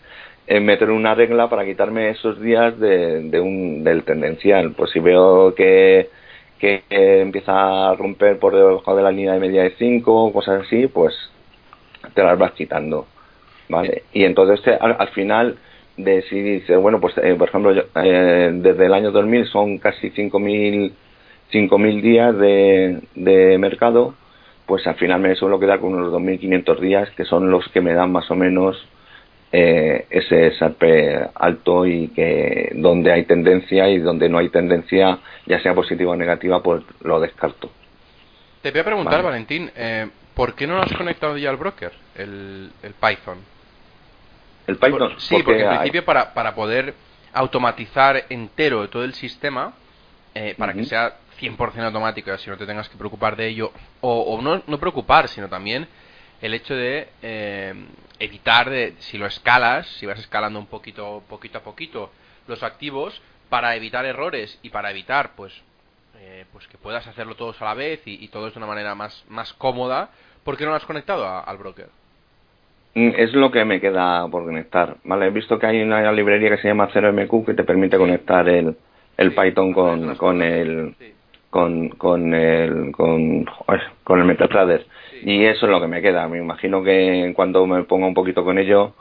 eh, 0.46 0.61
meter 0.61 0.90
una 0.90 1.14
regla 1.14 1.49
para 1.49 1.64
quitarme 1.64 2.11
esos 2.11 2.40
días 2.40 2.79
de, 2.81 3.23
de 3.23 3.40
un, 3.40 3.85
del 3.85 4.03
tendencial. 4.05 4.73
Pues 4.73 4.90
si 4.90 4.99
veo 4.99 5.55
que, 5.55 6.11
que, 6.59 6.83
empieza 6.88 7.90
a 7.90 7.94
romper 7.94 8.38
por 8.38 8.55
debajo 8.55 8.96
de 8.96 9.03
la 9.03 9.12
línea 9.12 9.35
de 9.35 9.40
media 9.40 9.62
de 9.62 9.77
5, 9.79 10.33
cosas 10.33 10.62
así, 10.66 10.87
pues 10.87 11.14
te 12.14 12.23
las 12.23 12.38
vas 12.38 12.53
quitando, 12.53 13.07
¿vale? 13.68 14.05
Y 14.12 14.25
entonces 14.25 14.61
al, 14.81 14.96
al 14.99 15.09
final 15.11 15.57
de 16.05 16.23
si 16.23 16.41
dice, 16.41 16.77
bueno, 16.77 17.01
pues 17.01 17.17
eh, 17.19 17.35
por 17.39 17.49
ejemplo, 17.49 17.73
eh, 17.73 18.51
desde 18.53 18.87
el 18.87 18.95
año 18.95 19.11
2000 19.11 19.47
son 19.47 19.79
casi 19.79 20.11
5.000 20.11 20.93
5.000 21.53 22.01
días 22.01 22.37
de, 22.39 23.01
de 23.15 23.59
mercado, 23.59 24.15
pues 24.67 24.87
al 24.87 24.95
final 24.97 25.21
me 25.21 25.35
suelo 25.35 25.59
quedar 25.59 25.81
con 25.81 25.95
unos 25.95 26.13
2.500 26.13 26.81
días, 26.81 27.11
que 27.17 27.25
son 27.25 27.51
los 27.51 27.69
que 27.71 27.81
me 27.81 27.93
dan 27.93 28.13
más 28.13 28.31
o 28.31 28.37
menos 28.37 28.77
eh, 29.53 30.07
ese 30.11 30.53
SARP 30.57 30.83
alto 31.35 31.87
y 31.87 32.09
que 32.09 32.71
donde 32.77 33.13
hay 33.13 33.25
tendencia 33.25 33.89
y 33.89 33.99
donde 33.99 34.29
no 34.29 34.39
hay 34.39 34.49
tendencia, 34.51 35.19
ya 35.47 35.61
sea 35.61 35.75
positiva 35.75 36.13
o 36.13 36.17
negativa, 36.17 36.63
pues 36.63 36.85
lo 37.03 37.19
descarto. 37.19 37.71
Te 38.63 38.71
voy 38.71 38.81
a 38.81 38.85
preguntar, 38.85 39.23
Valentín, 39.23 39.71
eh, 39.75 40.07
¿por 40.35 40.55
qué 40.55 40.67
no 40.67 40.77
lo 40.77 40.83
has 40.83 40.93
conectado 40.93 41.37
ya 41.37 41.51
al 41.51 41.57
broker, 41.57 41.93
el, 42.15 42.71
el 42.83 42.93
Python? 42.93 43.39
El 44.71 44.79
Python. 44.79 45.15
sí, 45.19 45.43
porque, 45.43 45.63
en 45.63 45.69
principio 45.69 46.05
para, 46.05 46.33
para 46.33 46.55
poder 46.55 46.95
automatizar 47.33 48.25
entero 48.29 48.89
todo 48.89 49.05
el 49.05 49.15
sistema, 49.15 49.75
eh, 50.35 50.55
para 50.57 50.73
que 50.75 50.85
sea 50.85 51.17
100% 51.41 51.85
automático, 51.85 52.31
así 52.31 52.49
no 52.49 52.57
te 52.57 52.67
tengas 52.67 52.89
que 52.89 52.97
preocupar 52.97 53.37
de 53.37 53.49
ello, 53.49 53.73
o, 54.01 54.41
no, 54.43 54.63
no, 54.67 54.79
preocupar, 54.79 55.29
sino 55.29 55.49
también 55.49 55.89
el 56.41 56.55
hecho 56.55 56.75
de 56.75 57.09
eh, 57.23 57.75
evitar, 58.19 58.71
de, 58.71 58.95
si 58.99 59.19
lo 59.19 59.27
escalas, 59.27 59.87
si 59.99 60.07
vas 60.07 60.19
escalando 60.19 60.59
un 60.59 60.67
poquito, 60.67 61.23
poquito 61.29 61.59
a 61.59 61.63
poquito 61.63 62.11
los 62.47 62.63
activos, 62.63 63.21
para 63.49 63.75
evitar 63.75 64.05
errores 64.05 64.59
y 64.63 64.71
para 64.71 64.91
evitar, 64.91 65.33
pues, 65.35 65.53
eh, 66.17 66.45
pues 66.53 66.67
que 66.69 66.79
puedas 66.79 67.07
hacerlo 67.07 67.35
todos 67.35 67.61
a 67.61 67.65
la 67.65 67.75
vez 67.75 68.01
y, 68.05 68.29
todo 68.29 68.47
es 68.47 68.55
de 68.55 68.59
una 68.59 68.67
manera 68.67 68.95
más, 68.95 69.25
más 69.29 69.53
cómoda, 69.55 70.11
¿por 70.45 70.57
qué 70.57 70.65
no 70.65 70.71
lo 70.71 70.77
has 70.77 70.85
conectado 70.85 71.27
al 71.27 71.59
broker? 71.59 71.89
Mm, 72.94 73.11
es 73.16 73.33
lo 73.35 73.50
que 73.50 73.64
me 73.64 73.81
queda 73.81 74.26
por 74.29 74.44
conectar, 74.44 74.96
¿vale? 75.05 75.26
He 75.26 75.31
visto 75.31 75.59
que 75.59 75.66
hay 75.66 75.83
una 75.83 76.11
librería 76.12 76.50
que 76.50 76.59
se 76.59 76.68
llama 76.68 76.88
0MQ 76.92 77.44
que 77.46 77.55
te 77.55 77.64
permite 77.64 77.96
conectar 77.96 78.48
el, 78.48 78.76
el 79.16 79.33
Python 79.35 79.72
con, 79.72 80.16
con 80.16 80.42
el 80.42 80.94
con 81.50 81.90
con 81.90 82.35
el 82.35 82.92
con, 82.92 83.44
con 84.05 84.18
el 84.20 84.24
MetaTrader 84.24 84.87
y 85.22 85.44
eso 85.44 85.66
es 85.66 85.72
lo 85.72 85.81
que 85.81 85.87
me 85.88 86.03
queda. 86.03 86.29
Me 86.29 86.38
imagino 86.38 86.83
que 86.83 87.33
cuando 87.37 87.66
me 87.66 87.85
ponga 87.85 88.07
un 88.07 88.14
poquito 88.14 88.44
con 88.44 88.59
ello 88.59 88.94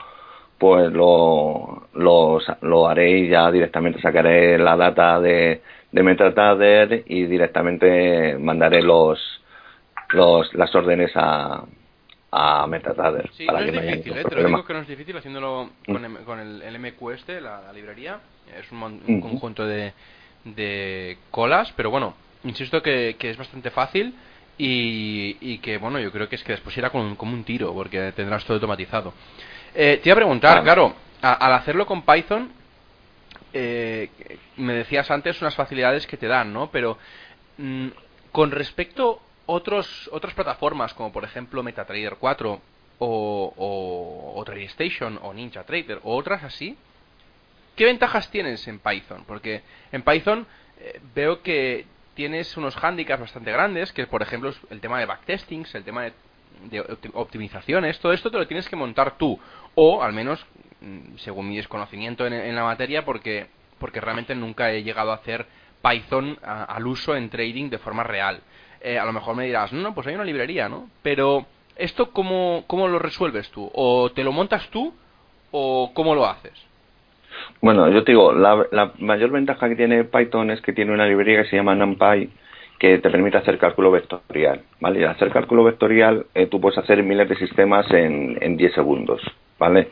pues 0.59 0.91
lo, 0.91 1.87
lo, 1.93 2.39
lo 2.61 2.87
haré 2.87 3.19
y 3.19 3.29
ya 3.29 3.49
directamente 3.51 4.01
sacaré 4.01 4.57
la 4.57 4.75
data 4.75 5.19
de, 5.21 5.61
de 5.91 6.03
MetaTrader 6.03 7.03
y 7.07 7.25
directamente 7.25 8.37
mandaré 8.37 8.81
los, 8.81 9.19
los 10.11 10.53
las 10.55 10.75
órdenes 10.75 11.11
a, 11.15 11.63
a 12.31 12.67
MetaTrader. 12.67 13.29
Sí, 13.33 13.45
para 13.45 13.61
no 13.61 13.71
que 13.71 13.77
es 13.77 13.85
difícil, 13.85 14.17
¿eh? 14.17 14.23
te 14.23 14.35
lo 14.35 14.47
digo 14.47 14.65
que 14.65 14.73
no 14.73 14.79
es 14.79 14.87
difícil 14.87 15.17
haciéndolo 15.17 15.69
con, 15.85 16.15
con 16.25 16.39
el, 16.39 16.61
el, 16.61 16.79
MQ 16.79 17.11
este, 17.11 17.41
la, 17.41 17.71
librería. 17.73 18.19
Es 18.59 18.71
un, 18.71 19.01
un 19.07 19.21
conjunto 19.21 19.65
de, 19.65 19.93
de 20.43 21.17
colas, 21.31 21.73
pero 21.75 21.89
bueno, 21.89 22.15
insisto 22.43 22.81
que, 22.81 23.15
que 23.17 23.29
es 23.29 23.37
bastante 23.37 23.71
fácil 23.71 24.13
y, 24.57 25.37
y, 25.39 25.59
que, 25.59 25.77
bueno, 25.77 25.99
yo 25.99 26.11
creo 26.11 26.27
que 26.27 26.35
es 26.35 26.43
que 26.43 26.53
después 26.53 26.75
irá 26.77 26.89
como, 26.89 27.15
como 27.15 27.33
un 27.33 27.43
tiro, 27.43 27.73
porque 27.73 28.11
tendrás 28.11 28.43
todo 28.43 28.55
automatizado. 28.55 29.13
Eh, 29.73 29.99
te 30.01 30.09
iba 30.09 30.13
a 30.13 30.17
preguntar, 30.17 30.63
claro, 30.63 30.93
al 31.21 31.53
hacerlo 31.53 31.85
con 31.85 32.03
Python, 32.03 32.51
eh, 33.53 34.09
me 34.57 34.73
decías 34.73 35.09
antes 35.11 35.41
unas 35.41 35.55
facilidades 35.55 36.05
que 36.05 36.17
te 36.17 36.27
dan, 36.27 36.53
¿no? 36.53 36.69
Pero 36.71 36.97
mm, 37.57 37.87
con 38.31 38.51
respecto 38.51 39.21
otros 39.51 40.09
otras 40.11 40.33
plataformas 40.33 40.93
como 40.93 41.11
por 41.11 41.23
ejemplo 41.23 41.63
MetaTrader 41.63 42.17
4 42.19 42.61
o, 42.99 43.53
o, 43.55 44.39
o 44.39 44.45
TradeStation 44.45 45.19
o 45.21 45.33
Ninja 45.33 45.63
Trader 45.63 45.99
o 46.03 46.15
otras 46.15 46.43
así, 46.43 46.77
¿qué 47.75 47.85
ventajas 47.85 48.29
tienes 48.29 48.67
en 48.67 48.79
Python? 48.79 49.23
Porque 49.25 49.63
en 49.91 50.03
Python 50.03 50.45
eh, 50.79 50.99
veo 51.15 51.41
que 51.41 51.85
tienes 52.13 52.55
unos 52.57 52.75
handicaps 52.81 53.21
bastante 53.21 53.51
grandes, 53.51 53.93
que 53.93 54.05
por 54.05 54.21
ejemplo 54.21 54.53
el 54.69 54.81
tema 54.81 54.99
de 54.99 55.05
backtestings, 55.05 55.73
el 55.75 55.83
tema 55.83 56.03
de, 56.03 56.13
optimizaciones, 57.13 57.99
todo 57.99 58.11
esto 58.11 58.29
te 58.29 58.37
lo 58.37 58.47
tienes 58.47 58.67
que 58.67 58.75
montar 58.75 59.17
tú, 59.17 59.39
o 59.75 60.03
al 60.03 60.11
menos 60.11 60.45
mm, 60.81 61.15
según 61.17 61.47
mi 61.47 61.55
desconocimiento 61.55 62.27
en, 62.27 62.55
la 62.55 62.63
materia, 62.63 63.05
porque, 63.05 63.47
porque 63.79 64.01
realmente 64.01 64.35
nunca 64.35 64.71
he 64.71 64.83
llegado 64.83 65.11
a 65.11 65.15
hacer 65.15 65.45
Python 65.81 66.37
al 66.43 66.85
uso 66.85 67.15
en 67.15 67.29
trading 67.29 67.69
de 67.69 67.77
forma 67.77 68.03
real. 68.03 68.41
Eh, 68.81 68.97
a 68.97 69.05
lo 69.05 69.13
mejor 69.13 69.35
me 69.35 69.45
dirás, 69.45 69.73
no, 69.73 69.81
no, 69.81 69.93
pues 69.93 70.07
hay 70.07 70.15
una 70.15 70.23
librería, 70.23 70.69
¿no? 70.69 70.87
Pero, 71.03 71.45
¿esto 71.75 72.11
cómo, 72.11 72.63
cómo 72.67 72.87
lo 72.87 72.99
resuelves 72.99 73.49
tú? 73.51 73.69
¿O 73.73 74.11
te 74.11 74.23
lo 74.23 74.31
montas 74.31 74.69
tú 74.69 74.93
o 75.51 75.91
cómo 75.93 76.15
lo 76.15 76.25
haces? 76.25 76.53
Bueno, 77.61 77.89
yo 77.89 78.03
te 78.03 78.11
digo, 78.11 78.31
la, 78.31 78.91
mayor 78.99 79.31
ventaja 79.31 79.67
que 79.69 79.75
tiene 79.75 80.03
Python 80.03 80.51
es 80.51 80.61
que 80.61 80.73
tiene 80.73 80.93
una 80.93 81.05
librería 81.05 81.43
que 81.43 81.49
se 81.49 81.55
llama 81.57 81.75
NumPy 81.75 82.29
que 82.79 82.97
te 82.99 83.09
permite 83.09 83.37
hacer 83.37 83.57
cálculo 83.57 83.91
vectorial, 83.91 84.61
¿vale? 84.79 85.01
Y 85.01 85.03
al 85.03 85.11
hacer 85.11 85.29
cálculo 85.31 85.65
vectorial 85.65 86.25
eh, 86.33 86.47
tú 86.47 86.61
puedes 86.61 86.77
hacer 86.77 87.03
miles 87.03 87.27
de 87.27 87.35
sistemas 87.35 87.89
en, 87.91 88.37
en 88.39 88.55
10 88.55 88.73
segundos, 88.73 89.21
¿vale? 89.57 89.89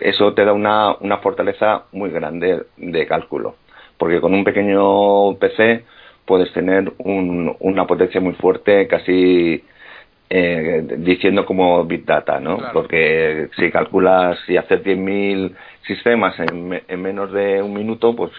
Eso 0.00 0.32
te 0.34 0.44
da 0.44 0.52
una, 0.52 0.94
una 1.00 1.18
fortaleza 1.18 1.86
muy 1.90 2.10
grande 2.10 2.62
de 2.76 3.06
cálculo, 3.06 3.56
porque 3.96 4.20
con 4.20 4.34
un 4.34 4.44
pequeño 4.44 5.34
PC 5.40 5.84
puedes 6.28 6.52
tener 6.52 6.92
un, 6.98 7.56
una 7.60 7.86
potencia 7.86 8.20
muy 8.20 8.34
fuerte, 8.34 8.86
casi 8.86 9.64
eh, 10.28 10.84
diciendo 10.98 11.46
como 11.46 11.82
Big 11.86 12.04
Data, 12.04 12.38
¿no? 12.38 12.58
Porque 12.74 13.48
si 13.56 13.70
calculas 13.70 14.38
y 14.46 14.58
haces 14.58 14.84
10.000 14.84 15.54
sistemas 15.86 16.38
en, 16.38 16.82
en, 16.86 17.02
menos 17.02 17.32
de 17.32 17.62
un 17.62 17.72
minuto, 17.72 18.14
pues 18.14 18.30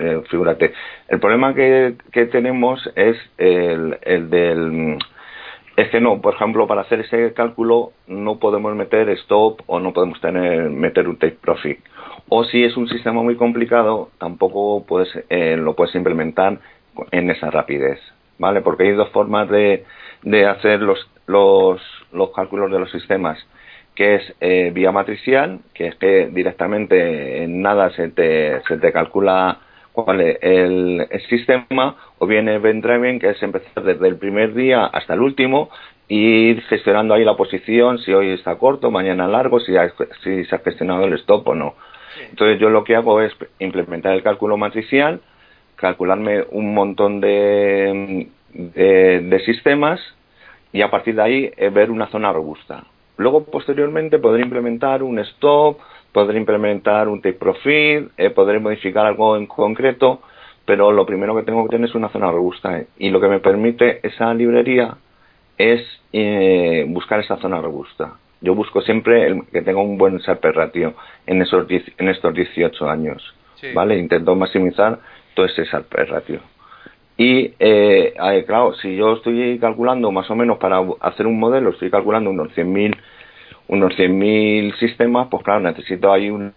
eh, 0.00 0.20
figúrate. 0.28 0.72
El 1.06 1.20
problema 1.20 1.54
que, 1.54 1.94
que 2.10 2.26
tenemos 2.26 2.90
es 2.96 3.16
el, 3.38 3.96
el 4.02 4.28
del... 4.28 4.98
Es 5.76 5.88
que 5.90 6.00
no, 6.00 6.20
por 6.20 6.34
ejemplo, 6.34 6.66
para 6.66 6.82
hacer 6.82 7.00
ese 7.00 7.32
cálculo 7.32 7.92
no 8.08 8.38
podemos 8.38 8.74
meter 8.74 9.08
stop 9.10 9.62
o 9.66 9.78
no 9.78 9.92
podemos 9.92 10.20
tener 10.20 10.68
meter 10.70 11.08
un 11.08 11.16
take 11.16 11.38
profit. 11.40 11.78
O 12.28 12.44
si 12.44 12.64
es 12.64 12.76
un 12.76 12.88
sistema 12.88 13.22
muy 13.22 13.36
complicado, 13.36 14.10
tampoco 14.18 14.84
puedes, 14.84 15.08
eh, 15.30 15.56
lo 15.56 15.74
puedes 15.74 15.94
implementar 15.94 16.58
en 17.10 17.30
esa 17.30 17.50
rapidez, 17.50 18.00
¿vale? 18.38 18.60
Porque 18.60 18.84
hay 18.84 18.92
dos 18.92 19.10
formas 19.10 19.48
de, 19.48 19.84
de 20.22 20.46
hacer 20.46 20.80
los, 20.80 20.98
los, 21.26 21.80
los 22.12 22.30
cálculos 22.32 22.70
de 22.70 22.78
los 22.78 22.90
sistemas, 22.90 23.38
que 23.94 24.16
es 24.16 24.34
eh, 24.40 24.70
vía 24.72 24.92
matricial, 24.92 25.60
que 25.74 25.88
es 25.88 25.94
que 25.96 26.28
directamente 26.32 27.42
en 27.42 27.60
nada 27.60 27.90
se 27.90 28.08
te, 28.08 28.62
se 28.62 28.78
te 28.78 28.92
calcula 28.92 29.58
cuál 29.92 30.22
es 30.22 30.38
el, 30.40 31.06
el 31.10 31.20
sistema, 31.28 31.96
o 32.18 32.26
bien 32.26 32.48
event 32.48 32.82
driven, 32.82 33.20
que 33.20 33.30
es 33.30 33.42
empezar 33.42 33.84
desde 33.84 34.08
el 34.08 34.16
primer 34.16 34.54
día 34.54 34.86
hasta 34.86 35.14
el 35.14 35.20
último, 35.20 35.70
y 36.08 36.50
ir 36.50 36.62
gestionando 36.62 37.14
ahí 37.14 37.24
la 37.24 37.36
posición, 37.36 37.98
si 37.98 38.12
hoy 38.12 38.30
está 38.30 38.56
corto, 38.56 38.90
mañana 38.90 39.28
largo, 39.28 39.60
si, 39.60 39.72
si 40.24 40.44
se 40.44 40.54
ha 40.54 40.58
gestionado 40.58 41.04
el 41.04 41.14
stop 41.14 41.48
o 41.48 41.54
no. 41.54 41.74
Entonces 42.30 42.60
yo 42.60 42.70
lo 42.70 42.84
que 42.84 42.96
hago 42.96 43.20
es 43.20 43.32
implementar 43.58 44.12
el 44.14 44.22
cálculo 44.22 44.56
matricial, 44.56 45.20
calcularme 45.82 46.44
un 46.52 46.74
montón 46.74 47.20
de, 47.20 48.28
de, 48.54 49.42
sistemas 49.44 50.00
y 50.72 50.80
a 50.80 50.90
partir 50.90 51.16
de 51.16 51.22
ahí 51.22 51.52
eh, 51.56 51.70
ver 51.70 51.90
una 51.90 52.06
zona 52.06 52.32
robusta. 52.32 52.84
Luego, 53.16 53.44
posteriormente, 53.44 54.20
podré 54.20 54.42
implementar 54.42 55.02
un 55.02 55.18
stop, 55.18 55.78
podré 56.12 56.38
implementar 56.38 57.08
un 57.08 57.20
take 57.20 57.36
profit, 57.36 58.10
eh, 58.16 58.30
podré 58.30 58.60
modificar 58.60 59.04
algo 59.04 59.36
en 59.36 59.46
concreto, 59.46 60.22
pero 60.64 60.92
lo 60.92 61.04
primero 61.04 61.34
que 61.34 61.42
tengo 61.42 61.64
que 61.64 61.70
tener 61.70 61.88
es 61.88 61.96
una 61.96 62.10
zona 62.10 62.30
robusta. 62.30 62.78
Eh. 62.78 62.86
Y 62.98 63.10
lo 63.10 63.20
que 63.20 63.26
me 63.26 63.40
permite 63.40 64.06
esa 64.06 64.32
librería 64.32 64.96
es 65.58 65.82
eh, 66.12 66.84
buscar 66.86 67.18
esa 67.18 67.38
zona 67.38 67.60
robusta. 67.60 68.18
Yo 68.40 68.54
busco 68.54 68.82
siempre 68.82 69.26
el, 69.26 69.46
que 69.52 69.62
tenga 69.62 69.80
un 69.80 69.98
buen 69.98 70.20
SARP 70.20 70.44
ratio 70.44 70.94
en, 71.26 71.42
esos 71.42 71.66
en 71.68 72.08
estos 72.08 72.32
18 72.32 72.88
años. 72.88 73.34
¿Vale? 73.74 73.96
Intento 73.96 74.34
maximizar 74.34 74.98
todo 75.34 75.46
ese 75.46 75.64
SARP 75.66 75.92
ratio. 75.92 76.40
Y, 77.16 77.54
eh, 77.58 78.14
claro, 78.46 78.74
si 78.74 78.96
yo 78.96 79.14
estoy 79.14 79.58
calculando 79.58 80.10
más 80.10 80.30
o 80.30 80.34
menos 80.34 80.58
para 80.58 80.82
hacer 81.00 81.26
un 81.26 81.38
modelo, 81.38 81.70
estoy 81.70 81.90
calculando 81.90 82.30
unos 82.30 82.52
100.000 82.54 82.96
unos 83.68 83.94
100.000 83.96 84.74
sistemas, 84.78 85.28
pues 85.30 85.42
claro, 85.44 85.60
necesito 85.60 86.12
ahí 86.12 86.30
un 86.30 86.52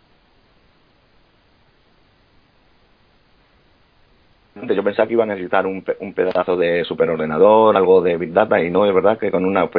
yo 4.73 4.83
pensaba 4.83 5.07
que 5.07 5.13
iba 5.13 5.23
a 5.23 5.27
necesitar 5.27 5.67
un, 5.67 5.83
un 5.99 6.13
pedazo 6.13 6.55
de 6.55 6.83
superordenador, 6.85 7.75
algo 7.75 8.01
de 8.01 8.17
Big 8.17 8.31
Data, 8.31 8.61
y 8.61 8.71
no, 8.71 8.85
es 8.85 8.93
verdad 8.93 9.17
que 9.17 9.29
con 9.29 9.45
una 9.45 9.69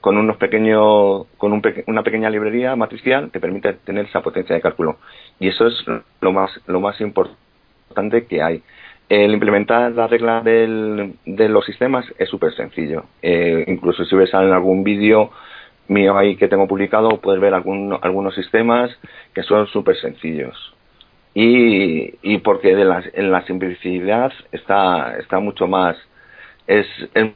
con 0.00 0.18
unos 0.18 0.36
pequeños 0.36 1.26
con 1.38 1.52
un 1.52 1.62
una 1.86 2.02
pequeña 2.02 2.28
librería 2.30 2.76
matricial 2.76 3.30
te 3.30 3.40
permite 3.40 3.72
tener 3.74 4.06
esa 4.06 4.20
potencia 4.20 4.54
de 4.54 4.60
cálculo. 4.60 4.98
Y 5.38 5.48
eso 5.48 5.66
es 5.66 5.74
lo 6.20 6.32
más 6.32 6.50
lo 6.66 6.80
más 6.80 7.00
importante 7.00 8.26
que 8.26 8.42
hay. 8.42 8.62
El 9.08 9.32
implementar 9.32 9.92
la 9.92 10.06
regla 10.06 10.40
del, 10.40 11.14
de 11.26 11.48
los 11.48 11.64
sistemas 11.66 12.06
es 12.18 12.28
súper 12.28 12.54
sencillo. 12.54 13.04
Eh, 13.20 13.64
incluso 13.66 14.04
si 14.04 14.16
ves 14.16 14.32
en 14.32 14.52
algún 14.52 14.84
vídeo 14.84 15.30
mío 15.88 16.16
ahí 16.16 16.36
que 16.36 16.48
tengo 16.48 16.68
publicado 16.68 17.20
puedes 17.20 17.40
ver 17.40 17.52
algún, 17.54 17.98
algunos 18.00 18.34
sistemas 18.34 18.90
que 19.34 19.42
son 19.42 19.66
súper 19.68 19.96
sencillos. 19.96 20.74
Y, 21.34 22.14
y 22.22 22.38
porque 22.38 22.76
de 22.76 22.84
la, 22.84 23.02
en 23.14 23.30
la 23.30 23.44
simplicidad 23.46 24.32
está 24.52 25.16
está 25.18 25.40
mucho 25.40 25.66
más 25.66 25.96
es, 26.66 26.86
es 27.14 27.32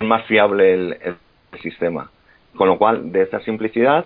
más 0.00 0.24
fiable 0.26 0.74
el 0.74 1.16
sistema. 1.60 2.10
Con 2.56 2.68
lo 2.68 2.78
cual, 2.78 3.12
de 3.12 3.22
esta 3.22 3.40
simplicidad 3.40 4.04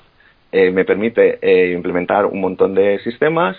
eh, 0.52 0.70
me 0.70 0.84
permite 0.84 1.38
eh, 1.42 1.72
implementar 1.72 2.26
un 2.26 2.40
montón 2.40 2.74
de 2.74 2.98
sistemas 3.00 3.56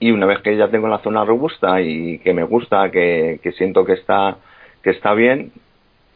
y 0.00 0.10
una 0.10 0.26
vez 0.26 0.40
que 0.40 0.56
ya 0.56 0.68
tengo 0.68 0.88
la 0.88 0.98
zona 0.98 1.24
robusta 1.24 1.80
y 1.80 2.18
que 2.18 2.34
me 2.34 2.42
gusta, 2.44 2.90
que, 2.90 3.38
siento 3.56 3.84
que 3.84 3.92
está, 3.92 4.38
que 4.82 4.90
está 4.90 5.14
bien, 5.14 5.52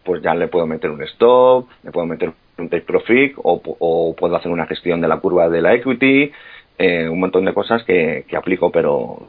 pues 0.05 0.23
ya 0.23 0.35
le 0.35 0.49
puedo 0.49 0.67
meter 0.67 0.91
un 0.91 1.03
stop, 1.03 1.69
le 1.85 1.93
puedo 1.93 2.07
meter 2.07 2.33
un 2.59 2.69
take 2.69 2.87
profit 2.87 3.35
o, 3.37 3.61
o 3.79 4.17
puedo 4.17 4.35
hacer 4.35 4.51
una 4.51 4.67
gestión 4.67 5.01
de 5.01 5.09
la 5.09 5.19
curva 5.21 5.49
de 5.49 5.63
la 5.63 5.75
equity, 5.75 6.33
eh, 6.79 7.09
un 7.09 7.21
montón 7.21 7.45
de 7.45 7.55
cosas 7.55 7.85
que, 7.85 8.25
que 8.27 8.37
aplico, 8.37 8.73
pero 8.73 9.29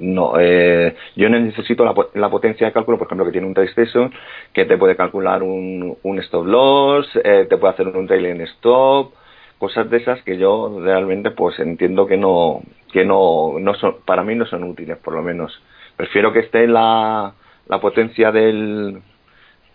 no, 0.00 0.34
eh, 0.38 0.94
yo 1.14 1.28
necesito 1.28 1.84
la, 1.84 1.94
la, 2.14 2.30
potencia 2.30 2.66
de 2.66 2.72
cálculo, 2.72 2.98
por 2.98 3.06
ejemplo, 3.06 3.24
que 3.26 3.32
tiene 3.32 3.46
un 3.46 3.54
TradeStation, 3.54 4.12
que 4.52 4.64
te 4.64 4.76
puede 4.76 4.96
calcular 4.96 5.42
un, 5.42 5.96
un 6.02 6.18
stop 6.20 6.46
loss, 6.46 7.08
eh, 7.22 7.46
te 7.48 7.56
puede 7.56 7.74
hacer 7.74 7.88
un 7.88 8.06
trailing 8.06 8.40
stop, 8.42 9.12
cosas 9.58 9.88
de 9.90 9.98
esas 9.98 10.22
que 10.22 10.36
yo 10.36 10.80
realmente 10.80 11.30
pues 11.30 11.58
entiendo 11.58 12.06
que 12.06 12.16
no, 12.16 12.62
que 12.92 13.04
no, 13.04 13.58
no 13.58 13.74
son, 13.74 13.96
para 14.04 14.22
mí 14.22 14.34
no 14.34 14.46
son 14.46 14.64
útiles, 14.64 14.98
por 14.98 15.14
lo 15.14 15.22
menos. 15.22 15.60
Prefiero 15.96 16.32
que 16.32 16.40
esté 16.40 16.66
la, 16.66 17.34
la 17.66 17.80
potencia 17.80 18.30
del, 18.32 19.00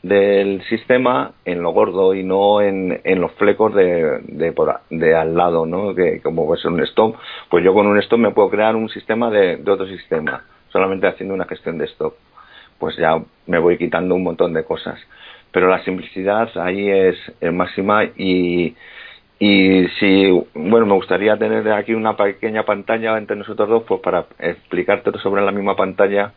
del 0.04 0.64
sistema 0.64 1.34
en 1.46 1.62
lo 1.62 1.72
gordo 1.72 2.14
y 2.16 2.24
no 2.24 2.62
en, 2.62 3.02
en 3.04 3.22
los 3.22 3.32
flecos 3.34 3.74
de, 3.76 4.20
de, 4.24 4.54
de 4.90 5.16
al 5.16 5.36
lado, 5.36 5.66
¿no? 5.66 5.94
Que 5.94 6.22
como 6.22 6.54
es 6.56 6.66
un 6.66 6.82
stop, 6.82 7.16
pues 7.50 7.64
yo 7.64 7.74
con 7.74 7.88
un 7.88 8.00
stop 8.00 8.20
me 8.20 8.32
puedo 8.32 8.50
crear 8.50 8.76
un 8.76 8.90
sistema 8.90 9.30
de, 9.30 9.58
de 9.58 9.72
otro 9.72 9.86
sistema, 9.88 10.44
solamente 10.70 11.08
haciendo 11.08 11.36
una 11.36 11.46
gestión 11.46 11.78
de 11.78 11.86
stop. 11.86 12.16
Pues 12.80 12.98
ya 12.98 13.22
me 13.46 13.60
voy 13.60 13.78
quitando 13.78 14.16
un 14.16 14.24
montón 14.24 14.54
de 14.54 14.64
cosas. 14.64 15.00
Pero 15.52 15.68
la 15.68 15.84
simplicidad 15.84 16.50
ahí 16.58 16.90
es, 16.90 17.18
es 17.40 17.54
máxima 17.54 18.06
y, 18.06 18.76
y 19.38 19.88
si, 20.00 20.32
bueno, 20.56 20.88
me 20.88 20.94
gustaría 20.94 21.38
tener 21.38 21.70
aquí 21.74 21.94
una 21.94 22.16
pequeña 22.16 22.64
pantalla 22.64 23.18
entre 23.18 23.36
nosotros 23.36 23.70
dos, 23.70 23.84
pues 23.84 24.02
para 24.02 24.26
explicarte 24.40 25.12
sobre 25.20 25.44
la 25.44 25.52
misma 25.52 25.76
pantalla 25.76 26.32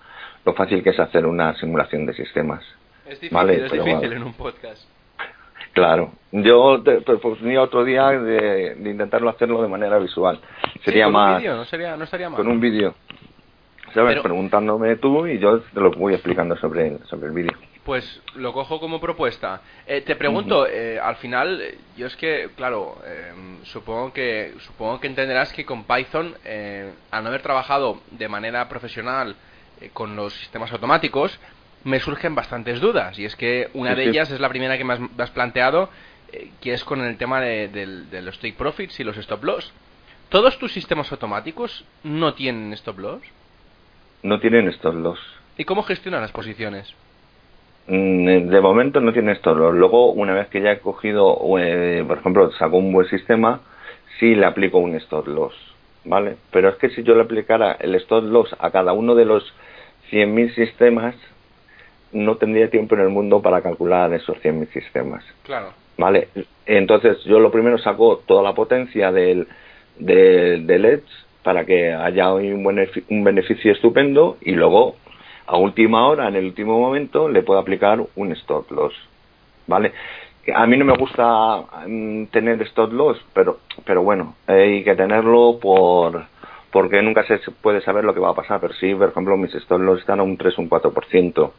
lo 0.45 0.53
fácil 0.53 0.83
que 0.83 0.91
es 0.91 1.01
hacer 1.01 1.25
una 1.25 1.55
simulación 1.55 2.05
de 2.05 2.13
sistemas. 2.13 2.63
Es 3.07 3.21
difícil, 3.21 3.51
es 3.51 3.73
difícil 3.73 4.13
en 4.13 4.23
un 4.23 4.35
podcast. 4.35 4.83
Claro, 5.73 6.13
yo 6.31 6.83
te 6.83 7.01
proponía 7.01 7.61
otro 7.61 7.85
día 7.85 8.11
de, 8.11 8.77
intentarlo 8.85 9.29
hacerlo 9.29 9.61
de 9.61 9.69
manera 9.69 9.99
visual. 9.99 10.41
Sería 10.85 11.09
más. 11.09 11.43
no, 11.43 11.65
sería, 11.65 11.97
no 11.97 12.05
estaría 12.05 12.31
mal. 12.31 12.37
Con 12.37 12.49
un 12.49 12.61
vídeo. 12.61 12.95
¿Sabes? 13.93 14.21
Preguntándome 14.21 14.97
tú 14.97 15.27
y 15.27 15.39
yo 15.39 15.61
te 15.61 15.81
lo 15.81 15.91
voy 15.93 16.15
explicando 16.15 16.57
sobre 16.57 16.89
el, 16.89 16.99
sobre 17.07 17.29
el 17.29 17.33
vídeo. 17.33 17.53
Pues 17.85 18.23
lo 18.35 18.53
cojo 18.53 18.81
como 18.81 19.01
propuesta. 19.01 19.61
Eh, 19.87 20.01
te 20.01 20.17
pregunto, 20.17 20.67
eh, 20.67 20.99
al 20.99 21.17
final, 21.17 21.63
yo 21.97 22.07
es 22.07 22.17
que, 22.17 22.49
claro, 22.57 22.97
em, 23.07 23.63
supongo 23.65 24.13
que 24.13 24.55
supongo 24.61 24.99
que 25.01 25.07
entenderás 25.07 25.53
que 25.53 25.65
con 25.65 25.85
Python, 25.85 26.35
eh, 26.45 26.91
al 27.11 27.23
no 27.23 27.29
haber 27.29 27.43
trabajado 27.43 28.01
de 28.11 28.29
manera 28.29 28.69
profesional 28.69 29.37
con 29.93 30.17
los 30.17 30.33
sistemas 30.33 30.73
automáticos, 30.73 31.39
me 31.85 32.01
surgen 32.01 32.35
bastantes 32.35 32.81
dudas. 32.81 33.19
Y 33.19 33.25
es 33.25 33.37
que 33.37 33.69
una 33.75 33.95
de 33.95 34.09
ellas 34.09 34.31
es 34.31 34.41
la 34.41 34.49
primera 34.49 34.77
que 34.77 34.85
me 34.85 34.95
has, 35.19 35.31
planteado, 35.31 35.91
eh, 36.33 36.51
que 36.61 36.73
es 36.73 36.83
con 36.85 37.03
el 37.03 37.17
tema 37.17 37.41
de, 37.41 38.21
los 38.23 38.39
take 38.39 38.55
profits 38.55 38.99
y 39.01 39.05
los 39.05 39.17
stop 39.19 39.45
loss. 39.45 39.73
¿Todos 40.31 40.59
tus 40.59 40.73
sistemas 40.73 41.13
automáticos 41.13 41.85
no 42.03 42.35
tienen 42.35 42.73
stop 42.73 42.99
loss? 42.99 43.23
No 44.23 44.41
tienen 44.41 44.69
stop 44.69 44.95
loss. 44.95 45.21
¿Y 45.57 45.65
cómo 45.65 45.83
gestionan 45.83 46.23
las 46.23 46.33
posiciones? 46.33 46.93
Mm, 47.87 48.29
eh, 48.29 48.41
de 48.47 48.61
momento 48.61 49.01
no 49.01 49.13
tiene 49.13 49.33
stop 49.33 49.59
loss. 49.59 49.75
Luego, 49.75 50.13
una 50.13 50.33
vez 50.33 50.49
que 50.49 50.63
ya 50.63 50.73
he 50.73 50.81
cogido, 50.81 51.39
eh, 51.59 52.03
por 52.07 52.19
ejemplo, 52.19 52.51
saco 52.53 52.79
un 52.79 52.93
buen 52.93 53.07
sistema, 53.09 53.61
sí 54.19 54.35
le 54.35 54.47
aplico 54.47 54.79
un 54.79 54.95
stop 54.97 55.29
loss. 55.29 55.55
¿Vale? 56.07 56.37
Pero 56.51 56.69
es 56.69 56.77
que 56.77 56.91
si 56.91 57.03
yo 57.03 57.15
le 57.15 57.23
aplicara 57.23 57.73
el 57.81 57.95
stop 57.95 58.25
loss 58.25 58.55
a 58.59 58.71
cada 58.71 58.93
uno 58.93 59.15
de 59.15 59.25
los 59.25 59.55
100.000 60.11 60.55
sistemas, 60.55 61.15
no 62.15 62.37
tendría 62.37 62.71
tiempo 62.71 62.95
en 62.95 63.03
el 63.03 63.09
mundo 63.11 63.43
para 63.43 63.61
calcular 63.61 64.13
esos 64.15 64.39
100.000 64.39 64.73
sistemas. 64.73 65.25
Claro. 65.43 65.73
¿Vale? 65.99 66.29
Entonces, 66.65 67.23
yo 67.25 67.39
lo 67.39 67.51
primero 67.51 67.77
saco 67.79 68.23
toda 68.27 68.43
la 68.43 68.55
potencia 68.55 69.13
del, 69.13 69.47
del, 69.99 70.85
Edge 70.85 71.05
para 71.43 71.65
que 71.65 71.93
haya 71.93 72.33
un, 72.33 72.67
un 73.11 73.25
beneficio 73.25 73.73
estupendo 73.73 74.39
y 74.41 74.53
luego, 74.53 74.97
a 75.47 75.57
última 75.57 76.07
hora, 76.07 76.29
en 76.29 76.37
el 76.37 76.47
último 76.47 76.81
momento, 76.81 77.29
le 77.29 77.43
puedo 77.43 77.61
aplicar 77.61 78.01
un 78.17 78.33
stop 78.33 78.71
loss. 78.71 78.95
¿Vale? 79.67 79.93
A 80.55 80.67
mí 80.67 80.77
no 80.77 80.85
me 80.85 80.97
gusta 80.97 81.65
mm, 81.87 82.27
tener 82.27 82.61
stop 82.63 82.93
loss, 82.93 83.19
pero, 83.33 83.59
pero 83.85 84.03
bueno, 84.03 84.37
hay 84.47 84.85
que 84.85 84.95
tenerlo 84.95 85.59
por 85.61 86.27
porque 86.71 87.01
nunca 87.03 87.25
se 87.25 87.39
puede 87.63 87.81
saber 87.83 88.03
lo 88.03 88.13
que 88.13 88.19
va 88.19 88.31
a 88.31 88.35
pasar. 88.35 88.61
Pero 88.61 88.75
sí, 88.75 88.93
por 88.97 89.11
ejemplo, 89.11 89.37
mis 89.37 89.55
stop 89.55 89.81
loss 89.81 90.01
están 90.01 90.19
a 90.19 90.25
un 90.25 90.37
3 90.37 90.59
o 90.59 90.63
un 90.63 90.69
4%. 90.69 91.53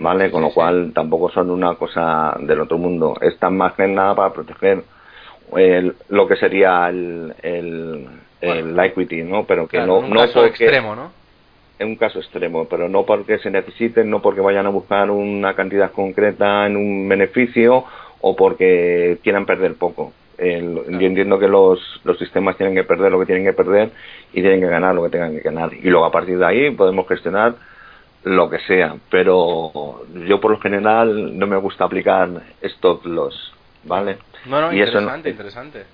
¿Vale? 0.00 0.30
Con 0.30 0.42
lo 0.42 0.50
cual 0.50 0.92
tampoco 0.92 1.30
son 1.30 1.50
una 1.50 1.74
cosa 1.76 2.36
del 2.40 2.60
otro 2.60 2.78
mundo. 2.78 3.16
Están 3.20 3.56
más 3.56 3.74
que 3.74 3.86
nada 3.86 4.14
para 4.14 4.32
proteger 4.32 4.82
el, 5.56 5.94
lo 6.08 6.26
que 6.26 6.36
sería 6.36 6.88
el, 6.88 7.34
el, 7.42 8.06
el 8.40 8.78
equity, 8.78 9.22
¿no? 9.22 9.44
Pero 9.44 9.68
que 9.68 9.78
no, 9.78 9.98
un 9.98 10.10
caso 10.10 10.44
extremo, 10.44 10.96
¿no? 10.96 11.12
En 11.78 11.88
un 11.88 11.96
caso 11.96 12.18
extremo, 12.18 12.66
pero 12.68 12.88
no 12.88 13.04
porque 13.06 13.38
se 13.38 13.50
necesiten, 13.50 14.10
no 14.10 14.20
porque 14.20 14.40
vayan 14.40 14.66
a 14.66 14.70
buscar 14.70 15.10
una 15.10 15.54
cantidad 15.54 15.92
concreta 15.92 16.66
en 16.66 16.76
un 16.76 17.08
beneficio 17.08 17.84
o 18.20 18.36
porque 18.36 19.18
quieran 19.22 19.46
perder 19.46 19.76
poco. 19.76 20.12
Yo 20.38 21.06
entiendo 21.06 21.38
que 21.38 21.48
los, 21.48 21.78
los 22.04 22.18
sistemas 22.18 22.56
tienen 22.56 22.74
que 22.74 22.84
perder 22.84 23.12
lo 23.12 23.20
que 23.20 23.26
tienen 23.26 23.44
que 23.44 23.52
perder 23.52 23.90
y 24.32 24.40
tienen 24.40 24.60
que 24.60 24.68
ganar 24.68 24.94
lo 24.94 25.02
que 25.04 25.10
tengan 25.10 25.32
que 25.32 25.40
ganar. 25.40 25.72
Y 25.74 25.88
luego 25.90 26.06
a 26.06 26.10
partir 26.10 26.38
de 26.38 26.46
ahí 26.46 26.70
podemos 26.70 27.06
gestionar 27.06 27.56
lo 28.24 28.50
que 28.50 28.58
sea, 28.60 28.96
pero 29.10 30.04
yo 30.26 30.40
por 30.40 30.50
lo 30.52 30.60
general 30.60 31.38
no 31.38 31.46
me 31.46 31.56
gusta 31.56 31.84
aplicar 31.84 32.28
stop 32.62 33.06
loss, 33.06 33.52
¿vale? 33.84 34.18
No, 34.46 34.60
no, 34.60 34.72
interesante, 34.72 35.30
interesante. 35.30 35.84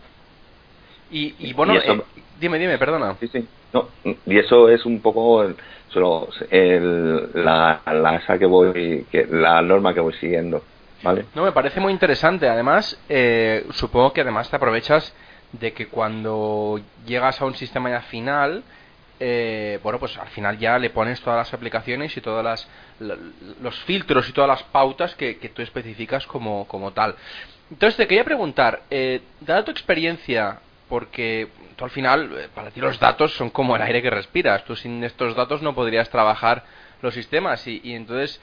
Y, 1.11 1.35
y 1.39 1.53
bueno, 1.53 1.75
eh, 1.75 2.03
dime, 2.41 2.59
dime, 2.59 2.79
perdona. 2.79 3.17
Sí, 3.21 3.29
sí. 3.29 3.47
No, 3.73 3.89
y 4.05 4.39
eso 4.39 4.69
es 4.69 4.85
un 4.87 5.01
poco 5.01 5.47
solo 5.89 6.29
el, 6.51 7.31
la, 7.35 7.81
la, 7.87 8.17
esa 8.17 8.39
que 8.39 8.47
voy, 8.47 9.07
que, 9.11 9.27
la 9.31 9.63
norma 9.63 9.95
que 9.95 10.01
voy 10.01 10.15
siguiendo, 10.15 10.65
¿vale? 11.03 11.27
No, 11.35 11.45
me 11.45 11.53
parece 11.53 11.79
muy 11.81 11.93
interesante. 11.93 12.49
Además, 12.49 12.99
eh, 13.09 13.65
supongo 13.71 14.13
que 14.13 14.23
además 14.23 14.51
te 14.51 14.57
aprovechas 14.57 15.15
de 15.53 15.73
que 15.73 15.87
cuando 15.87 16.81
llegas 17.07 17.41
a 17.41 17.45
un 17.45 17.55
sistema 17.55 17.91
ya 17.91 18.01
final, 18.03 18.65
eh, 19.19 19.79
bueno, 19.83 19.99
pues 19.99 20.17
al 20.19 20.29
final 20.29 20.59
ya 20.59 20.79
le 20.79 20.91
pones 20.91 21.21
todas 21.21 21.39
las 21.39 21.55
aplicaciones 21.55 22.17
y 22.17 22.21
todas 22.21 22.45
las 22.45 22.69
los 23.61 23.79
filtros 23.81 24.29
y 24.29 24.33
todas 24.33 24.49
las 24.49 24.63
pautas 24.65 25.15
que, 25.15 25.35
tú 25.55 25.63
especificas 25.63 26.27
como, 26.27 26.67
como, 26.67 26.93
tal. 26.93 27.15
Entonces 27.71 27.97
te 27.97 28.07
quería 28.07 28.25
preguntar, 28.25 28.83
eh, 28.91 29.21
dada 29.41 29.65
tu 29.65 29.71
experiencia, 29.71 30.61
porque 30.89 31.49
tú 31.77 31.85
al 31.85 31.91
final, 31.91 32.31
eh, 32.39 32.49
para 32.55 32.71
ti 32.71 32.81
los 32.81 32.99
datos 32.99 33.35
son 33.35 33.51
como 33.51 33.77
el 33.77 33.83
aire 33.83 34.03
que 34.03 34.11
respiras, 34.11 34.65
tú 34.65 34.77
sin 34.77 35.03
estos 35.05 35.35
datos 35.35 35.63
no 35.63 35.75
podrías 35.75 36.09
trabajar 36.11 36.65
los 37.03 37.13
sistemas 37.13 37.67
y 37.67 37.93
entonces 37.93 38.41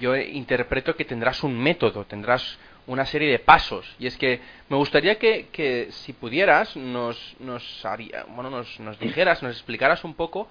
yo 0.00 0.16
interpreto 0.16 0.96
que 0.96 1.04
tendrás 1.04 1.42
un 1.42 1.58
método, 1.58 2.04
tendrás 2.04 2.58
una 2.86 3.06
serie 3.06 3.30
de 3.30 3.38
pasos. 3.38 3.94
Y 3.98 4.06
es 4.06 4.16
que 4.16 4.40
me 4.68 4.76
gustaría 4.76 5.18
que, 5.18 5.48
que 5.52 5.88
si 5.90 6.12
pudieras, 6.12 6.76
nos, 6.76 7.36
nos, 7.40 7.84
haría, 7.84 8.24
bueno, 8.28 8.50
nos, 8.50 8.78
nos 8.80 8.98
dijeras, 8.98 9.42
nos 9.42 9.52
explicaras 9.52 10.04
un 10.04 10.14
poco, 10.14 10.48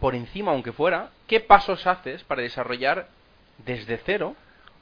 por 0.00 0.14
encima 0.14 0.52
aunque 0.52 0.72
fuera, 0.72 1.10
qué 1.26 1.40
pasos 1.40 1.86
haces 1.86 2.24
para 2.24 2.42
desarrollar 2.42 3.08
desde 3.64 3.98
cero 3.98 4.34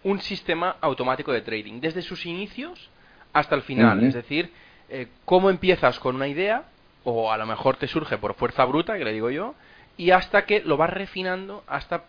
un 0.04 0.20
sistema 0.20 0.76
automático 0.80 1.32
de 1.32 1.42
trading, 1.42 1.80
desde 1.80 2.02
sus 2.02 2.26
inicios 2.26 2.90
hasta 3.32 3.54
el 3.54 3.62
final. 3.62 4.02
Es 4.04 4.14
decir, 4.14 4.52
eh, 4.88 5.08
cómo 5.24 5.50
empiezas 5.50 5.98
con 5.98 6.16
una 6.16 6.28
idea, 6.28 6.64
o 7.04 7.32
a 7.32 7.38
lo 7.38 7.46
mejor 7.46 7.76
te 7.76 7.88
surge 7.88 8.18
por 8.18 8.34
fuerza 8.34 8.64
bruta, 8.64 8.98
que 8.98 9.04
le 9.04 9.12
digo 9.12 9.30
yo, 9.30 9.54
y 9.96 10.10
hasta 10.10 10.44
que 10.44 10.60
lo 10.60 10.76
vas 10.76 10.90
refinando 10.90 11.64
hasta, 11.66 12.04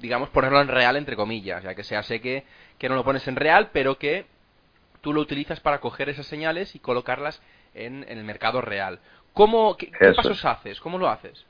digamos, 0.00 0.28
ponerlo 0.30 0.60
en 0.60 0.68
real, 0.68 0.96
entre 0.96 1.16
comillas, 1.16 1.62
ya 1.62 1.74
que 1.74 1.84
sea 1.84 2.02
sé 2.02 2.20
que, 2.20 2.44
que 2.78 2.88
no 2.88 2.94
lo 2.94 3.04
pones 3.04 3.26
en 3.28 3.36
real, 3.36 3.70
pero 3.72 3.98
que 3.98 4.26
tú 5.00 5.12
lo 5.12 5.20
utilizas 5.20 5.60
para 5.60 5.78
coger 5.78 6.08
esas 6.08 6.26
señales 6.26 6.74
y 6.74 6.78
colocarlas 6.78 7.42
en, 7.74 8.04
el 8.08 8.24
mercado 8.24 8.60
real. 8.60 8.98
¿Cómo, 9.32 9.76
qué, 9.76 9.90
pasos 10.14 10.44
haces? 10.44 10.80
¿Cómo 10.80 10.98
lo 10.98 11.08
haces? 11.08 11.44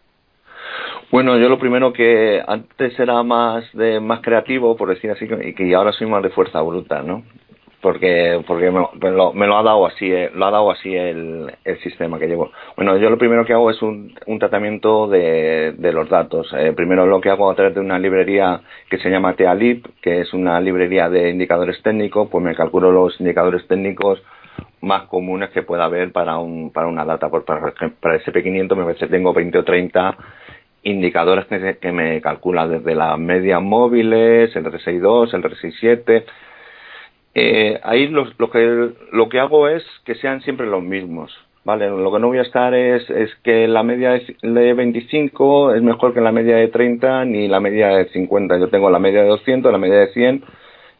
Bueno, 1.10 1.36
yo 1.38 1.48
lo 1.48 1.58
primero 1.58 1.92
que 1.92 2.42
antes 2.46 2.98
era 2.98 3.22
más 3.22 3.64
de 3.72 4.00
más 4.00 4.20
creativo, 4.20 4.76
por 4.76 4.88
decir 4.88 5.10
así, 5.10 5.26
y 5.44 5.54
que 5.54 5.74
ahora 5.74 5.92
soy 5.92 6.06
más 6.06 6.22
de 6.22 6.30
fuerza 6.30 6.60
bruta, 6.62 7.02
¿no? 7.02 7.24
Porque 7.82 8.42
porque 8.46 8.70
me, 8.70 9.10
lo, 9.10 9.32
me 9.34 9.46
lo, 9.46 9.58
ha 9.58 9.62
dado 9.62 9.84
así 9.86 10.10
eh, 10.10 10.30
lo 10.32 10.46
ha 10.46 10.50
dado 10.52 10.70
así 10.70 10.94
el, 10.94 11.52
el, 11.64 11.78
sistema 11.80 12.18
que 12.18 12.28
llevo. 12.28 12.52
Bueno 12.76 12.96
yo 12.96 13.10
lo 13.10 13.18
primero 13.18 13.44
que 13.44 13.52
hago 13.52 13.70
es 13.70 13.82
un, 13.82 14.14
un 14.26 14.38
tratamiento 14.38 15.08
de, 15.08 15.74
de 15.76 15.92
los 15.92 16.08
datos. 16.08 16.50
Eh, 16.56 16.72
primero 16.74 17.04
lo 17.06 17.20
que 17.20 17.28
hago 17.28 17.50
a 17.50 17.56
través 17.56 17.74
de 17.74 17.80
una 17.80 17.98
librería 17.98 18.60
que 18.88 18.98
se 18.98 19.10
llama 19.10 19.34
TEALIP 19.34 19.84
que 20.00 20.20
es 20.20 20.32
una 20.32 20.60
librería 20.60 21.10
de 21.10 21.30
indicadores 21.30 21.82
técnicos 21.82 22.28
pues 22.30 22.42
me 22.42 22.54
calculo 22.54 22.92
los 22.92 23.20
indicadores 23.20 23.66
técnicos 23.66 24.22
más 24.80 25.02
comunes 25.08 25.50
que 25.50 25.62
pueda 25.62 25.84
haber 25.84 26.12
para 26.12 26.38
un 26.38 26.70
para 26.72 26.86
una 26.86 27.04
data. 27.04 27.28
Por 27.28 27.44
para, 27.44 27.66
el 27.68 27.74
SP500 27.74 28.76
me 28.76 28.84
parece 28.84 29.08
tengo 29.08 29.34
20 29.34 29.58
o 29.58 29.64
30 29.64 30.16
indicadores 30.84 31.46
que, 31.46 31.78
que 31.78 31.90
me 31.90 32.20
calculan 32.20 32.70
desde 32.70 32.94
las 32.94 33.18
medias 33.18 33.60
móviles 33.60 34.54
el 34.54 34.64
R62 34.64 35.34
el 35.34 35.42
R67 35.42 36.24
eh, 37.34 37.80
ahí 37.82 38.08
lo, 38.08 38.26
lo, 38.38 38.50
que, 38.50 38.90
lo 39.12 39.28
que 39.28 39.40
hago 39.40 39.68
es 39.68 39.84
que 40.04 40.14
sean 40.16 40.42
siempre 40.42 40.66
los 40.66 40.82
mismos. 40.82 41.32
Vale, 41.64 41.88
lo 41.88 42.12
que 42.12 42.18
no 42.18 42.26
voy 42.26 42.38
a 42.38 42.42
estar 42.42 42.74
es, 42.74 43.08
es 43.08 43.32
que 43.44 43.68
la 43.68 43.84
media 43.84 44.20
de 44.42 44.74
25 44.74 45.74
es 45.74 45.82
mejor 45.82 46.12
que 46.12 46.20
la 46.20 46.32
media 46.32 46.56
de 46.56 46.66
30 46.68 47.24
ni 47.24 47.46
la 47.46 47.60
media 47.60 47.88
de 47.88 48.08
50. 48.08 48.58
Yo 48.58 48.68
tengo 48.68 48.90
la 48.90 48.98
media 48.98 49.22
de 49.22 49.28
200, 49.28 49.70
la 49.70 49.78
media 49.78 50.00
de 50.00 50.12
100, 50.12 50.44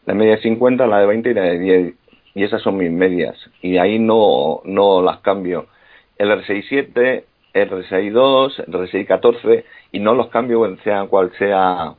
la 0.05 0.13
media 0.13 0.37
de 0.37 0.41
50, 0.41 0.87
la 0.87 0.99
de 0.99 1.05
20 1.05 1.29
y 1.29 1.33
la 1.33 1.41
de 1.41 1.59
10. 1.59 1.93
Y 2.35 2.43
esas 2.43 2.61
son 2.61 2.77
mis 2.77 2.91
medias. 2.91 3.35
Y 3.61 3.77
ahí 3.77 3.99
no, 3.99 4.61
no 4.63 5.01
las 5.01 5.19
cambio. 5.19 5.67
El 6.17 6.29
R67, 6.31 7.23
el 7.53 7.69
R62, 7.69 8.63
el 8.65 8.73
R614 8.73 9.63
y 9.91 9.99
no 9.99 10.13
los 10.13 10.27
cambio 10.29 10.77
sea 10.83 11.05
cual 11.07 11.31
sea 11.37 11.93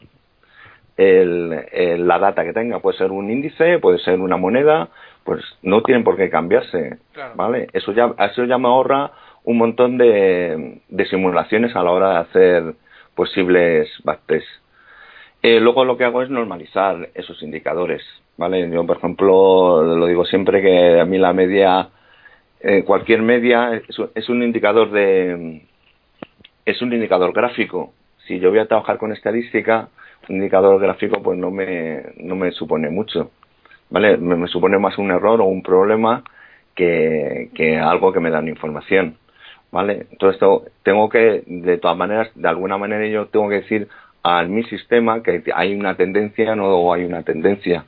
el, 0.97 2.07
la 2.07 2.19
data 2.19 2.45
que 2.45 2.53
tenga. 2.53 2.81
Puede 2.81 2.99
ser 2.99 3.11
un 3.11 3.31
índice, 3.31 3.79
puede 3.79 3.99
ser 3.99 4.21
una 4.21 4.37
moneda, 4.37 4.89
pues 5.25 5.43
no 5.63 5.83
tienen 5.83 6.05
por 6.05 6.17
qué 6.17 6.31
cambiarse, 6.31 6.99
¿vale? 7.35 7.69
Eso 7.73 7.93
ya, 7.93 8.15
eso 8.19 8.45
ya 8.45 8.59
me 8.59 8.69
ahorra 8.69 9.11
un 9.45 9.59
montón 9.59 9.99
de, 9.99 10.81
de 10.89 11.07
simulaciones 11.07 11.75
a 11.77 11.83
la 11.83 11.91
hora 11.91 12.11
de 12.11 12.19
hacer 12.19 12.75
posibles 13.15 13.89
backtests. 14.05 14.63
Eh, 15.43 15.61
luego 15.61 15.85
lo 15.85 15.99
que 15.99 16.05
hago 16.05 16.23
es 16.23 16.31
normalizar 16.31 17.11
esos 17.15 17.43
indicadores, 17.43 18.03
¿vale? 18.39 18.69
Yo, 18.71 18.87
por 18.87 18.97
ejemplo, 18.97 19.83
lo 19.83 20.07
digo 20.07 20.25
siempre 20.25 20.63
que 20.63 21.01
a 21.01 21.05
mí 21.05 21.19
la 21.19 21.35
media, 21.35 21.91
eh, 22.61 22.83
cualquier 22.85 23.21
media 23.21 23.75
es, 23.75 23.83
es 24.15 24.29
un 24.31 24.43
indicador 24.43 24.91
de, 24.91 25.63
es 26.65 26.81
un 26.81 26.93
indicador 26.93 27.33
gráfico. 27.35 27.93
Si 28.27 28.39
yo 28.41 28.51
voy 28.51 28.61
a 28.61 28.67
trabajar 28.67 28.97
con 28.97 29.13
estadística, 29.13 29.89
indicador 30.29 30.81
gráfico 30.81 31.23
pues 31.23 31.39
no 31.39 31.51
me, 31.51 32.03
no 32.17 32.37
me 32.37 32.53
supone 32.53 32.91
mucho, 32.91 33.31
¿vale? 33.91 34.17
Me, 34.17 34.47
supone 34.49 34.79
más 34.79 34.99
un 34.99 35.11
error 35.11 35.41
o 35.41 35.45
un 35.45 35.63
problema 35.63 36.23
que, 36.75 37.51
que 37.55 37.79
algo 37.79 38.13
que 38.13 38.21
me 38.21 38.31
da 38.31 38.41
una 38.41 38.51
información, 38.51 39.17
¿vale? 39.71 40.07
Entonces 40.11 40.41
tengo 40.83 41.09
que, 41.09 41.43
de 41.47 41.79
todas 41.79 41.97
maneras, 41.97 42.31
de 42.35 42.49
alguna 42.49 42.79
manera 42.79 43.07
yo 43.07 43.27
tengo 43.27 43.49
que 43.49 43.57
decir 43.57 43.89
a 44.25 44.43
mi 44.45 44.65
sistema 44.65 45.23
que 45.23 45.43
hay 45.55 45.75
una 45.75 45.97
tendencia 45.97 46.57
no 46.57 46.93
hay 46.93 47.05
una 47.05 47.23
tendencia. 47.23 47.85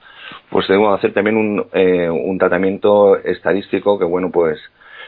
Pues 0.51 0.66
tengo 0.66 0.90
que 0.90 0.99
hacer 0.99 1.14
también 1.14 1.37
un, 1.37 1.66
eh, 1.72 2.11
un 2.11 2.38
tratamiento 2.38 3.16
estadístico 3.16 3.99
que, 3.99 4.05
bueno, 4.05 4.31
pues 4.31 4.59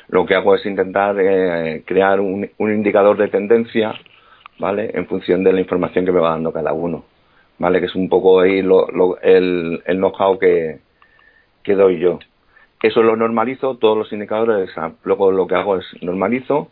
lo 0.08 0.24
que 0.24 0.34
hago 0.34 0.54
es 0.54 0.64
intentar 0.64 1.16
eh, 1.20 1.82
crear 1.84 2.18
un, 2.20 2.48
un 2.56 2.72
indicador 2.72 3.18
de 3.18 3.28
tendencia, 3.28 3.92
¿vale? 4.58 4.90
En 4.94 5.06
función 5.06 5.44
de 5.44 5.52
la 5.52 5.60
información 5.60 6.06
que 6.06 6.12
me 6.12 6.20
va 6.20 6.30
dando 6.30 6.50
cada 6.50 6.72
uno. 6.72 7.04
¿Vale? 7.58 7.80
Que 7.80 7.86
es 7.86 7.94
un 7.94 8.08
poco 8.08 8.40
ahí 8.40 8.62
lo, 8.62 9.18
el, 9.20 9.82
el 9.84 9.96
know-how 9.96 10.38
que, 10.38 10.78
que 11.62 11.74
doy 11.74 11.98
yo. 11.98 12.18
Eso 12.82 13.02
lo 13.02 13.16
normalizo, 13.16 13.76
todos 13.76 13.98
los 13.98 14.12
indicadores, 14.12 14.70
luego 15.02 15.32
lo 15.32 15.46
que 15.46 15.56
hago 15.56 15.76
es 15.76 15.84
normalizo, 16.00 16.68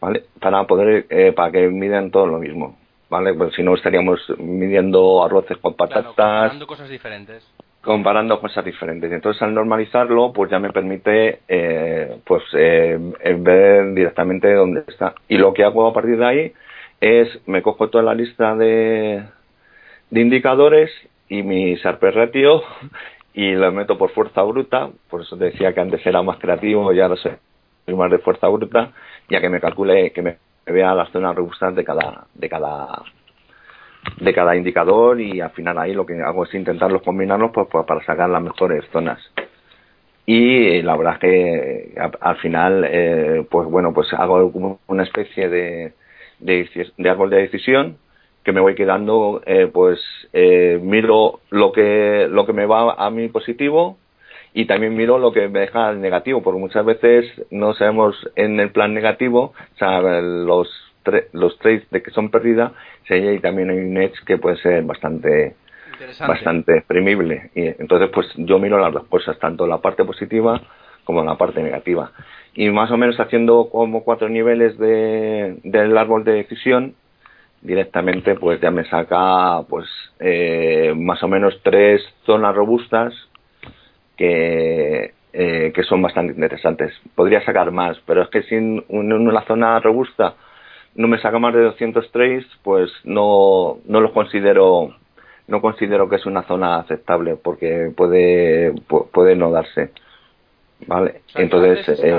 ¿vale? 0.00 0.24
Para 0.40 0.64
poder, 0.64 1.06
eh, 1.08 1.32
para 1.32 1.52
que 1.52 1.68
midan 1.68 2.10
todo 2.10 2.26
lo 2.26 2.38
mismo, 2.38 2.76
¿vale? 3.08 3.32
Pues 3.34 3.54
si 3.54 3.62
no 3.62 3.74
estaríamos 3.74 4.20
midiendo 4.38 5.24
arroces 5.24 5.56
con 5.58 5.74
patatas. 5.74 6.06
comparando 6.06 6.66
cosas 6.66 6.88
diferentes. 6.88 7.48
Comparando 7.80 8.40
cosas 8.40 8.64
diferentes. 8.64 9.12
Entonces 9.12 9.40
al 9.42 9.54
normalizarlo, 9.54 10.32
pues 10.32 10.50
ya 10.50 10.58
me 10.58 10.72
permite, 10.72 11.42
eh, 11.46 12.18
pues, 12.24 12.42
eh, 12.54 12.98
ver 13.38 13.94
directamente 13.94 14.52
dónde 14.52 14.82
está. 14.88 15.14
Y 15.28 15.38
lo 15.38 15.54
que 15.54 15.62
hago 15.62 15.86
a 15.86 15.92
partir 15.92 16.18
de 16.18 16.26
ahí 16.26 16.52
es, 17.00 17.28
me 17.46 17.62
cojo 17.62 17.88
toda 17.88 18.02
la 18.02 18.14
lista 18.14 18.56
de, 18.56 19.22
de 20.10 20.20
indicadores 20.20 20.90
y 21.28 21.42
mi 21.42 21.74
Sharper 21.76 22.14
ratio 22.14 22.62
y 23.34 23.52
lo 23.52 23.70
meto 23.72 23.98
por 23.98 24.10
fuerza 24.10 24.42
bruta, 24.42 24.88
por 25.10 25.22
eso 25.22 25.36
decía 25.36 25.72
que 25.74 25.80
antes 25.80 26.04
era 26.06 26.22
más 26.22 26.38
creativo 26.38 26.92
y 26.92 27.00
ahora 27.00 27.16
soy 27.16 27.32
más 27.94 28.10
de 28.10 28.18
fuerza 28.18 28.48
bruta, 28.48 28.92
ya 29.28 29.40
que 29.40 29.48
me 29.48 29.60
calcule, 29.60 30.10
que 30.12 30.22
me 30.22 30.38
vea 30.66 30.94
las 30.94 31.10
zonas 31.10 31.36
robustas 31.36 31.74
de 31.74 31.84
cada, 31.84 32.26
de 32.34 32.48
cada, 32.48 33.02
de 34.20 34.32
cada 34.32 34.56
indicador 34.56 35.20
y 35.20 35.40
al 35.40 35.50
final 35.50 35.78
ahí 35.78 35.92
lo 35.92 36.06
que 36.06 36.20
hago 36.22 36.44
es 36.44 36.54
intentarlos 36.54 37.02
combinarlos 37.02 37.50
pues, 37.52 37.68
pues 37.70 37.84
para 37.84 38.04
sacar 38.04 38.30
las 38.30 38.42
mejores 38.42 38.84
zonas. 38.90 39.20
Y 40.24 40.82
la 40.82 40.96
verdad 40.96 41.14
es 41.14 41.20
que 41.20 41.94
al 42.20 42.36
final, 42.38 42.84
eh, 42.88 43.46
pues 43.48 43.68
bueno, 43.68 43.92
pues 43.94 44.12
hago 44.12 44.50
una 44.88 45.02
especie 45.04 45.48
de, 45.48 45.92
de 46.40 47.10
árbol 47.10 47.30
de 47.30 47.36
decisión 47.36 47.98
que 48.46 48.52
me 48.52 48.60
voy 48.60 48.76
quedando, 48.76 49.42
eh, 49.44 49.68
pues 49.72 49.98
eh, 50.32 50.78
miro 50.80 51.40
lo 51.50 51.72
que, 51.72 52.28
lo 52.30 52.46
que 52.46 52.52
me 52.52 52.64
va 52.64 52.92
a 52.92 53.10
mí 53.10 53.26
positivo 53.26 53.98
y 54.54 54.66
también 54.66 54.96
miro 54.96 55.18
lo 55.18 55.32
que 55.32 55.48
me 55.48 55.58
deja 55.58 55.92
negativo, 55.94 56.44
porque 56.44 56.60
muchas 56.60 56.86
veces 56.86 57.26
no 57.50 57.74
sabemos 57.74 58.14
en 58.36 58.60
el 58.60 58.70
plan 58.70 58.94
negativo, 58.94 59.52
o 59.74 59.78
sea, 59.78 60.00
los, 60.20 60.68
los 61.32 61.58
trades 61.58 61.90
de 61.90 62.04
que 62.04 62.12
son 62.12 62.30
pérdidas, 62.30 62.70
si 63.08 63.14
hay 63.14 63.40
también 63.40 63.68
hay 63.68 63.78
un 63.78 63.96
edge 63.96 64.24
que 64.24 64.38
puede 64.38 64.58
ser 64.58 64.84
bastante 64.84 65.56
bastante 66.20 66.76
exprimible. 66.76 67.50
Y 67.56 67.66
entonces, 67.66 68.10
pues 68.14 68.28
yo 68.36 68.60
miro 68.60 68.78
las 68.78 68.92
dos 68.92 69.08
cosas, 69.08 69.36
tanto 69.40 69.66
la 69.66 69.78
parte 69.78 70.04
positiva 70.04 70.60
como 71.02 71.24
la 71.24 71.36
parte 71.36 71.64
negativa. 71.64 72.12
Y 72.54 72.70
más 72.70 72.92
o 72.92 72.96
menos 72.96 73.18
haciendo 73.18 73.70
como 73.70 74.04
cuatro 74.04 74.28
niveles 74.28 74.78
de, 74.78 75.58
del 75.64 75.98
árbol 75.98 76.22
de 76.22 76.32
decisión, 76.32 76.94
directamente 77.62 78.34
pues 78.34 78.60
ya 78.60 78.70
me 78.70 78.84
saca 78.84 79.62
pues 79.68 79.86
eh, 80.20 80.92
más 80.96 81.22
o 81.22 81.28
menos 81.28 81.58
tres 81.62 82.02
zonas 82.24 82.54
robustas 82.54 83.14
que, 84.16 85.12
eh, 85.32 85.72
que 85.74 85.82
son 85.82 86.02
bastante 86.02 86.32
interesantes. 86.32 86.92
Podría 87.14 87.44
sacar 87.44 87.70
más, 87.70 87.98
pero 88.06 88.22
es 88.22 88.28
que 88.30 88.42
sin 88.44 88.84
una 88.88 89.44
zona 89.44 89.78
robusta 89.80 90.34
no 90.94 91.08
me 91.08 91.20
saca 91.20 91.38
más 91.38 91.54
de 91.54 91.62
200 91.62 92.10
trades, 92.10 92.46
pues 92.62 92.90
no, 93.04 93.78
no 93.86 94.00
lo 94.00 94.12
considero 94.12 94.94
no 95.48 95.60
considero 95.60 96.08
que 96.08 96.16
es 96.16 96.26
una 96.26 96.42
zona 96.42 96.78
aceptable 96.78 97.36
porque 97.36 97.92
puede 97.96 98.72
puede 99.12 99.36
no 99.36 99.50
darse. 99.50 99.90
¿Vale? 100.86 101.22
Entonces 101.34 101.88
eh, 101.88 102.12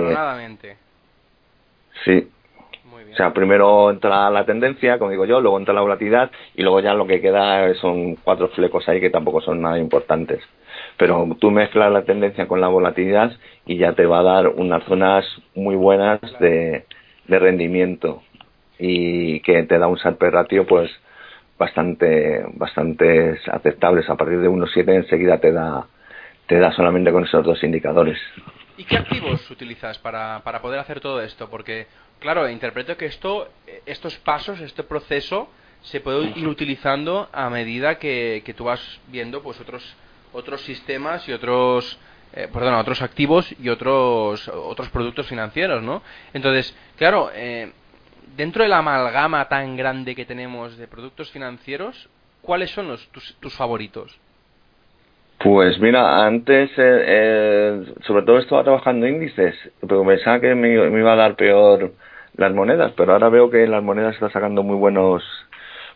Sí, 2.06 2.28
o 3.17 3.19
sea, 3.19 3.34
primero 3.34 3.89
entra 3.89 4.30
la 4.30 4.45
tendencia, 4.45 4.99
como 4.99 5.10
digo 5.10 5.25
yo, 5.25 5.41
luego 5.41 5.58
entra 5.58 5.73
la 5.73 5.82
volatilidad 5.82 6.30
y 6.53 6.62
luego 6.62 6.82
ya 6.82 6.93
lo 6.93 7.08
que 7.08 7.19
queda 7.19 7.73
son 7.82 8.13
cuatro 8.13 8.49
flecos 8.49 8.88
ahí 8.88 8.99
que 8.99 9.10
tampoco 9.10 9.41
son 9.41 9.60
nada 9.60 9.80
importantes. 9.80 10.43
Pero 10.97 11.27
tú 11.39 11.49
mezclas 11.49 11.91
la 11.91 12.03
tendencia 12.03 12.47
con 12.47 12.62
la 12.62 12.67
volatilidad 12.67 13.32
y 13.65 13.77
ya 13.77 13.93
te 13.93 14.06
va 14.06 14.19
a 14.19 14.23
dar 14.23 14.49
unas 14.49 14.84
zonas 14.84 15.25
muy 15.56 15.75
buenas 15.75 16.21
de, 16.39 16.86
rendimiento 17.27 18.21
y 18.77 19.39
que 19.39 19.63
te 19.63 19.80
da 19.80 19.88
un 19.88 19.97
Sharpe 19.97 20.30
ratio 20.30 20.67
pues 20.67 20.91
bastante 21.58 22.45
bastante 22.53 23.39
aceptables. 23.51 24.08
A 24.12 24.15
partir 24.15 24.41
de 24.41 24.47
1.7 24.47 24.93
enseguida 24.93 25.39
te 25.39 25.51
da 25.51 25.88
te 26.45 26.59
da 26.59 26.72
solamente 26.72 27.11
con 27.11 27.24
esos 27.24 27.43
dos 27.43 27.63
indicadores. 27.63 28.20
¿Y 28.78 28.86
qué 28.86 28.97
activos 28.97 29.49
utilizas 29.49 29.97
para, 29.97 30.41
para 30.43 30.61
poder 30.61 30.80
hacer 30.80 30.99
todo 30.99 31.20
esto? 31.20 31.49
Porque 31.49 31.88
claro, 32.20 32.49
interpreto 32.49 32.97
que 32.97 33.05
esto, 33.05 33.49
estos 33.86 34.18
pasos, 34.18 34.59
este 34.61 34.84
proceso, 34.84 35.49
se 35.84 36.01
puede 36.01 36.38
ir 36.38 36.47
utilizando 36.47 37.30
a 37.32 37.49
medida 37.49 37.99
que, 37.99 38.41
que 38.45 38.53
tú 38.53 38.65
vas 38.65 38.82
viendo 39.07 39.41
pues 39.41 39.59
otros 39.59 39.84
otros 40.34 40.61
sistemas 40.61 41.28
y 41.28 41.32
otros 41.32 41.97
eh, 42.34 42.49
otros 42.53 43.01
activos 43.01 43.53
y 43.59 43.70
otros 43.70 44.47
otros 44.49 44.89
productos 44.89 45.28
financieros, 45.28 45.82
¿no? 45.82 46.01
Entonces, 46.34 46.76
claro, 46.97 47.32
eh, 47.34 47.72
dentro 48.36 48.63
de 48.63 48.70
la 48.70 48.80
amalgama 48.80 49.47
tan 49.47 49.78
grande 49.78 50.15
que 50.15 50.26
tenemos 50.26 50.78
de 50.78 50.88
productos 50.88 51.32
financieros, 51.32 52.09
¿cuáles 52.41 52.72
son 52.72 52.88
los, 52.89 53.07
tus, 53.09 53.53
favoritos? 53.53 54.18
Pues 55.40 55.80
mira, 55.80 56.26
antes, 56.26 56.72
eh, 56.78 57.04
eh, 57.08 57.86
sobre 58.02 58.24
todo 58.26 58.40
estaba 58.40 58.64
trabajando 58.64 59.08
índices, 59.08 59.56
pero 59.82 60.04
pensaba 60.06 60.40
que 60.40 60.56
me, 60.56 60.74
iba 60.74 61.14
a 61.14 61.16
dar 61.16 61.36
peor 61.36 61.94
las 62.36 62.54
monedas, 62.54 62.94
pero 62.98 63.14
ahora 63.14 63.30
veo 63.30 63.50
que 63.50 63.68
las 63.68 63.84
monedas 63.84 64.16
están 64.16 64.32
sacando 64.32 64.64
muy 64.64 64.76
buenos 64.78 65.24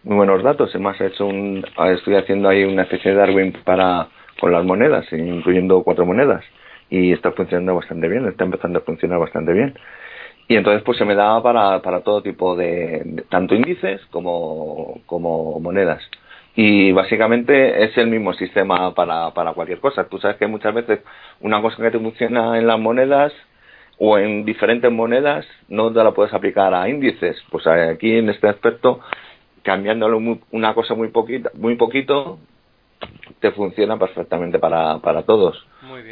muy 0.03 0.17
buenos 0.17 0.43
datos. 0.43 0.69
Además, 0.71 0.99
he 1.01 1.07
hecho 1.07 1.25
un, 1.25 1.65
estoy 1.95 2.15
haciendo 2.15 2.49
ahí 2.49 2.63
una 2.63 2.83
especie 2.83 3.11
de 3.11 3.17
Darwin 3.17 3.53
para 3.63 4.07
con 4.39 4.51
las 4.51 4.65
monedas, 4.65 5.05
incluyendo 5.11 5.83
cuatro 5.83 6.05
monedas, 6.05 6.43
y 6.89 7.11
está 7.11 7.31
funcionando 7.31 7.75
bastante 7.75 8.07
bien, 8.07 8.27
está 8.27 8.43
empezando 8.43 8.79
a 8.79 8.83
funcionar 8.83 9.19
bastante 9.19 9.53
bien. 9.53 9.75
Y 10.47 10.55
entonces 10.55 10.83
pues 10.83 10.97
se 10.97 11.05
me 11.05 11.15
daba 11.15 11.41
para, 11.43 11.81
para 11.81 12.01
todo 12.01 12.21
tipo 12.21 12.55
de, 12.55 13.23
tanto 13.29 13.55
índices 13.55 14.01
como, 14.11 15.01
como 15.05 15.59
monedas. 15.59 16.01
Y 16.55 16.91
básicamente 16.91 17.83
es 17.83 17.97
el 17.97 18.07
mismo 18.07 18.33
sistema 18.33 18.93
para, 18.93 19.31
para 19.31 19.53
cualquier 19.53 19.79
cosa. 19.79 20.07
Tú 20.07 20.17
sabes 20.17 20.37
que 20.37 20.47
muchas 20.47 20.73
veces 20.73 20.99
una 21.39 21.61
cosa 21.61 21.77
que 21.81 21.91
te 21.91 21.99
funciona 21.99 22.57
en 22.57 22.67
las 22.67 22.79
monedas 22.79 23.31
o 23.97 24.17
en 24.17 24.43
diferentes 24.45 24.91
monedas 24.91 25.45
no 25.69 25.93
te 25.93 26.03
la 26.03 26.11
puedes 26.11 26.33
aplicar 26.33 26.73
a 26.73 26.89
índices. 26.89 27.37
Pues 27.49 27.67
aquí 27.67 28.17
en 28.17 28.29
este 28.29 28.49
aspecto, 28.49 28.99
cambiándolo 29.63 30.19
una 30.51 30.73
cosa 30.73 30.93
muy 30.93 31.09
poquito, 31.09 31.49
muy 31.53 31.75
poquito, 31.75 32.39
te 33.39 33.51
funciona 33.51 33.97
perfectamente 33.97 34.59
para, 34.59 34.99
para 34.99 35.23
todos. 35.23 35.65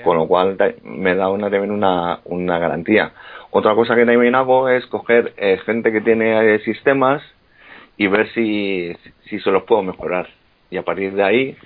Con 0.03 0.17
lo 0.17 0.27
cual 0.27 0.57
me 0.83 1.15
da 1.15 1.29
una, 1.29 1.49
también 1.49 1.71
una, 1.71 2.19
una 2.25 2.59
garantía. 2.59 3.11
Otra 3.51 3.75
cosa 3.75 3.95
que 3.95 4.05
también 4.05 4.35
hago 4.35 4.69
es 4.69 4.85
coger 4.87 5.33
eh, 5.37 5.59
gente 5.65 5.91
que 5.91 6.01
tiene 6.01 6.55
eh, 6.55 6.59
sistemas 6.59 7.21
y 7.99 8.07
ver 8.07 8.31
si, 8.33 8.95
si 9.25 9.39
se 9.39 9.51
los 9.51 9.63
puedo 9.63 9.83
mejorar. 9.83 10.27
Y 10.71 10.77
a 10.77 10.83
partir 10.83 11.13
de 11.13 11.23
ahí 11.23 11.57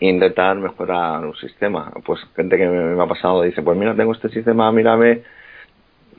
intentar 0.00 0.56
mejorar 0.56 1.24
un 1.24 1.36
sistema. 1.36 1.92
Pues 2.04 2.20
gente 2.34 2.58
que 2.58 2.66
me, 2.66 3.00
ha 3.00 3.06
pasado 3.06 3.42
dice, 3.42 3.62
pues 3.62 3.78
mira, 3.78 3.94
tengo 3.94 4.12
este 4.12 4.28
sistema, 4.30 4.70
mírame 4.72 5.22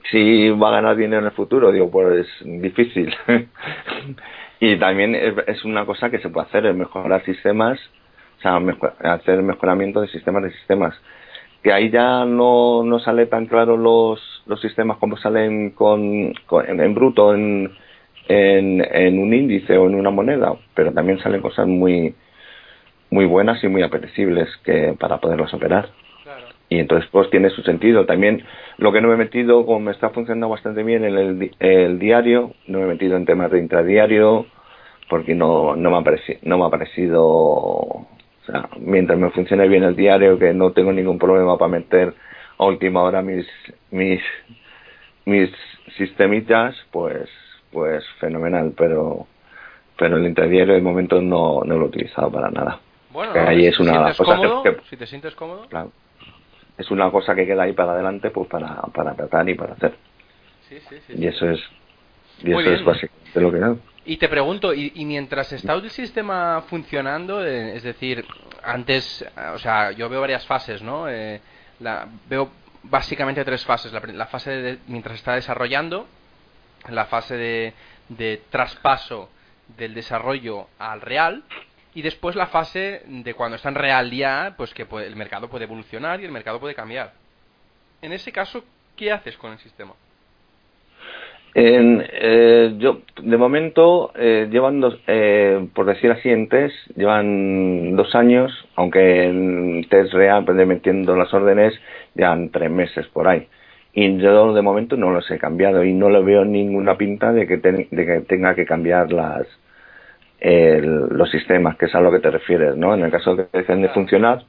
si 0.09 0.49
va 0.51 0.69
a 0.69 0.71
ganar 0.71 0.95
dinero 0.95 1.19
en 1.19 1.25
el 1.25 1.31
futuro. 1.31 1.71
Digo, 1.73 1.91
pues 1.91 2.27
difícil. 2.45 3.13
y 4.61 4.77
también 4.77 5.15
es, 5.15 5.65
una 5.65 5.85
cosa 5.85 6.09
que 6.09 6.19
se 6.19 6.29
puede 6.29 6.47
hacer, 6.47 6.65
es 6.67 6.75
mejorar 6.75 7.25
sistemas, 7.25 7.77
o 8.37 8.41
sea, 8.41 8.61
hacer 9.13 9.43
mejoramiento 9.43 9.99
de 9.99 10.07
sistemas 10.07 10.43
de 10.43 10.51
sistemas 10.51 10.95
que 11.61 11.71
ahí 11.71 11.91
ya 11.91 12.25
no, 12.25 12.83
no 12.83 12.97
sale 12.97 13.27
tan 13.27 13.45
claro 13.45 13.77
los, 13.77 14.19
los 14.47 14.59
sistemas 14.61 14.97
como 14.97 15.15
salen 15.17 15.69
con, 15.71 16.33
en, 16.65 16.95
bruto 16.95 17.35
en, 17.35 17.71
en, 18.27 19.19
un 19.19 19.33
índice 19.33 19.77
o 19.77 19.87
en 19.87 19.95
una 19.95 20.09
moneda, 20.09 20.53
pero 20.73 20.91
también 20.93 21.19
salen 21.19 21.41
cosas 21.41 21.67
muy 21.67 22.15
muy 23.09 23.25
buenas 23.25 23.61
y 23.63 23.67
muy 23.67 23.83
apetecibles 23.83 24.47
que 24.63 24.95
para 24.97 25.17
poderlas 25.17 25.53
operar. 25.53 25.89
Y 26.69 26.79
entonces 26.79 27.09
pues 27.11 27.29
tiene 27.29 27.49
su 27.49 27.61
sentido. 27.63 28.05
También 28.05 28.45
lo 28.77 28.93
que 28.93 29.01
no 29.01 29.09
me 29.09 29.15
he 29.15 29.17
metido, 29.17 29.65
como 29.65 29.81
me 29.81 29.91
está 29.91 30.11
funcionando 30.11 30.47
bastante 30.47 30.83
bien 30.83 31.03
en 31.03 31.17
el, 31.17 31.51
el 31.59 31.99
diario, 31.99 32.53
no 32.67 32.79
me 32.79 32.85
he 32.85 32.87
metido 32.87 33.17
en 33.17 33.25
temas 33.25 33.51
de 33.51 33.59
intradiario, 33.59 34.45
porque 35.09 35.35
no, 35.35 35.75
no, 35.75 35.91
me, 35.91 35.97
ha 35.97 36.01
parecido, 36.03 36.39
no 36.43 36.57
me 36.57 36.65
ha 36.65 36.69
parecido 36.69 37.21
o 37.21 38.07
sea, 38.45 38.69
mientras 38.79 39.19
me 39.19 39.29
funcione 39.31 39.67
bien 39.67 39.83
el 39.83 39.97
diario, 39.97 40.39
que 40.39 40.53
no 40.53 40.71
tengo 40.71 40.93
ningún 40.93 41.19
problema 41.19 41.57
para 41.57 41.71
meter 41.71 42.13
a 42.57 42.65
última 42.65 43.03
hora 43.03 43.21
mis 43.21 43.45
mis 43.91 44.21
mis 45.25 45.51
sistemitas, 45.97 46.75
pues 46.91 47.29
pues 47.71 48.03
fenomenal, 48.19 48.73
pero 48.77 49.27
pero 49.97 50.17
el 50.17 50.25
interdiario 50.25 50.73
de 50.73 50.81
momento 50.81 51.21
no, 51.21 51.61
no 51.63 51.77
lo 51.77 51.85
he 51.85 51.89
utilizado 51.89 52.31
para 52.31 52.49
nada. 52.49 52.79
Bueno, 53.11 53.33
ahí 53.35 53.65
es 53.65 53.79
una 53.79 54.13
cosa 54.13 54.39
que, 54.63 54.77
si 54.89 54.97
te 54.97 55.05
sientes 55.05 55.35
cómodo, 55.35 55.67
claro, 55.67 55.91
es 56.77 56.89
una 56.89 57.11
cosa 57.11 57.35
que 57.35 57.45
queda 57.45 57.63
ahí 57.63 57.73
para 57.73 57.91
adelante, 57.91 58.31
pues 58.31 58.47
para, 58.47 58.81
para 58.93 59.13
tratar 59.13 59.47
y 59.49 59.55
para 59.55 59.73
hacer. 59.73 59.95
Sí, 60.67 60.79
sí, 60.89 60.95
sí, 61.05 61.13
y 61.17 61.27
eso 61.27 61.49
es 61.49 61.61
y 62.43 62.51
eso 62.51 62.71
es 62.71 62.83
básicamente 62.83 63.41
lo 63.41 63.51
que 63.51 63.63
hago. 63.63 63.77
Y 64.03 64.17
te 64.17 64.27
pregunto, 64.27 64.73
y, 64.73 64.91
mientras 65.05 65.53
está 65.53 65.73
el 65.73 65.89
sistema 65.91 66.63
funcionando, 66.67 67.45
eh, 67.45 67.75
es 67.75 67.83
decir, 67.83 68.25
antes, 68.63 69.23
o 69.53 69.59
sea, 69.59 69.91
yo 69.91 70.09
veo 70.09 70.21
varias 70.21 70.45
fases, 70.47 70.81
¿no? 70.81 71.07
Eh, 71.07 71.39
la, 71.79 72.07
veo 72.27 72.49
básicamente 72.83 73.45
tres 73.45 73.63
fases. 73.63 73.93
La, 73.93 74.25
fase 74.25 74.51
de, 74.51 74.77
mientras 74.87 75.17
está 75.17 75.35
desarrollando, 75.35 76.07
la 76.89 77.05
fase 77.05 77.73
de, 78.09 78.41
traspaso 78.49 79.29
del 79.77 79.93
desarrollo 79.93 80.67
al 80.79 81.01
real, 81.01 81.43
y 81.93 82.01
después 82.01 82.35
la 82.35 82.47
fase 82.47 83.03
de 83.05 83.33
cuando 83.33 83.57
está 83.57 83.69
en 83.69 83.75
real 83.75 84.11
ya, 84.11 84.53
pues 84.57 84.73
que 84.73 84.87
el 85.05 85.15
mercado 85.15 85.49
puede 85.49 85.65
evolucionar 85.65 86.21
y 86.21 86.25
el 86.25 86.31
mercado 86.31 86.59
puede 86.59 86.75
cambiar. 86.75 87.13
En 88.01 88.13
ese 88.13 88.31
caso, 88.31 88.63
¿qué 88.95 89.11
haces 89.11 89.37
con 89.37 89.51
el 89.51 89.59
sistema? 89.59 89.93
En, 91.53 92.01
eh, 92.13 92.75
yo, 92.77 93.01
de 93.21 93.37
momento, 93.37 94.13
eh, 94.15 94.47
llevan 94.49 94.79
dos, 94.79 94.97
eh, 95.07 95.67
por 95.75 95.85
decir 95.85 96.09
así, 96.11 96.29
en 96.29 96.47
test, 96.47 96.75
llevan 96.95 97.95
dos 97.97 98.15
años, 98.15 98.51
aunque 98.75 99.25
en 99.25 99.85
test 99.89 100.13
real, 100.13 100.45
pues, 100.45 100.65
metiendo 100.65 101.15
las 101.17 101.33
órdenes, 101.33 101.73
llevan 102.15 102.51
tres 102.51 102.71
meses 102.71 103.05
por 103.07 103.27
ahí. 103.27 103.47
Y 103.93 104.17
yo 104.17 104.53
de 104.53 104.61
momento 104.61 104.95
no 104.95 105.11
los 105.11 105.29
he 105.31 105.37
cambiado 105.37 105.83
y 105.83 105.93
no 105.93 106.09
le 106.09 106.21
veo 106.21 106.45
ninguna 106.45 106.97
pinta 106.97 107.33
de 107.33 107.45
que, 107.45 107.57
de 107.57 108.05
que 108.05 108.21
tenga 108.27 108.55
que 108.55 108.65
cambiar 108.65 109.11
las 109.11 109.47
los 110.41 111.29
sistemas, 111.29 111.77
que 111.77 111.85
es 111.85 111.95
a 111.95 112.01
lo 112.01 112.11
que 112.11 112.19
te 112.19 112.31
refieres, 112.31 112.75
¿no? 112.75 112.95
En 112.95 113.03
el 113.03 113.11
caso 113.11 113.35
de 113.35 113.45
que 113.45 113.59
dejen 113.59 113.81
de 113.81 113.89
funcionar, 113.89 114.43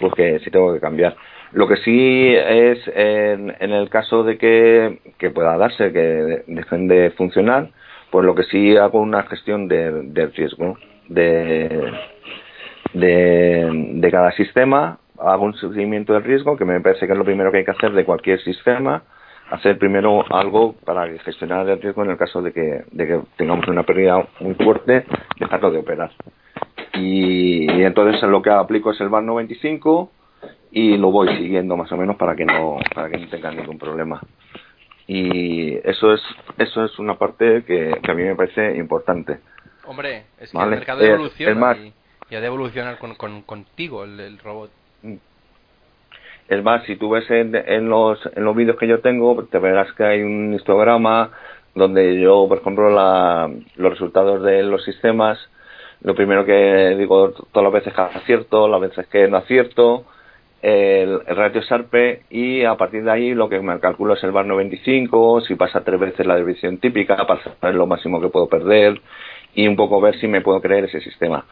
pues 0.00 0.14
que 0.14 0.38
sí 0.40 0.50
tengo 0.50 0.72
que 0.72 0.80
cambiar. 0.80 1.16
Lo 1.52 1.68
que 1.68 1.76
sí 1.76 2.34
es, 2.34 2.78
en, 2.94 3.50
el 3.60 3.88
caso 3.88 4.24
de 4.24 4.38
que, 4.38 4.98
pueda 5.30 5.56
darse, 5.56 5.92
que 5.92 6.42
dejen 6.46 6.88
de 6.88 7.10
funcionar, 7.10 7.68
pues 8.10 8.24
lo 8.24 8.34
que 8.34 8.44
sí 8.44 8.76
hago 8.76 9.00
una 9.00 9.22
gestión 9.24 9.68
de, 9.68 10.30
riesgo 10.34 10.78
de, 11.08 11.92
de, 12.92 14.08
cada 14.10 14.32
sistema, 14.32 14.98
hago 15.18 15.44
un 15.44 15.54
seguimiento 15.54 16.12
del 16.12 16.24
riesgo, 16.24 16.56
que 16.56 16.64
me 16.64 16.80
parece 16.80 17.06
que 17.06 17.12
es 17.12 17.18
lo 17.18 17.24
primero 17.24 17.50
que 17.50 17.58
hay 17.58 17.64
que 17.64 17.70
hacer 17.70 17.92
de 17.92 18.04
cualquier 18.04 18.40
sistema, 18.40 19.02
hacer 19.50 19.78
primero 19.78 20.24
algo 20.34 20.74
para 20.84 21.06
gestionar 21.18 21.68
el 21.68 21.80
riesgo 21.80 22.02
en 22.04 22.10
el 22.10 22.16
caso 22.16 22.42
de 22.42 22.52
que, 22.52 22.84
de 22.90 23.06
que 23.06 23.20
tengamos 23.36 23.66
una 23.68 23.82
pérdida 23.82 24.26
muy 24.40 24.54
fuerte, 24.54 25.04
dejarlo 25.38 25.70
de 25.70 25.78
operar. 25.78 26.10
Y, 26.94 27.70
y 27.70 27.82
entonces 27.84 28.22
lo 28.22 28.42
que 28.42 28.50
aplico 28.50 28.92
es 28.92 29.00
el 29.00 29.08
BAN 29.08 29.26
95, 29.26 30.10
y 30.74 30.96
lo 30.96 31.12
voy 31.12 31.28
siguiendo 31.36 31.76
más 31.76 31.90
o 31.92 31.96
menos 31.96 32.16
para 32.16 32.34
que 32.34 32.44
no 32.44 32.78
para 32.94 33.08
que 33.08 33.16
no 33.16 33.28
tenga 33.28 33.50
ningún 33.52 33.78
problema 33.78 34.20
y 35.06 35.74
eso 35.88 36.12
es 36.12 36.20
eso 36.58 36.84
es 36.84 36.98
una 36.98 37.16
parte 37.16 37.64
que, 37.64 37.92
a 37.92 38.14
mí 38.14 38.22
me 38.24 38.34
parece 38.34 38.76
importante 38.76 39.38
hombre 39.86 40.24
es 40.40 40.50
que 40.50 40.58
el 40.58 40.70
mercado 40.70 41.02
evoluciona 41.02 41.76
y, 42.30 42.34
ha 42.34 42.40
de 42.40 42.46
evolucionar 42.46 42.98
con, 42.98 43.42
contigo 43.42 44.02
el, 44.02 44.38
robot. 44.40 44.70
Es 46.48 46.62
más 46.62 46.84
si 46.84 46.96
tú 46.96 47.10
ves 47.10 47.30
en, 47.30 47.88
los 47.88 48.18
en 48.34 48.44
los 48.44 48.54
vídeos 48.54 48.78
que 48.78 48.86
yo 48.86 49.00
tengo 49.00 49.44
te 49.44 49.58
verás 49.58 49.92
que 49.94 50.04
hay 50.04 50.22
un 50.22 50.54
histograma 50.54 51.30
donde 51.74 52.20
yo 52.20 52.46
por 52.48 52.58
ejemplo 52.58 52.90
la, 52.90 53.50
los 53.76 53.92
resultados 53.92 54.42
de 54.42 54.62
los 54.62 54.84
sistemas 54.84 55.38
lo 56.02 56.14
primero 56.14 56.44
que 56.44 56.94
digo 56.98 57.30
todas 57.52 57.64
las 57.64 57.72
veces 57.72 57.94
que 57.94 58.00
acierto 58.00 58.68
las 58.68 58.80
veces 58.80 59.06
que 59.08 59.26
no 59.28 59.38
acierto 59.38 60.04
el, 60.64 61.20
ratio 61.26 61.62
SARPE 61.62 62.22
y 62.30 62.64
a 62.64 62.74
partir 62.76 63.04
de 63.04 63.10
ahí 63.10 63.34
lo 63.34 63.50
que 63.50 63.60
me 63.60 63.78
calculo 63.80 64.14
es 64.14 64.24
el 64.24 64.32
bar 64.32 64.46
95, 64.46 65.42
si 65.42 65.56
pasa 65.56 65.84
tres 65.84 66.00
veces 66.00 66.26
la 66.26 66.36
desviación 66.36 66.78
típica 66.78 67.16
para 67.26 67.42
saber 67.42 67.74
lo 67.74 67.86
máximo 67.86 68.18
que 68.18 68.28
puedo 68.28 68.48
perder 68.48 68.98
y 69.54 69.68
un 69.68 69.76
poco 69.76 70.00
ver 70.00 70.18
si 70.18 70.26
me 70.26 70.40
puedo 70.40 70.62
creer 70.62 70.86
ese 70.86 71.00
sistema. 71.00 71.44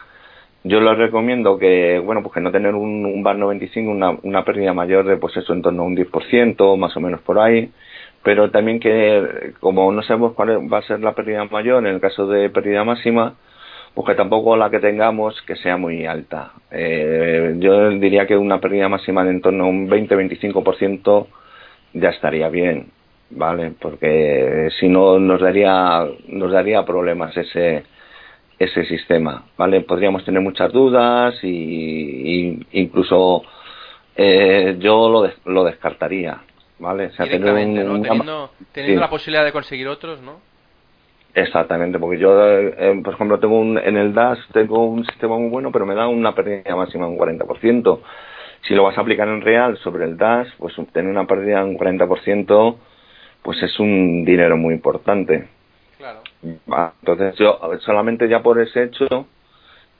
Yo 0.64 0.80
les 0.80 0.96
recomiendo 0.96 1.58
que, 1.58 1.98
bueno, 1.98 2.22
pues 2.22 2.34
que 2.34 2.40
no 2.40 2.52
tener 2.52 2.74
un, 2.74 3.04
un 3.04 3.22
bar 3.22 3.36
95, 3.36 3.90
una, 3.90 4.16
una 4.22 4.44
pérdida 4.44 4.72
mayor 4.72 5.04
de, 5.04 5.16
pues 5.16 5.36
eso, 5.36 5.52
en 5.52 5.62
torno 5.62 5.82
a 5.82 5.86
un 5.86 5.96
10%, 5.96 6.76
más 6.76 6.96
o 6.96 7.00
menos 7.00 7.20
por 7.22 7.40
ahí, 7.40 7.72
pero 8.22 8.50
también 8.50 8.78
que, 8.78 9.52
como 9.60 9.90
no 9.92 10.02
sabemos 10.02 10.34
cuál 10.34 10.72
va 10.72 10.78
a 10.78 10.82
ser 10.82 11.00
la 11.00 11.14
pérdida 11.14 11.44
mayor, 11.46 11.84
en 11.84 11.94
el 11.94 12.00
caso 12.00 12.26
de 12.28 12.50
pérdida 12.50 12.84
máxima, 12.84 13.34
pues 13.94 14.06
que 14.06 14.14
tampoco 14.14 14.56
la 14.56 14.70
que 14.70 14.78
tengamos 14.78 15.40
que 15.42 15.56
sea 15.56 15.76
muy 15.76 16.06
alta. 16.06 16.52
Eh, 16.70 17.56
yo 17.58 17.90
diría 17.90 18.26
que 18.26 18.36
una 18.36 18.60
pérdida 18.60 18.88
máxima 18.88 19.24
de 19.24 19.30
en 19.32 19.40
torno 19.40 19.64
a 19.64 19.68
un 19.68 19.88
20-25% 19.88 21.26
ya 21.94 22.10
estaría 22.10 22.48
bien, 22.48 22.90
¿vale? 23.30 23.72
Porque 23.80 24.68
si 24.78 24.88
no 24.88 25.18
nos 25.18 25.40
daría, 25.40 26.06
nos 26.28 26.52
daría 26.52 26.84
problemas 26.84 27.36
ese, 27.36 27.82
ese 28.64 28.84
sistema, 28.84 29.44
¿vale? 29.56 29.80
Podríamos 29.80 30.24
tener 30.24 30.40
muchas 30.40 30.72
dudas 30.72 31.34
y, 31.42 32.64
incluso 32.72 33.42
eh, 34.16 34.76
yo 34.78 35.08
lo, 35.08 35.30
lo 35.52 35.64
descartaría, 35.64 36.38
¿vale? 36.78 37.06
O 37.06 37.12
sea, 37.12 37.26
tener 37.26 37.54
teniendo, 37.54 39.00
la 39.00 39.10
posibilidad 39.10 39.44
de 39.44 39.52
conseguir 39.52 39.88
otros, 39.88 40.20
¿no? 40.20 40.40
Exactamente, 41.34 41.98
porque 41.98 42.18
yo, 42.18 42.46
eh, 42.46 43.00
por 43.02 43.14
ejemplo, 43.14 43.40
tengo 43.40 43.58
un, 43.58 43.78
en 43.78 43.96
el 43.96 44.12
DAS 44.12 44.38
tengo 44.52 44.84
un 44.84 45.04
sistema 45.06 45.38
muy 45.38 45.48
bueno, 45.48 45.72
pero 45.72 45.86
me 45.86 45.94
da 45.94 46.06
una 46.06 46.34
pérdida 46.34 46.76
máxima 46.76 47.06
de 47.06 47.12
un 47.12 47.18
40%. 47.18 48.00
Si 48.68 48.74
lo 48.74 48.84
vas 48.84 48.96
a 48.98 49.00
aplicar 49.00 49.26
en 49.28 49.40
real 49.40 49.78
sobre 49.78 50.04
el 50.04 50.16
DAS, 50.16 50.48
pues 50.58 50.74
tener 50.92 51.10
una 51.10 51.26
pérdida 51.26 51.64
de 51.64 51.70
un 51.70 51.78
40%, 51.78 52.76
pues 53.42 53.62
es 53.62 53.80
un 53.80 54.24
dinero 54.24 54.56
muy 54.56 54.74
importante. 54.74 55.48
Claro. 55.96 56.20
Entonces 56.42 57.36
yo 57.36 57.58
solamente 57.80 58.28
ya 58.28 58.42
por 58.42 58.60
ese 58.60 58.84
hecho 58.84 59.26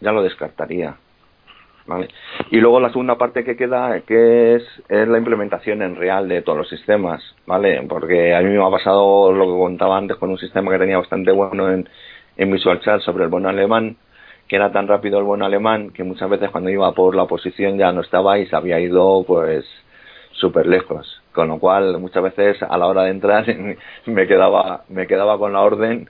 ya 0.00 0.12
lo 0.12 0.22
descartaría. 0.22 0.96
¿Vale? 1.84 2.08
Y 2.50 2.58
luego 2.58 2.78
la 2.78 2.90
segunda 2.90 3.18
parte 3.18 3.42
que 3.42 3.56
queda, 3.56 4.00
que 4.02 4.54
es, 4.54 4.62
es 4.88 5.08
la 5.08 5.18
implementación 5.18 5.82
en 5.82 5.96
real 5.96 6.28
de 6.28 6.40
todos 6.42 6.58
los 6.58 6.68
sistemas, 6.68 7.20
¿vale? 7.44 7.84
Porque 7.88 8.36
a 8.36 8.40
mí 8.40 8.50
me 8.50 8.64
ha 8.64 8.70
pasado 8.70 9.32
lo 9.32 9.46
que 9.46 9.58
contaba 9.58 9.98
antes 9.98 10.16
con 10.16 10.30
un 10.30 10.38
sistema 10.38 10.70
que 10.70 10.78
tenía 10.78 10.98
bastante 10.98 11.32
bueno 11.32 11.72
en, 11.72 11.88
en 12.36 12.52
Visual 12.52 12.80
Chart 12.80 13.02
sobre 13.02 13.24
el 13.24 13.30
bono 13.30 13.48
alemán, 13.48 13.96
que 14.46 14.56
era 14.56 14.70
tan 14.70 14.86
rápido 14.86 15.18
el 15.18 15.24
bono 15.24 15.44
alemán 15.44 15.90
que 15.90 16.04
muchas 16.04 16.30
veces 16.30 16.50
cuando 16.50 16.70
iba 16.70 16.92
por 16.92 17.16
la 17.16 17.24
oposición 17.24 17.76
ya 17.76 17.90
no 17.90 18.02
estaba 18.02 18.38
y 18.38 18.46
se 18.46 18.54
había 18.54 18.78
ido 18.78 19.24
pues 19.26 19.64
súper 20.32 20.66
lejos. 20.66 21.20
Con 21.32 21.48
lo 21.48 21.58
cual 21.58 21.98
muchas 21.98 22.22
veces 22.22 22.62
a 22.62 22.76
la 22.78 22.86
hora 22.86 23.04
de 23.04 23.10
entrar 23.10 23.44
me 24.06 24.26
quedaba, 24.28 24.84
me 24.88 25.08
quedaba 25.08 25.36
con 25.36 25.52
la 25.52 25.62
orden, 25.62 26.08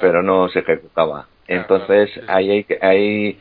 pero 0.00 0.22
no 0.22 0.48
se 0.48 0.60
ejecutaba. 0.60 1.26
Entonces 1.46 2.10
ahí 2.28 2.50
hay 2.50 2.64
que, 2.64 2.78
hay 2.80 3.38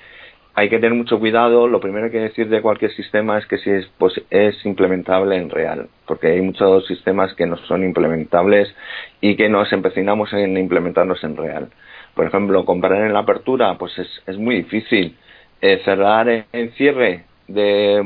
hay 0.57 0.69
que 0.69 0.79
tener 0.79 0.95
mucho 0.95 1.19
cuidado. 1.19 1.67
Lo 1.67 1.79
primero 1.79 2.09
que 2.09 2.17
hay 2.17 2.23
que 2.23 2.29
decir 2.29 2.49
de 2.49 2.63
cualquier 2.63 2.91
sistema 2.93 3.37
es 3.37 3.45
que 3.45 3.59
si 3.59 3.69
es, 3.69 3.85
pues, 3.99 4.19
es 4.31 4.65
implementable 4.65 5.37
en 5.37 5.51
real, 5.51 5.87
porque 6.07 6.31
hay 6.31 6.41
muchos 6.41 6.87
sistemas 6.87 7.31
que 7.35 7.45
no 7.45 7.57
son 7.67 7.83
implementables 7.83 8.73
y 9.21 9.35
que 9.35 9.49
nos 9.49 9.71
empecinamos 9.71 10.33
en 10.33 10.57
implementarlos 10.57 11.23
en 11.23 11.37
real. 11.37 11.69
Por 12.15 12.25
ejemplo, 12.25 12.65
comprar 12.65 13.05
en 13.05 13.13
la 13.13 13.19
apertura, 13.19 13.77
pues 13.77 13.99
es, 13.99 14.07
es 14.25 14.35
muy 14.35 14.55
difícil. 14.55 15.15
Eh, 15.61 15.79
cerrar 15.85 16.27
en, 16.27 16.71
cierre 16.71 17.25
de, 17.47 17.97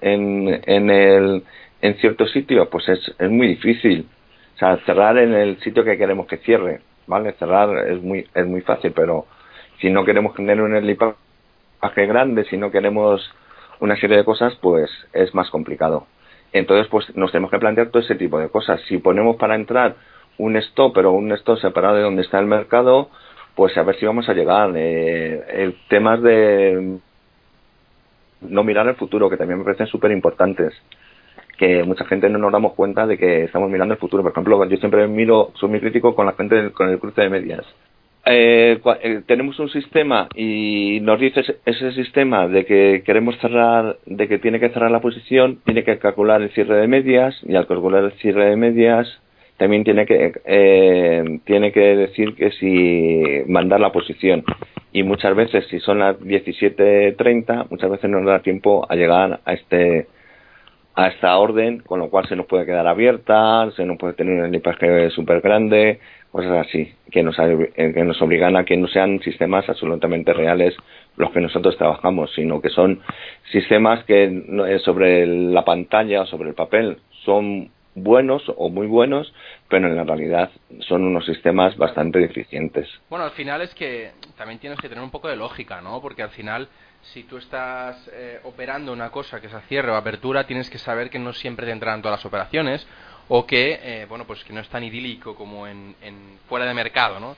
en, 0.00 0.60
en, 0.64 0.90
el, 0.90 1.42
en 1.82 1.94
cierto 1.96 2.26
sitio, 2.28 2.70
pues 2.70 2.88
es, 2.88 3.14
es 3.18 3.30
muy 3.30 3.48
difícil. 3.48 4.06
O 4.54 4.58
sea, 4.58 4.78
cerrar 4.86 5.18
en 5.18 5.34
el 5.34 5.60
sitio 5.60 5.84
que 5.84 5.98
queremos 5.98 6.26
que 6.28 6.38
cierre, 6.38 6.80
¿vale? 7.06 7.32
Cerrar 7.32 7.88
es 7.88 8.02
muy, 8.02 8.26
es 8.34 8.46
muy 8.46 8.60
fácil, 8.60 8.92
pero 8.92 9.26
si 9.80 9.90
no 9.90 10.04
queremos 10.04 10.34
tener 10.34 10.60
un 10.60 10.76
equipaje 10.76 12.06
grande, 12.06 12.44
si 12.44 12.56
no 12.56 12.70
queremos 12.70 13.22
una 13.80 13.96
serie 13.96 14.16
de 14.16 14.24
cosas, 14.24 14.54
pues 14.60 14.90
es 15.12 15.34
más 15.34 15.50
complicado. 15.50 16.06
Entonces, 16.52 16.86
pues 16.88 17.14
nos 17.16 17.32
tenemos 17.32 17.50
que 17.50 17.58
plantear 17.58 17.88
todo 17.88 18.02
ese 18.02 18.14
tipo 18.14 18.38
de 18.38 18.48
cosas. 18.48 18.80
Si 18.88 18.98
ponemos 18.98 19.36
para 19.36 19.56
entrar 19.56 19.96
un 20.38 20.56
stop, 20.56 20.94
pero 20.94 21.12
un 21.12 21.32
stop 21.32 21.58
separado 21.58 21.96
de 21.96 22.02
donde 22.02 22.22
está 22.22 22.38
el 22.38 22.46
mercado, 22.46 23.10
pues 23.54 23.76
a 23.76 23.82
ver 23.82 23.96
si 23.96 24.06
vamos 24.06 24.28
a 24.28 24.34
llegar. 24.34 24.72
Eh, 24.76 25.42
el 25.48 25.76
temas 25.88 26.22
de 26.22 26.98
no 28.40 28.64
mirar 28.64 28.86
el 28.88 28.94
futuro, 28.94 29.30
que 29.30 29.36
también 29.36 29.58
me 29.58 29.64
parecen 29.64 29.86
súper 29.86 30.12
importantes. 30.12 30.72
Que 31.58 31.84
mucha 31.84 32.04
gente 32.04 32.28
no 32.28 32.38
nos 32.38 32.52
damos 32.52 32.74
cuenta 32.74 33.06
de 33.06 33.16
que 33.18 33.44
estamos 33.44 33.70
mirando 33.70 33.94
el 33.94 34.00
futuro. 34.00 34.22
Por 34.22 34.32
ejemplo, 34.32 34.64
yo 34.64 34.76
siempre 34.78 35.06
miro, 35.08 35.50
soy 35.54 35.68
muy 35.68 35.80
crítico 35.80 36.14
con 36.14 36.26
la 36.26 36.32
gente 36.32 36.72
con 36.72 36.88
el 36.88 36.98
cruce 36.98 37.22
de 37.22 37.30
medias. 37.30 37.64
Eh, 38.26 38.80
eh, 39.02 39.20
tenemos 39.26 39.58
un 39.58 39.68
sistema 39.68 40.28
y 40.34 40.98
nos 41.02 41.20
dice 41.20 41.42
ese 41.66 41.92
sistema 41.92 42.48
de 42.48 42.64
que 42.64 43.02
queremos 43.04 43.38
cerrar, 43.38 43.98
de 44.06 44.28
que 44.28 44.38
tiene 44.38 44.58
que 44.58 44.70
cerrar 44.70 44.90
la 44.90 45.02
posición, 45.02 45.60
tiene 45.64 45.84
que 45.84 45.98
calcular 45.98 46.40
el 46.40 46.50
cierre 46.50 46.76
de 46.76 46.88
medias 46.88 47.38
y 47.42 47.54
al 47.54 47.66
calcular 47.66 48.02
el 48.04 48.12
cierre 48.12 48.48
de 48.48 48.56
medias 48.56 49.20
también 49.58 49.84
tiene 49.84 50.06
que 50.06 50.32
eh, 50.46 51.40
tiene 51.44 51.70
que 51.70 51.96
decir 51.96 52.34
que 52.34 52.50
si 52.52 53.42
mandar 53.46 53.80
la 53.80 53.92
posición 53.92 54.42
y 54.90 55.02
muchas 55.02 55.36
veces 55.36 55.66
si 55.68 55.78
son 55.80 55.98
las 55.98 56.18
17:30 56.18 57.66
muchas 57.70 57.90
veces 57.90 58.08
no 58.08 58.20
nos 58.20 58.30
da 58.30 58.38
tiempo 58.40 58.86
a 58.88 58.96
llegar 58.96 59.40
a 59.44 59.52
este 59.52 60.06
a 60.96 61.08
esta 61.08 61.36
orden, 61.36 61.80
con 61.80 61.98
lo 61.98 62.08
cual 62.08 62.28
se 62.28 62.36
nos 62.36 62.46
puede 62.46 62.66
quedar 62.66 62.86
abierta, 62.86 63.70
se 63.76 63.84
nos 63.84 63.98
puede 63.98 64.14
tener 64.14 64.44
un 64.44 64.52
lipaje 64.52 65.10
súper 65.10 65.40
grande, 65.40 66.00
cosas 66.30 66.66
así, 66.66 66.92
que 67.10 67.22
nos, 67.22 67.36
eh, 67.38 67.72
que 67.74 68.04
nos 68.04 68.20
obligan 68.22 68.56
a 68.56 68.64
que 68.64 68.76
no 68.76 68.86
sean 68.88 69.20
sistemas 69.20 69.68
absolutamente 69.68 70.32
reales 70.32 70.74
los 71.16 71.30
que 71.32 71.40
nosotros 71.40 71.76
trabajamos, 71.76 72.32
sino 72.34 72.60
que 72.60 72.70
son 72.70 73.00
sistemas 73.50 74.04
que 74.04 74.24
eh, 74.24 74.78
sobre 74.80 75.26
la 75.26 75.64
pantalla 75.64 76.22
o 76.22 76.26
sobre 76.26 76.48
el 76.48 76.54
papel 76.54 76.98
son 77.24 77.70
buenos 77.94 78.42
o 78.56 78.68
muy 78.68 78.86
buenos, 78.86 79.32
pero 79.68 79.86
en 79.86 79.96
la 79.96 80.04
realidad 80.04 80.50
son 80.80 81.04
unos 81.04 81.24
sistemas 81.26 81.76
bastante 81.76 82.18
deficientes. 82.18 82.88
Bueno, 83.08 83.24
al 83.24 83.30
final 83.32 83.62
es 83.62 83.74
que 83.74 84.10
también 84.36 84.58
tienes 84.58 84.80
que 84.80 84.88
tener 84.88 85.02
un 85.02 85.10
poco 85.10 85.28
de 85.28 85.36
lógica, 85.36 85.80
¿no? 85.80 86.00
Porque 86.00 86.22
al 86.22 86.30
final 86.30 86.68
si 87.12 87.24
tú 87.24 87.36
estás 87.36 88.08
eh, 88.12 88.40
operando 88.44 88.92
una 88.92 89.10
cosa 89.10 89.40
que 89.40 89.48
es 89.48 89.54
a 89.54 89.60
cierre 89.62 89.90
o 89.90 89.96
apertura, 89.96 90.46
tienes 90.46 90.70
que 90.70 90.78
saber 90.78 91.10
que 91.10 91.18
no 91.18 91.32
siempre 91.32 91.66
te 91.66 91.72
entran 91.72 92.00
todas 92.00 92.18
las 92.18 92.26
operaciones 92.26 92.86
o 93.28 93.46
que, 93.46 93.80
eh, 93.82 94.06
bueno, 94.06 94.26
pues 94.26 94.44
que 94.44 94.52
no 94.52 94.60
es 94.60 94.68
tan 94.68 94.84
idílico 94.84 95.34
como 95.34 95.66
en, 95.66 95.94
fuera 96.48 96.66
de 96.66 96.74
mercado, 96.74 97.20
¿no? 97.20 97.36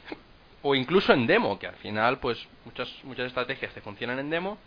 O 0.62 0.74
incluso 0.74 1.12
en 1.12 1.26
demo, 1.26 1.58
que 1.58 1.66
al 1.66 1.76
final, 1.76 2.18
pues 2.18 2.46
muchas, 2.64 2.88
muchas 3.04 3.26
estrategias 3.26 3.72
te 3.72 3.80
funcionan 3.80 4.18
en 4.18 4.30
demo, 4.30 4.58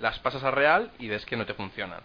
las 0.00 0.18
pasas 0.20 0.42
a 0.44 0.50
real 0.50 0.90
y 0.98 1.08
ves 1.08 1.24
que 1.26 1.36
no 1.36 1.46
te 1.46 1.54
funcionan. 1.54 2.00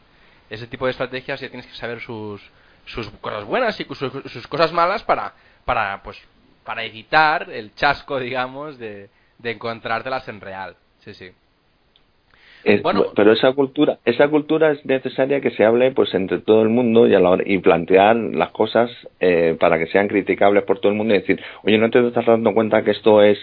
Ese 0.50 0.68
tipo 0.68 0.86
de 0.86 0.92
estrategias 0.92 1.40
ya 1.40 1.50
tienes 1.50 1.68
que 1.68 1.76
saber 1.76 2.02
sus, 2.02 2.42
sus 2.86 3.10
cosas 3.22 3.46
buenas 3.46 3.80
y 3.80 3.86
sus, 3.86 4.12
sus 4.32 4.48
cosas 4.48 4.72
malas 4.72 5.04
para, 5.04 5.34
para, 5.66 6.02
pues, 6.02 6.20
para 6.64 6.84
evitar 6.84 7.50
el 7.52 7.74
chasco, 7.76 8.20
digamos, 8.20 8.78
de, 8.80 9.10
de 9.38 9.52
encontrártelas 9.52 10.28
en 10.28 10.42
real. 10.42 10.76
Sí, 11.00 11.14
sí 11.14 11.32
pero 13.16 13.32
esa 13.32 13.54
cultura, 13.54 14.00
esa 14.06 14.28
cultura 14.28 14.72
es 14.72 14.86
necesaria 14.86 15.42
que 15.42 15.52
se 15.52 15.66
hable 15.66 15.92
pues 15.92 16.14
entre 16.14 16.40
todo 16.40 16.62
el 16.62 16.70
mundo 16.70 17.08
y, 17.08 17.16
a 17.16 17.20
la 17.20 17.38
y 17.46 17.58
plantear 17.60 18.16
las 18.16 18.52
cosas 18.52 18.92
eh, 19.20 19.56
para 19.60 19.80
que 19.80 19.88
sean 19.88 20.08
criticables 20.08 20.64
por 20.64 20.80
todo 20.80 20.92
el 20.92 20.98
mundo 20.98 21.14
y 21.14 21.20
decir, 21.20 21.42
oye, 21.64 21.78
no 21.78 21.90
te 21.90 22.06
estás 22.06 22.26
dando 22.26 22.54
cuenta 22.54 22.84
que 22.84 22.92
esto 22.92 23.22
es, 23.24 23.38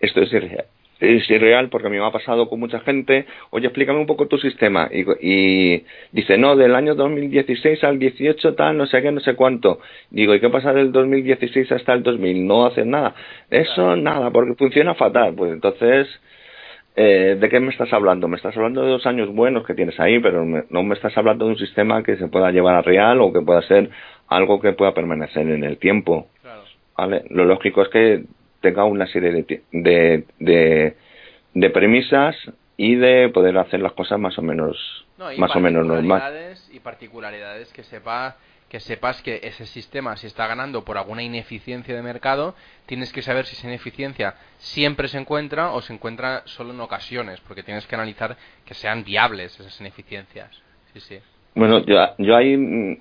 esto 0.00 0.22
es 0.22 0.32
irreal, 0.32 0.64
es 1.00 1.28
irreal 1.30 1.68
porque 1.68 1.88
a 1.88 1.90
mí 1.90 1.98
me 1.98 2.06
ha 2.06 2.10
pasado 2.10 2.48
con 2.48 2.60
mucha 2.60 2.80
gente, 2.80 3.26
oye, 3.50 3.66
explícame 3.66 4.00
un 4.00 4.06
poco 4.06 4.26
tu 4.26 4.38
sistema 4.38 4.88
y, 4.92 5.04
y 5.20 5.84
dice, 6.12 6.38
no, 6.38 6.56
del 6.56 6.74
año 6.74 6.94
2016 6.94 7.84
al 7.84 7.98
18 7.98 8.54
tal, 8.54 8.76
no 8.76 8.86
sé 8.86 9.02
qué, 9.02 9.12
no 9.12 9.20
sé 9.20 9.34
cuánto. 9.34 9.80
Digo, 10.10 10.34
¿y 10.34 10.40
qué 10.40 10.48
pasa 10.48 10.72
del 10.72 10.92
2016 10.92 11.70
hasta 11.72 11.92
el 11.92 12.02
2000? 12.02 12.46
No 12.46 12.66
haces 12.66 12.86
nada. 12.86 13.14
Eso 13.50 13.96
nada, 13.96 14.30
porque 14.30 14.54
funciona 14.54 14.94
fatal. 14.94 15.34
Pues 15.34 15.52
entonces 15.52 16.08
eh, 16.96 17.36
¿de 17.40 17.48
qué 17.48 17.60
me 17.60 17.70
estás 17.70 17.92
hablando? 17.92 18.28
Me 18.28 18.36
estás 18.36 18.56
hablando 18.56 18.82
de 18.82 18.90
dos 18.90 19.06
años 19.06 19.28
buenos 19.34 19.66
que 19.66 19.74
tienes 19.74 19.98
ahí, 19.98 20.20
pero 20.20 20.44
no 20.44 20.82
me 20.82 20.94
estás 20.94 21.16
hablando 21.18 21.46
de 21.46 21.52
un 21.52 21.58
sistema 21.58 22.02
que 22.02 22.16
se 22.16 22.28
pueda 22.28 22.50
llevar 22.52 22.76
a 22.76 22.82
real 22.82 23.20
o 23.20 23.32
que 23.32 23.40
pueda 23.40 23.62
ser 23.62 23.90
algo 24.28 24.60
que 24.60 24.72
pueda 24.72 24.94
permanecer 24.94 25.48
en 25.48 25.64
el 25.64 25.78
tiempo. 25.78 26.28
¿vale? 26.96 27.24
Lo 27.30 27.44
lógico 27.44 27.82
es 27.82 27.88
que 27.88 28.24
tenga 28.60 28.84
una 28.84 29.06
serie 29.06 29.32
de, 29.32 29.62
de, 29.72 30.24
de, 30.38 30.96
de 31.52 31.70
premisas 31.70 32.36
y 32.76 32.94
de 32.94 33.28
poder 33.28 33.58
hacer 33.58 33.80
las 33.80 33.92
cosas 33.92 34.18
más 34.18 34.38
o 34.38 34.42
menos 34.42 35.06
más 35.38 35.54
o 35.54 35.60
menos 35.60 35.86
normales 35.86 36.68
y 36.72 36.80
particularidades 36.80 37.72
que 37.72 37.84
sepa 37.84 38.36
que 38.74 38.80
sepas 38.80 39.22
que 39.22 39.38
ese 39.44 39.66
sistema, 39.66 40.16
si 40.16 40.26
está 40.26 40.48
ganando 40.48 40.84
por 40.84 40.98
alguna 40.98 41.22
ineficiencia 41.22 41.94
de 41.94 42.02
mercado, 42.02 42.56
tienes 42.86 43.12
que 43.12 43.22
saber 43.22 43.44
si 43.44 43.54
esa 43.54 43.68
ineficiencia 43.68 44.34
siempre 44.56 45.06
se 45.06 45.16
encuentra 45.16 45.70
o 45.70 45.80
se 45.80 45.92
encuentra 45.92 46.42
solo 46.46 46.72
en 46.72 46.80
ocasiones, 46.80 47.40
porque 47.46 47.62
tienes 47.62 47.86
que 47.86 47.94
analizar 47.94 48.36
que 48.66 48.74
sean 48.74 49.04
viables 49.04 49.60
esas 49.60 49.80
ineficiencias. 49.80 50.60
Sí, 50.92 50.98
sí. 50.98 51.18
Bueno, 51.54 51.84
yo, 51.86 51.94
yo 52.18 52.34
ahí 52.34 52.56
mm, 52.56 52.96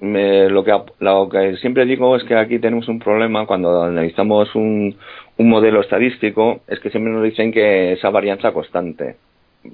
me, 0.00 0.48
lo, 0.48 0.64
que, 0.64 0.76
lo 0.98 1.28
que 1.28 1.56
siempre 1.58 1.84
digo 1.86 2.16
es 2.16 2.24
que 2.24 2.34
aquí 2.34 2.58
tenemos 2.58 2.88
un 2.88 2.98
problema 2.98 3.46
cuando 3.46 3.84
analizamos 3.84 4.52
un, 4.56 4.96
un 5.36 5.48
modelo 5.48 5.82
estadístico, 5.82 6.62
es 6.66 6.80
que 6.80 6.90
siempre 6.90 7.12
nos 7.12 7.22
dicen 7.22 7.52
que 7.52 7.92
esa 7.92 8.10
varianza 8.10 8.50
constante. 8.50 9.18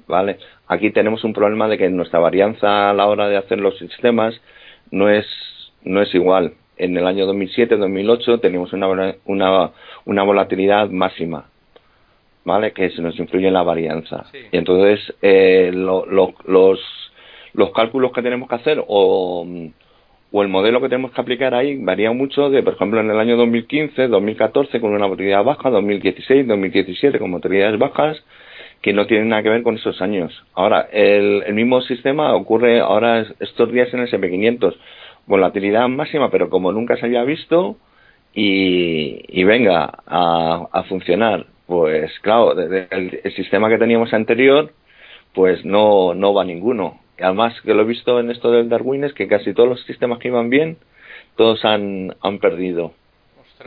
¿Vale? 0.07 0.37
Aquí 0.67 0.91
tenemos 0.91 1.23
un 1.23 1.33
problema 1.33 1.67
de 1.67 1.79
que 1.79 1.89
nuestra 1.89 2.19
varianza 2.19 2.91
a 2.91 2.93
la 2.93 3.07
hora 3.07 3.27
de 3.27 3.37
hacer 3.37 3.59
los 3.59 3.75
sistemas 3.79 4.39
no 4.91 5.09
es, 5.09 5.25
no 5.83 6.01
es 6.01 6.13
igual. 6.13 6.53
En 6.77 6.97
el 6.97 7.05
año 7.05 7.25
2007-2008 7.33 8.39
tenemos 8.39 8.71
una, 8.73 9.15
una, 9.25 9.71
una 10.05 10.23
volatilidad 10.23 10.89
máxima, 10.89 11.49
¿vale? 12.45 12.71
Que 12.71 12.89
se 12.91 13.01
nos 13.01 13.19
influye 13.19 13.47
en 13.47 13.53
la 13.53 13.63
varianza. 13.63 14.25
Y 14.51 14.57
entonces 14.57 15.13
eh, 15.21 15.71
los, 15.73 16.07
los 17.53 17.71
cálculos 17.71 18.11
que 18.13 18.21
tenemos 18.21 18.47
que 18.47 18.55
hacer 18.55 18.83
o, 18.87 19.45
o 20.31 20.41
el 20.43 20.47
modelo 20.47 20.79
que 20.79 20.89
tenemos 20.89 21.11
que 21.11 21.21
aplicar 21.21 21.53
ahí 21.53 21.77
varía 21.77 22.11
mucho 22.11 22.49
de, 22.49 22.61
por 22.61 22.73
ejemplo, 22.73 22.99
en 22.99 23.09
el 23.09 23.19
año 23.19 23.35
2015, 23.37 24.07
2014 24.07 24.79
con 24.79 24.91
una 24.93 25.05
volatilidad 25.05 25.43
baja, 25.43 25.69
2016, 25.69 26.47
2017 26.47 27.19
con 27.19 27.31
volatilidades 27.31 27.79
bajas, 27.79 28.23
que 28.81 28.93
no 28.93 29.07
tienen 29.07 29.29
nada 29.29 29.43
que 29.43 29.49
ver 29.49 29.63
con 29.63 29.75
esos 29.75 30.01
años. 30.01 30.43
Ahora, 30.53 30.87
el, 30.91 31.43
el 31.45 31.53
mismo 31.53 31.81
sistema 31.81 32.33
ocurre 32.35 32.79
ahora 32.79 33.25
estos 33.39 33.71
días 33.71 33.93
en 33.93 34.01
el 34.01 34.09
SP500. 34.09 34.75
Volatilidad 35.25 35.87
máxima, 35.87 36.31
pero 36.31 36.49
como 36.49 36.71
nunca 36.71 36.95
se 36.97 37.05
había 37.05 37.23
visto, 37.23 37.77
y, 38.33 39.43
venga 39.43 39.91
a, 40.05 40.83
funcionar. 40.87 41.45
Pues 41.65 42.11
claro, 42.21 42.59
el, 42.59 43.19
el, 43.23 43.35
sistema 43.35 43.69
que 43.69 43.77
teníamos 43.77 44.13
anterior, 44.13 44.71
pues 45.33 45.63
no, 45.65 46.13
no 46.13 46.33
va 46.33 46.43
ninguno. 46.43 46.99
Además, 47.19 47.59
que 47.61 47.73
lo 47.73 47.83
he 47.83 47.85
visto 47.85 48.19
en 48.19 48.31
esto 48.31 48.51
del 48.51 48.69
Darwin 48.69 49.03
es 49.03 49.13
que 49.13 49.27
casi 49.27 49.53
todos 49.53 49.69
los 49.69 49.83
sistemas 49.83 50.19
que 50.19 50.29
iban 50.29 50.49
bien, 50.49 50.77
todos 51.35 51.63
han, 51.65 52.15
han 52.21 52.39
perdido 52.39 52.93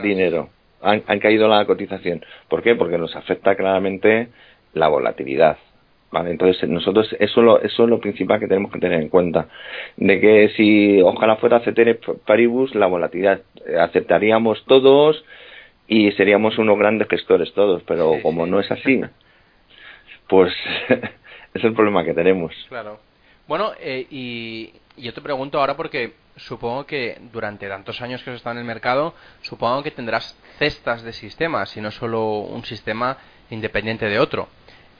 dinero, 0.01 0.49
han, 0.81 1.03
han 1.07 1.19
caído 1.19 1.47
la 1.47 1.65
cotización. 1.65 2.25
¿Por 2.49 2.61
qué? 2.61 2.75
Porque 2.75 2.97
nos 2.97 3.15
afecta 3.15 3.55
claramente 3.55 4.29
la 4.73 4.87
volatilidad. 4.87 5.57
¿Vale? 6.11 6.29
Entonces, 6.29 6.69
nosotros 6.69 7.15
eso, 7.19 7.41
lo, 7.41 7.59
eso 7.61 7.83
es 7.83 7.89
lo 7.89 7.99
principal 7.99 8.39
que 8.39 8.47
tenemos 8.47 8.71
que 8.71 8.79
tener 8.79 9.01
en 9.01 9.09
cuenta. 9.09 9.47
De 9.97 10.19
que 10.21 10.49
si 10.55 11.01
ojalá 11.01 11.37
fuera 11.37 11.61
CTR 11.61 11.97
paribus, 12.23 12.75
la 12.75 12.85
volatilidad 12.85 13.41
eh, 13.65 13.77
aceptaríamos 13.79 14.63
todos 14.65 15.25
y 15.87 16.11
seríamos 16.11 16.59
unos 16.59 16.77
grandes 16.77 17.07
gestores 17.09 17.51
todos, 17.53 17.81
pero 17.87 18.13
como 18.21 18.45
no 18.45 18.59
es 18.59 18.71
así, 18.71 19.01
pues 20.27 20.53
es 21.53 21.63
el 21.63 21.73
problema 21.73 22.03
que 22.03 22.13
tenemos. 22.13 22.53
Claro. 22.69 22.99
Bueno, 23.47 23.71
eh, 23.79 24.05
y 24.09 24.71
yo 24.97 25.13
te 25.13 25.21
pregunto 25.21 25.59
ahora 25.59 25.75
porque 25.75 26.13
supongo 26.35 26.85
que 26.85 27.17
durante 27.31 27.67
tantos 27.67 28.01
años 28.01 28.23
que 28.23 28.31
has 28.31 28.37
estado 28.37 28.53
en 28.53 28.59
el 28.59 28.65
mercado, 28.65 29.13
supongo 29.41 29.83
que 29.83 29.91
tendrás 29.91 30.37
cestas 30.57 31.03
de 31.03 31.13
sistemas 31.13 31.75
y 31.75 31.81
no 31.81 31.91
solo 31.91 32.39
un 32.39 32.63
sistema 32.63 33.17
independiente 33.49 34.07
de 34.07 34.19
otro. 34.19 34.47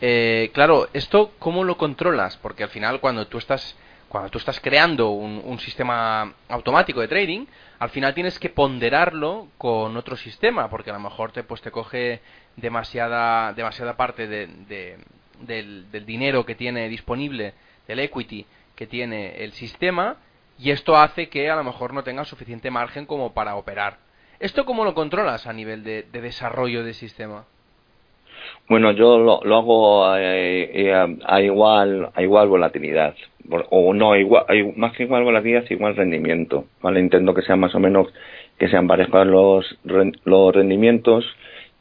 Eh, 0.02 0.52
claro, 0.54 0.90
¿esto 0.94 1.32
cómo 1.40 1.64
lo 1.64 1.78
controlas? 1.78 2.38
Porque 2.38 2.64
al 2.64 2.70
final 2.70 3.00
cuando 3.00 3.28
tú 3.28 3.38
estás, 3.38 3.76
cuando 4.10 4.30
tú 4.30 4.38
estás 4.38 4.60
creando 4.60 5.12
un, 5.12 5.60
sistema 5.60 6.34
automático 6.50 7.02
de 7.02 7.08
trading, 7.08 7.46
al 7.80 7.90
final 7.90 8.14
tienes 8.14 8.40
que 8.40 8.50
ponderarlo 8.50 9.48
con 9.58 9.96
otro 9.98 10.16
sistema, 10.18 10.70
porque 10.70 10.90
a 10.90 10.94
lo 10.94 11.00
mejor 11.00 11.32
te, 11.32 11.44
pues, 11.44 11.62
te 11.62 11.72
coge 11.72 12.22
demasiada, 12.56 13.54
demasiada 13.54 13.96
parte 13.96 14.28
de, 14.28 14.98
del, 15.40 15.92
del 15.92 16.06
dinero 16.06 16.46
que 16.46 16.56
tiene 16.56 16.90
disponible, 16.90 17.54
del 17.88 18.00
equity 18.00 18.46
que 18.76 18.88
tiene 18.88 19.44
el 19.44 19.54
sistema, 19.54 20.18
y 20.60 20.72
esto 20.72 20.98
hace 20.98 21.30
que 21.30 21.50
a 21.50 21.56
lo 21.56 21.64
mejor 21.64 21.94
no 21.94 22.04
tenga 22.04 22.26
suficiente 22.26 22.72
margen 22.72 23.06
como 23.06 23.34
para 23.34 23.56
operar. 23.56 23.98
¿Esto 24.40 24.66
cómo 24.66 24.84
lo 24.84 24.94
controlas 24.94 25.48
a 25.48 25.54
nivel 25.54 25.84
de 25.84 26.04
desarrollo 26.12 26.84
del 26.84 26.94
sistema? 26.94 27.46
Bueno, 28.70 28.92
yo 28.92 29.18
lo, 29.20 29.56
hago 29.56 30.06
a, 30.06 31.42
igual 31.42 32.10
a 32.14 32.22
igual 32.22 32.48
volatilidad. 32.48 33.16
O 33.70 33.94
no 33.94 34.16
igual 34.16 34.46
más 34.78 34.94
que 34.94 35.04
igual 35.04 35.24
volatilidad 35.24 35.70
igual 35.70 35.96
rendimiento, 35.96 36.66
vale 36.82 37.02
intento 37.02 37.34
que 37.34 37.42
sean 37.42 37.60
más 37.60 37.76
o 37.76 37.80
menos 37.80 38.08
que 38.58 38.70
sean 38.70 38.88
parejos 38.88 39.28
los 39.28 39.78
los 40.24 40.56
rendimientos 40.56 41.26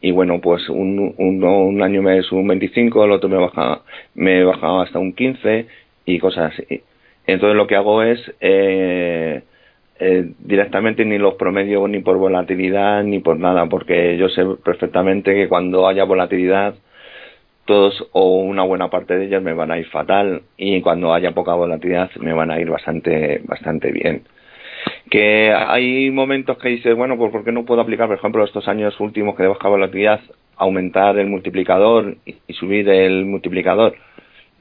y 0.01 0.11
bueno 0.11 0.41
pues 0.41 0.69
un, 0.69 1.15
un, 1.17 1.83
año 1.83 2.03
me 2.03 2.19
es 2.19 2.33
un 2.33 2.49
25 2.49 3.05
el 3.05 3.13
otro 3.13 3.29
me 3.29 3.37
baja 3.37 3.83
me 4.15 4.43
bajaba 4.43 4.83
hasta 4.83 4.99
un 4.99 5.13
15 5.13 5.67
y 6.05 6.19
cosas 6.19 6.53
así. 6.53 6.83
Entonces 7.27 7.57
lo 7.57 7.69
que 7.69 7.77
hago 7.77 8.03
es 8.03 8.21
eh, 8.41 9.43
eh, 10.05 10.33
directamente 10.41 11.05
ni 11.05 11.17
los 11.17 11.35
promedios 11.35 11.89
ni 11.89 12.01
por 12.01 12.17
volatilidad 12.17 13.05
ni 13.05 13.21
por 13.21 13.39
nada, 13.39 13.67
porque 13.67 14.17
yo 14.17 14.29
sé 14.31 14.45
perfectamente 14.65 15.33
que 15.33 15.49
cuando 15.49 15.87
haya 15.87 16.03
volatilidad 16.03 16.75
todos 17.67 18.09
o 18.11 18.41
una 18.41 18.65
buena 18.65 18.91
parte 18.91 19.17
de 19.17 19.27
ellas 19.27 19.41
me 19.45 19.53
van 19.53 19.71
a 19.71 19.79
ir 19.79 19.87
fatal 19.87 20.43
y 20.57 20.81
cuando 20.81 21.15
haya 21.15 21.31
poca 21.31 21.55
volatilidad 21.55 22.11
me 22.17 22.33
van 22.33 22.51
a 22.51 22.61
ir 22.61 22.69
bastante 22.69 23.43
bastante 23.45 23.93
bien. 23.93 24.25
Que 25.09 25.53
hay 25.53 26.11
momentos 26.11 26.59
que 26.59 26.71
dices, 26.71 26.97
bueno, 26.97 27.17
pues 27.17 27.31
¿por 27.31 27.45
qué 27.45 27.53
no 27.53 27.65
puedo 27.65 27.81
aplicar, 27.81 28.09
por 28.09 28.17
ejemplo, 28.17 28.45
estos 28.45 28.67
años 28.67 28.99
últimos 28.99 29.37
que 29.37 29.45
de 29.45 29.51
baja 29.51 29.69
volatilidad, 29.69 30.21
aumentar 30.57 31.17
el 31.17 31.29
multiplicador 31.29 32.17
y 32.27 32.53
subir 32.55 32.89
el 32.89 33.25
multiplicador? 33.25 33.95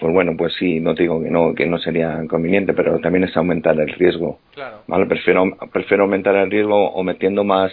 Pues 0.01 0.11
bueno, 0.15 0.31
pues 0.35 0.55
sí, 0.57 0.79
no 0.79 0.95
digo 0.95 1.21
que 1.21 1.29
no, 1.29 1.53
que 1.53 1.67
no 1.67 1.77
sería 1.77 2.25
conveniente, 2.27 2.73
pero 2.73 2.97
también 2.99 3.25
es 3.25 3.37
aumentar 3.37 3.79
el 3.79 3.87
riesgo. 3.87 4.39
Claro. 4.55 4.77
¿vale? 4.87 5.05
Prefiero, 5.05 5.43
prefiero 5.71 6.03
aumentar 6.05 6.35
el 6.37 6.49
riesgo 6.49 6.89
o 6.91 7.03
metiendo 7.03 7.43
más, 7.43 7.71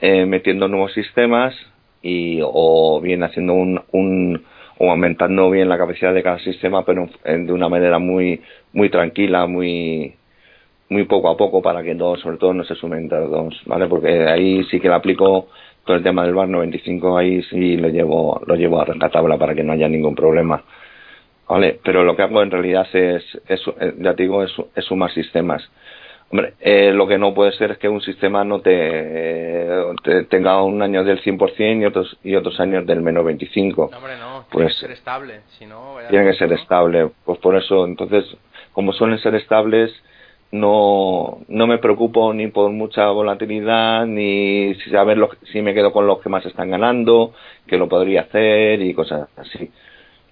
eh, 0.00 0.26
metiendo 0.26 0.66
nuevos 0.66 0.92
sistemas 0.94 1.54
y, 2.02 2.40
o 2.42 3.00
bien 3.00 3.22
haciendo 3.22 3.54
un, 3.54 3.80
un, 3.92 4.42
o 4.78 4.90
aumentando 4.90 5.48
bien 5.48 5.68
la 5.68 5.78
capacidad 5.78 6.12
de 6.12 6.24
cada 6.24 6.40
sistema, 6.40 6.84
pero 6.84 7.08
de 7.24 7.52
una 7.52 7.68
manera 7.68 8.00
muy, 8.00 8.40
muy 8.72 8.90
tranquila, 8.90 9.46
muy, 9.46 10.12
muy 10.88 11.04
poco 11.04 11.28
a 11.28 11.36
poco 11.36 11.62
para 11.62 11.84
que 11.84 11.94
no, 11.94 12.16
sobre 12.16 12.36
todo 12.36 12.52
no 12.52 12.64
se 12.64 12.74
sumen 12.74 13.04
entre 13.04 13.20
dos, 13.20 13.62
¿vale? 13.66 13.86
Porque 13.86 14.26
ahí 14.26 14.64
sí 14.64 14.80
que 14.80 14.88
le 14.88 14.94
aplico 14.94 15.46
todo 15.84 15.96
el 15.98 16.02
tema 16.02 16.24
del 16.24 16.34
bar 16.34 16.48
95, 16.48 17.16
ahí 17.16 17.42
sí 17.44 17.76
lo 17.76 17.90
llevo, 17.90 18.42
lo 18.44 18.56
llevo 18.56 18.80
a 18.80 18.86
rescatabla 18.86 19.38
para 19.38 19.54
que 19.54 19.62
no 19.62 19.72
haya 19.72 19.88
ningún 19.88 20.16
problema. 20.16 20.64
¿Vale? 21.48 21.78
Pero 21.82 22.04
lo 22.04 22.16
que 22.16 22.22
hago 22.22 22.42
en 22.42 22.50
realidad 22.50 22.86
es, 22.92 23.22
es 23.48 23.60
eh, 23.80 23.94
ya 23.98 24.14
te 24.14 24.22
digo, 24.22 24.42
es, 24.42 24.52
sumar 24.84 25.12
sistemas. 25.12 25.62
Hombre, 26.30 26.54
eh, 26.60 26.90
lo 26.92 27.06
que 27.06 27.18
no 27.18 27.34
puede 27.34 27.52
ser 27.52 27.72
es 27.72 27.78
que 27.78 27.88
un 27.88 28.00
sistema 28.00 28.44
no 28.44 28.60
te, 28.60 29.68
tenga 30.30 30.62
un 30.62 30.82
año 30.82 31.04
del 31.04 31.22
100% 31.22 31.82
y 31.82 31.84
otros 31.84 32.18
y 32.24 32.34
otros 32.34 32.58
años 32.58 32.86
del 32.86 33.02
menos 33.02 33.24
25. 33.24 33.90
No, 33.90 33.98
hombre, 33.98 34.16
no, 34.18 34.44
tiene 34.50 34.66
pues, 34.66 34.74
que 34.74 34.80
ser 34.80 34.90
estable, 34.90 35.40
si 35.58 35.66
no, 35.66 35.96
Tiene 36.08 36.30
que 36.30 36.36
ser 36.36 36.52
estable, 36.52 37.10
pues 37.24 37.38
por 37.38 37.56
eso, 37.56 37.84
entonces, 37.84 38.24
como 38.72 38.92
suelen 38.92 39.18
ser 39.18 39.34
estables, 39.36 39.92
no, 40.50 41.38
no 41.46 41.66
me 41.66 41.78
preocupo 41.78 42.32
ni 42.32 42.48
por 42.48 42.70
mucha 42.70 43.10
volatilidad, 43.10 44.06
ni 44.06 44.74
si 44.76 44.90
saber 44.90 45.18
lo, 45.18 45.30
si 45.52 45.62
me 45.62 45.74
quedo 45.74 45.92
con 45.92 46.06
los 46.06 46.20
que 46.20 46.30
más 46.30 46.44
están 46.46 46.70
ganando, 46.70 47.32
que 47.66 47.76
lo 47.76 47.88
podría 47.88 48.22
hacer 48.22 48.80
y 48.80 48.94
cosas 48.94 49.28
así 49.36 49.70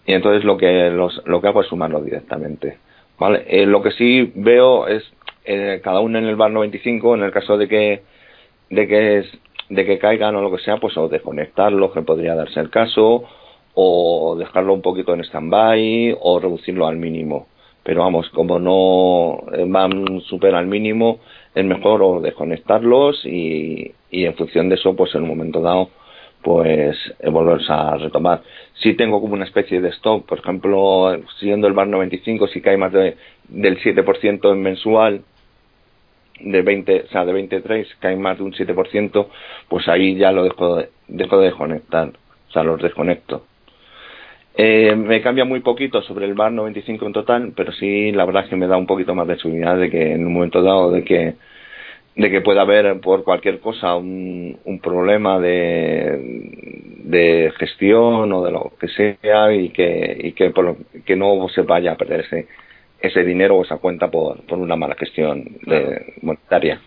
y 0.06 0.12
entonces 0.12 0.44
lo 0.44 0.56
que 0.56 0.90
los, 0.90 1.22
lo 1.26 1.40
que 1.40 1.48
hago 1.48 1.62
es 1.62 1.68
sumarlo 1.68 2.00
directamente 2.00 2.78
vale 3.18 3.44
eh, 3.46 3.66
lo 3.66 3.82
que 3.82 3.92
sí 3.92 4.32
veo 4.34 4.86
es 4.88 5.04
eh, 5.44 5.80
cada 5.82 6.00
uno 6.00 6.18
en 6.18 6.26
el 6.26 6.36
bar 6.36 6.50
95 6.50 7.14
en 7.14 7.22
el 7.22 7.32
caso 7.32 7.56
de 7.56 7.68
que 7.68 8.02
de 8.70 8.88
que 8.88 9.18
es, 9.18 9.26
de 9.68 9.84
que 9.84 9.98
caigan 9.98 10.34
o 10.36 10.42
lo 10.42 10.50
que 10.50 10.62
sea 10.62 10.78
pues 10.78 10.96
o 10.96 11.08
desconectarlo 11.08 11.92
que 11.92 12.02
podría 12.02 12.34
darse 12.34 12.60
el 12.60 12.70
caso 12.70 13.24
o 13.74 14.36
dejarlo 14.38 14.74
un 14.74 14.82
poquito 14.82 15.14
en 15.14 15.20
stand-by 15.20 16.16
o 16.20 16.38
reducirlo 16.40 16.86
al 16.86 16.96
mínimo. 16.96 17.46
Pero 17.82 18.02
vamos 18.02 18.28
como 18.30 18.58
no 18.58 19.40
eh, 19.52 19.64
van 19.66 20.20
super 20.22 20.54
al 20.54 20.66
mínimo 20.66 21.20
es 21.54 21.64
mejor 21.64 22.02
o 22.02 22.20
desconectarlos 22.20 23.24
y, 23.26 23.92
y 24.10 24.24
en 24.24 24.34
función 24.34 24.68
de 24.68 24.76
eso 24.76 24.94
pues 24.94 25.14
en 25.14 25.22
un 25.22 25.28
momento 25.28 25.60
dado 25.60 25.90
pues 26.42 26.96
eh, 27.20 27.30
volverse 27.30 27.72
a 27.72 27.96
retomar. 27.96 28.42
Si 28.74 28.94
tengo 28.94 29.20
como 29.20 29.34
una 29.34 29.44
especie 29.44 29.80
de 29.80 29.90
stock, 29.90 30.26
por 30.26 30.40
ejemplo, 30.40 31.16
siguiendo 31.38 31.66
el 31.68 31.72
bar 31.72 31.86
95, 31.86 32.48
si 32.48 32.60
cae 32.60 32.76
más 32.76 32.92
de, 32.92 33.16
del 33.48 33.78
7% 33.78 34.52
en 34.52 34.62
mensual, 34.62 35.22
de 36.40 36.62
20, 36.62 37.02
o 37.02 37.08
sea, 37.08 37.24
de 37.24 37.32
23 37.32 37.96
cae 38.00 38.16
más 38.16 38.38
de 38.38 38.44
un 38.44 38.52
7%, 38.52 39.26
pues 39.68 39.88
ahí 39.88 40.16
ya 40.16 40.32
lo 40.32 40.44
dejo 40.44 40.76
de, 40.76 40.88
dejo 41.08 41.38
de 41.38 41.46
desconectar, 41.46 42.08
o 42.08 42.52
sea, 42.52 42.64
los 42.64 42.82
desconecto. 42.82 43.44
Eh, 44.54 44.94
me 44.96 45.22
cambia 45.22 45.44
muy 45.44 45.60
poquito 45.60 46.02
sobre 46.02 46.26
el 46.26 46.34
bar 46.34 46.52
95 46.52 47.06
en 47.06 47.12
total, 47.12 47.52
pero 47.56 47.72
sí, 47.72 48.12
la 48.12 48.26
verdad 48.26 48.44
es 48.44 48.50
que 48.50 48.56
me 48.56 48.66
da 48.66 48.76
un 48.76 48.86
poquito 48.86 49.14
más 49.14 49.26
de 49.26 49.38
seguridad 49.38 49.78
de 49.78 49.90
que 49.90 50.12
en 50.12 50.26
un 50.26 50.32
momento 50.34 50.62
dado 50.62 50.90
de 50.90 51.04
que 51.04 51.34
de 52.14 52.30
que 52.30 52.40
pueda 52.40 52.62
haber 52.62 53.00
por 53.00 53.24
cualquier 53.24 53.60
cosa 53.60 53.96
un, 53.96 54.58
un 54.64 54.80
problema 54.80 55.38
de, 55.40 56.18
de 57.04 57.52
gestión 57.58 58.32
o 58.32 58.44
de 58.44 58.52
lo 58.52 58.72
que 58.78 58.88
sea 58.88 59.52
y 59.52 59.70
que, 59.70 60.18
y 60.22 60.32
que, 60.32 60.50
por 60.50 60.76
que 61.04 61.16
no 61.16 61.48
se 61.48 61.62
vaya 61.62 61.92
a 61.92 61.96
perder 61.96 62.20
ese, 62.20 62.48
ese 63.00 63.24
dinero 63.24 63.56
o 63.56 63.62
esa 63.62 63.78
cuenta 63.78 64.10
por, 64.10 64.42
por 64.42 64.58
una 64.58 64.76
mala 64.76 64.94
gestión 64.98 65.44
de, 65.62 66.14
monetaria. 66.22 66.80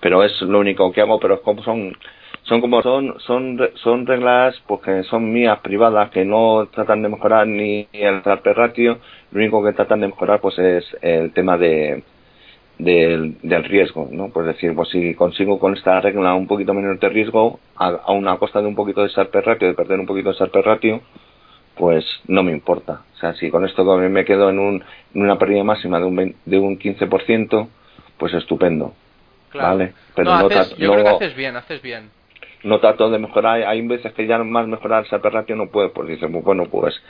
Pero 0.00 0.22
es 0.22 0.40
lo 0.42 0.58
único 0.60 0.92
que 0.92 1.00
hago, 1.00 1.18
pero 1.18 1.36
es 1.36 1.40
como 1.40 1.62
son, 1.62 1.96
son 2.42 2.60
como 2.60 2.82
son, 2.82 3.18
son, 3.20 3.58
son 3.82 4.06
reglas 4.06 4.62
porque 4.66 5.02
son 5.04 5.32
mías 5.32 5.58
privadas 5.60 6.10
que 6.10 6.24
no 6.24 6.66
tratan 6.66 7.02
de 7.02 7.08
mejorar 7.08 7.46
ni 7.46 7.88
el 7.92 8.22
transfer 8.22 8.56
ratio, 8.56 8.98
lo 9.32 9.38
único 9.38 9.64
que 9.64 9.72
tratan 9.72 10.00
de 10.00 10.08
mejorar 10.08 10.40
pues 10.40 10.58
es 10.58 10.84
el 11.00 11.32
tema 11.32 11.56
de, 11.56 12.02
del, 12.78 13.36
del 13.42 13.64
riesgo, 13.64 14.08
¿no? 14.10 14.28
Pues 14.28 14.46
decir, 14.46 14.74
pues 14.74 14.90
si 14.90 15.14
consigo 15.14 15.58
con 15.58 15.74
esta 15.74 16.00
regla 16.00 16.34
un 16.34 16.46
poquito 16.46 16.74
menos 16.74 17.00
de 17.00 17.08
riesgo, 17.08 17.58
a, 17.76 18.12
una 18.12 18.36
costa 18.36 18.60
de 18.60 18.66
un 18.66 18.74
poquito 18.74 19.02
de 19.02 19.08
Sharpe 19.08 19.40
ratio, 19.40 19.68
de 19.68 19.74
perder 19.74 19.98
un 19.98 20.06
poquito 20.06 20.30
de 20.30 20.38
Sharpe 20.38 20.62
ratio, 20.62 21.00
pues 21.74 22.04
no 22.26 22.42
me 22.42 22.52
importa. 22.52 23.02
O 23.14 23.18
sea, 23.18 23.34
si 23.34 23.50
con 23.50 23.64
esto 23.64 23.84
me 23.96 24.24
quedo 24.24 24.50
en, 24.50 24.58
un, 24.58 24.84
en 25.14 25.22
una 25.22 25.38
pérdida 25.38 25.64
máxima 25.64 25.98
de 25.98 26.04
un, 26.04 26.36
de 26.44 26.58
un 26.58 26.78
15%, 26.78 27.68
pues 28.18 28.34
estupendo. 28.34 28.94
¿Vale? 29.54 29.94
Pero 30.14 30.32
no, 30.32 30.48
yo 30.76 30.92
creo 30.92 31.04
que 31.04 31.08
haces 31.08 31.36
bien, 31.36 31.56
haces 31.56 31.80
bien. 31.80 32.10
No 32.62 32.80
trato 32.80 33.10
de 33.10 33.18
mejorar, 33.18 33.62
hay 33.62 33.86
veces 33.86 34.12
que 34.12 34.26
ya 34.26 34.38
más 34.38 34.66
mejorar 34.66 35.04
el 35.04 35.10
Sharpe 35.10 35.30
ratio 35.30 35.56
no 35.56 35.68
puedo, 35.68 35.92
pues 35.92 36.08
dice, 36.08 36.26
bueno, 36.26 36.64
pues 36.66 37.00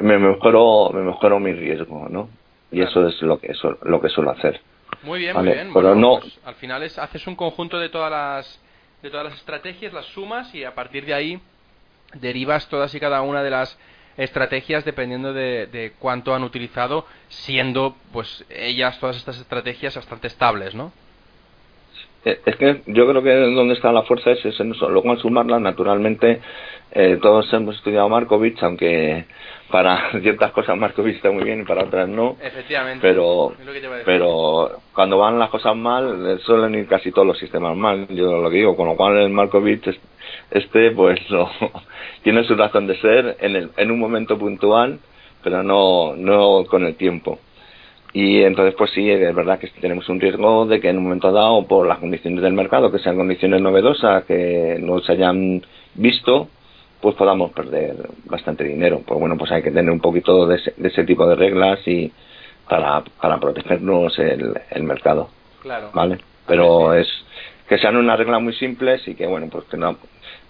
me 0.00 0.18
mejoro, 0.18 0.90
me 0.92 1.02
mejoro 1.02 1.40
mi 1.40 1.52
riesgo, 1.52 2.08
¿no? 2.08 2.28
Y 2.70 2.82
eso 2.82 3.06
es 3.08 3.20
lo 3.22 3.40
que, 3.40 3.48
eso, 3.52 3.78
lo 3.82 4.00
que 4.00 4.10
suelo 4.10 4.30
hacer. 4.30 4.60
Muy 5.02 5.20
bien, 5.20 5.36
muy 5.36 5.46
bien. 5.46 5.70
Pero 5.72 5.94
no... 5.94 6.20
Pues, 6.20 6.38
al 6.44 6.54
final 6.54 6.82
es, 6.82 6.98
haces 6.98 7.26
un 7.26 7.36
conjunto 7.36 7.78
de 7.78 7.88
todas 7.88 8.10
las 8.10 8.60
de 9.02 9.10
todas 9.10 9.26
las 9.26 9.34
estrategias, 9.34 9.92
las 9.92 10.06
sumas 10.06 10.52
y 10.54 10.64
a 10.64 10.74
partir 10.74 11.06
de 11.06 11.14
ahí 11.14 11.40
derivas 12.14 12.68
todas 12.68 12.94
y 12.94 13.00
cada 13.00 13.22
una 13.22 13.42
de 13.42 13.50
las 13.50 13.78
estrategias 14.16 14.84
dependiendo 14.84 15.32
de, 15.32 15.92
cuánto 15.98 16.34
han 16.34 16.42
utilizado, 16.42 17.06
siendo 17.28 17.94
pues 18.12 18.44
ellas 18.50 18.98
todas 18.98 19.16
estas 19.16 19.38
estrategias 19.38 19.94
bastante 19.94 20.26
estables, 20.26 20.74
¿no? 20.74 20.92
Eh, 22.24 22.40
es 22.44 22.56
que 22.56 22.82
yo 22.86 23.08
creo 23.08 23.22
que 23.22 23.32
donde 23.32 23.74
está 23.74 23.92
la 23.92 24.02
fuerza 24.02 24.32
es, 24.32 24.44
eso. 24.44 24.64
luego 24.88 25.12
al 25.12 25.20
sumarlas 25.20 25.60
naturalmente 25.60 26.40
eh, 26.90 27.18
todos 27.22 27.52
hemos 27.52 27.76
estudiado 27.76 28.08
Markovich, 28.08 28.60
aunque 28.62 29.26
para 29.70 30.10
ciertas 30.22 30.52
cosas 30.52 30.76
Markovich 30.76 31.16
está 31.16 31.30
muy 31.30 31.44
bien 31.44 31.62
y 31.62 31.64
para 31.64 31.84
otras 31.84 32.08
no. 32.08 32.36
Efectivamente. 32.42 33.06
Pero, 33.06 33.52
pero 34.04 34.70
cuando 34.94 35.18
van 35.18 35.38
las 35.38 35.50
cosas 35.50 35.76
mal, 35.76 36.26
eh, 36.26 36.38
suelen 36.44 36.74
ir 36.74 36.86
casi 36.86 37.12
todos 37.12 37.26
los 37.26 37.38
sistemas 37.38 37.76
mal, 37.76 38.06
yo 38.08 38.40
lo 38.40 38.50
digo, 38.50 38.76
con 38.76 38.88
lo 38.88 38.96
cual 38.96 39.18
el 39.18 39.30
Markovich 39.30 39.88
este 40.50 40.90
pues 40.92 41.20
tiene 42.22 42.44
su 42.44 42.54
razón 42.54 42.86
de 42.86 43.00
ser 43.00 43.36
en, 43.40 43.56
el, 43.56 43.70
en 43.76 43.90
un 43.90 43.98
momento 43.98 44.38
puntual, 44.38 44.98
pero 45.42 45.62
no, 45.62 46.14
no 46.16 46.64
con 46.66 46.84
el 46.84 46.96
tiempo. 46.96 47.38
Y 48.14 48.42
entonces, 48.42 48.74
pues 48.76 48.90
sí, 48.92 49.10
es 49.10 49.34
verdad 49.34 49.58
que 49.58 49.68
tenemos 49.80 50.08
un 50.08 50.18
riesgo 50.18 50.64
de 50.66 50.80
que 50.80 50.88
en 50.88 50.96
un 50.96 51.04
momento 51.04 51.30
dado, 51.30 51.66
por 51.66 51.86
las 51.86 51.98
condiciones 51.98 52.42
del 52.42 52.54
mercado, 52.54 52.90
que 52.90 52.98
sean 52.98 53.16
condiciones 53.16 53.60
novedosas, 53.60 54.24
que 54.24 54.78
no 54.80 55.00
se 55.00 55.12
hayan 55.12 55.62
visto, 55.94 56.48
pues 57.00 57.14
podamos 57.14 57.52
perder 57.52 57.96
bastante 58.24 58.64
dinero. 58.64 59.02
Pues 59.06 59.18
bueno, 59.20 59.36
pues 59.36 59.50
hay 59.52 59.62
que 59.62 59.70
tener 59.70 59.90
un 59.90 60.00
poquito 60.00 60.46
de 60.46 60.56
ese, 60.56 61.04
tipo 61.04 61.26
de 61.26 61.36
reglas 61.36 61.80
y 61.86 62.12
para, 62.68 63.02
para 63.20 63.38
protegernos 63.38 64.18
el, 64.18 64.54
el 64.70 64.82
mercado. 64.82 65.30
Claro. 65.62 65.90
¿Vale? 65.92 66.18
Pero 66.46 66.94
es 66.94 67.08
que 67.68 67.78
sean 67.78 67.96
unas 67.96 68.18
reglas 68.18 68.40
muy 68.40 68.54
simples 68.54 69.06
y 69.06 69.14
que 69.14 69.26
bueno, 69.26 69.48
pues 69.50 69.64
que 69.64 69.76
no, 69.76 69.98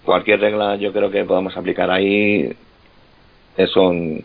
cualquier 0.03 0.39
regla 0.39 0.75
yo 0.77 0.93
creo 0.93 1.11
que 1.11 1.25
podamos 1.25 1.55
aplicar 1.57 1.91
ahí 1.91 2.51
es 3.57 3.75
un, 3.75 4.23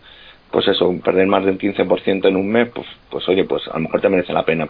pues 0.50 0.68
eso, 0.68 0.94
perder 1.04 1.26
más 1.26 1.44
del 1.44 1.58
15% 1.58 2.28
en 2.28 2.36
un 2.36 2.48
mes, 2.48 2.68
pues, 2.72 2.86
pues 3.10 3.28
oye, 3.28 3.44
pues 3.44 3.66
a 3.68 3.74
lo 3.74 3.80
mejor 3.80 4.00
te 4.00 4.08
merece 4.08 4.32
la 4.32 4.44
pena 4.44 4.68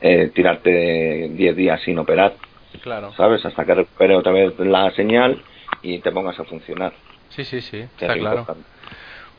eh, 0.00 0.32
tirarte 0.34 1.30
10 1.32 1.56
días 1.56 1.80
sin 1.82 1.98
operar. 1.98 2.34
Claro. 2.82 3.12
¿Sabes? 3.12 3.44
Hasta 3.46 3.64
que 3.64 3.74
recupere 3.74 4.16
otra 4.16 4.32
vez 4.32 4.58
la 4.58 4.90
señal 4.92 5.40
y 5.82 5.98
te 5.98 6.12
pongas 6.12 6.38
a 6.38 6.44
funcionar. 6.44 6.92
Sí, 7.30 7.44
sí, 7.44 7.60
sí, 7.60 7.78
está 7.78 8.14
claro. 8.14 8.46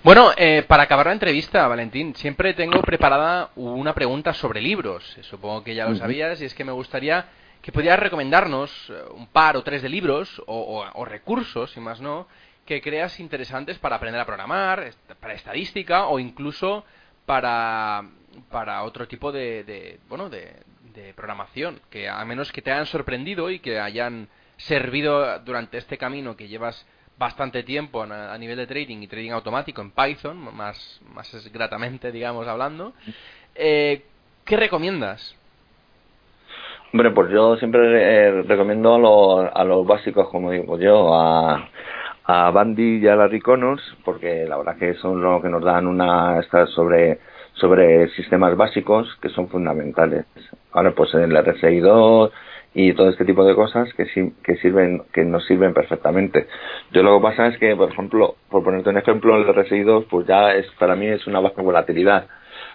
Bueno, 0.04 0.32
eh, 0.36 0.66
para 0.68 0.84
acabar 0.84 1.06
la 1.06 1.14
entrevista, 1.14 1.66
Valentín, 1.68 2.14
siempre 2.16 2.54
tengo 2.54 2.82
preparada 2.82 3.52
una 3.56 3.94
pregunta 3.94 4.34
sobre 4.34 4.60
libros. 4.60 5.18
Supongo 5.22 5.64
que 5.64 5.76
ya 5.76 5.88
lo 5.88 5.96
sabías 5.96 6.41
y 6.41 6.46
es 6.46 6.54
que 6.54 6.66
me 6.66 6.74
gustaría 6.74 7.26
que 7.62 7.72
pudieras 7.72 8.00
recomendarnos 8.00 8.70
eh, 8.89 8.94
un 9.16 9.28
par 9.28 9.56
o 9.56 9.64
tres 9.64 9.82
de 9.82 9.88
libros 9.88 10.41
o, 10.46 11.06
recursos, 11.06 11.72
si 11.72 11.80
más 11.80 12.02
no, 12.02 12.28
que 12.66 12.82
creas 12.82 13.18
interesantes 13.22 13.80
para 13.80 13.96
aprender 13.96 14.20
a 14.20 14.26
programar, 14.26 14.91
para 15.22 15.36
estadística 15.36 16.08
o 16.08 16.20
incluso 16.20 16.84
para, 17.26 18.04
para 18.52 18.84
otro 18.84 19.08
tipo 19.08 19.32
de, 19.32 19.64
de 19.64 20.00
bueno, 20.10 20.30
de, 20.30 20.52
de 20.94 21.14
programación, 21.14 21.80
que 21.89 22.10
a 22.10 22.24
menos 22.26 22.52
que 22.52 22.62
te 22.62 22.74
hayan 22.74 22.88
sorprendido 22.88 23.50
y 23.50 23.60
que 23.60 23.80
hayan 23.80 24.28
servido 24.68 25.39
durante 25.39 25.78
este 25.78 25.97
camino 25.97 26.36
que 26.36 26.47
llevas 26.47 26.86
bastante 27.18 27.64
tiempo 27.64 28.03
a, 28.03 28.38
nivel 28.38 28.57
de 28.57 28.68
trading 28.68 28.97
y 29.01 29.07
trading 29.07 29.32
automático 29.32 29.82
en 29.82 29.91
Python, 29.91 30.38
más, 30.55 31.01
más 31.14 31.51
gratamente, 31.53 32.11
digamos, 32.11 32.47
hablando. 32.47 32.93
Eh, 33.55 34.01
¿Qué 34.45 34.57
recomiendas? 34.57 35.36
Hombre, 36.91 37.11
pues 37.11 37.32
yo 37.32 37.55
siempre 37.57 37.80
eh, 37.80 38.41
recomiendo 38.43 38.95
a 38.95 38.99
los, 38.99 39.51
a 39.53 39.64
los 39.64 39.86
básicos, 39.86 40.28
como 40.30 40.51
digo 40.51 40.78
yo, 40.78 41.16
a, 41.16 41.70
a 42.26 42.51
Bandy 42.51 42.97
y 42.97 43.07
a 43.07 43.16
Larry 43.16 43.41
Connors, 43.41 43.82
porque 44.03 44.45
la 44.47 44.57
verdad 44.57 44.78
que 44.78 44.93
son 44.95 45.22
los 45.22 45.41
que 45.41 45.49
nos 45.49 45.64
dan 45.64 45.88
una 45.88 46.41
sobre 46.76 47.20
sobre 47.55 48.09
sistemas 48.09 48.55
básicos 48.57 49.07
que 49.22 49.30
son 49.30 49.47
fundamentales. 49.47 50.26
Vale, 50.74 50.91
pues 50.91 51.14
el 51.14 51.32
RSI2, 51.32 52.32
y 52.74 52.93
todo 52.93 53.09
este 53.09 53.26
tipo 53.26 53.45
de 53.45 53.55
cosas 53.55 53.93
que, 53.93 54.05
que 54.43 54.55
sirven 54.57 55.03
que 55.13 55.24
nos 55.24 55.45
sirven 55.45 55.74
perfectamente. 55.74 56.47
Yo 56.91 57.03
lo 57.03 57.17
que 57.17 57.24
pasa 57.24 57.47
es 57.47 57.57
que, 57.57 57.76
por 57.76 57.91
ejemplo, 57.91 58.36
por 58.49 58.63
ponerte 58.63 58.89
un 58.89 58.97
ejemplo, 58.97 59.36
el 59.36 59.47
RSI2 59.47 60.07
pues 60.09 60.28
ya 60.28 60.53
es 60.53 60.65
para 60.80 60.95
mí 60.95 61.07
es 61.07 61.28
una 61.28 61.39
baja 61.39 61.61
volatilidad, 61.61 62.28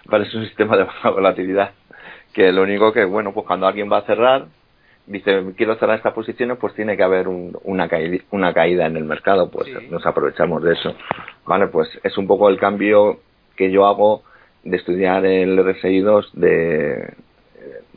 parece 0.09 0.37
un 0.37 0.45
sistema 0.45 0.77
de 0.77 0.83
baja 0.83 1.09
volatilidad 1.09 1.71
que 2.33 2.51
lo 2.51 2.63
único 2.63 2.93
que 2.93 3.05
bueno 3.05 3.33
pues 3.33 3.45
cuando 3.45 3.67
alguien 3.67 3.91
va 3.91 3.97
a 3.97 4.05
cerrar 4.05 4.45
dice 5.07 5.43
quiero 5.57 5.75
cerrar 5.75 5.97
estas 5.97 6.13
posiciones 6.13 6.57
pues 6.59 6.75
tiene 6.75 6.95
que 6.95 7.03
haber 7.03 7.27
una 7.27 7.89
caída, 7.89 8.23
una 8.31 8.53
caída 8.53 8.85
en 8.85 8.97
el 8.97 9.05
mercado 9.05 9.49
pues 9.49 9.67
nos 9.89 10.05
aprovechamos 10.05 10.63
de 10.63 10.73
eso. 10.73 10.95
Vale 11.45 11.67
pues 11.67 11.89
es 12.03 12.17
un 12.17 12.27
poco 12.27 12.49
el 12.49 12.59
cambio 12.59 13.19
que 13.55 13.71
yo 13.71 13.87
hago 13.87 14.23
de 14.63 14.77
estudiar 14.77 15.25
el 15.25 15.57
RSI2 15.57 16.31
de 16.33 17.13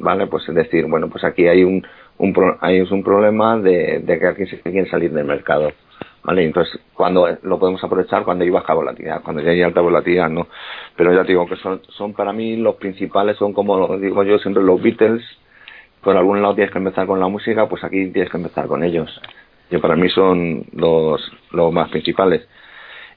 ¿vale? 0.02 0.26
Pues 0.26 0.46
es 0.48 0.54
decir, 0.54 0.86
bueno, 0.86 1.08
pues 1.08 1.24
aquí 1.24 1.46
hay 1.46 1.64
un, 1.64 1.86
un, 2.18 2.34
hay 2.60 2.80
un 2.80 3.02
problema 3.02 3.58
de, 3.58 4.00
de 4.00 4.18
que 4.18 4.26
alguien 4.26 4.48
se 4.48 4.60
quiere 4.60 4.90
salir 4.90 5.12
del 5.12 5.24
mercado. 5.24 5.72
¿Vale? 6.24 6.44
Entonces, 6.44 6.80
cuando 6.94 7.26
lo 7.42 7.58
podemos 7.58 7.82
aprovechar 7.82 8.22
cuando 8.24 8.44
hay 8.44 8.50
baja 8.50 8.74
volatilidad, 8.74 9.22
cuando 9.22 9.42
ya 9.42 9.50
hay 9.50 9.62
alta 9.62 9.80
volatilidad, 9.80 10.28
no. 10.28 10.46
Pero 10.96 11.12
ya 11.12 11.24
digo 11.24 11.46
que 11.46 11.56
son, 11.56 11.80
son 11.88 12.12
para 12.12 12.32
mí 12.32 12.56
los 12.56 12.76
principales, 12.76 13.36
son 13.38 13.52
como 13.52 13.98
digo 13.98 14.22
yo 14.22 14.38
siempre 14.38 14.62
los 14.62 14.80
Beatles, 14.80 15.22
por 16.00 16.16
algún 16.16 16.40
lado 16.40 16.54
tienes 16.54 16.72
que 16.72 16.78
empezar 16.78 17.06
con 17.06 17.18
la 17.18 17.26
música, 17.26 17.68
pues 17.68 17.82
aquí 17.82 18.06
tienes 18.10 18.30
que 18.30 18.36
empezar 18.36 18.66
con 18.66 18.84
ellos. 18.84 19.20
Que 19.68 19.80
para 19.80 19.96
mí 19.96 20.08
son 20.10 20.64
los, 20.74 21.20
los 21.50 21.72
más 21.72 21.90
principales. 21.90 22.46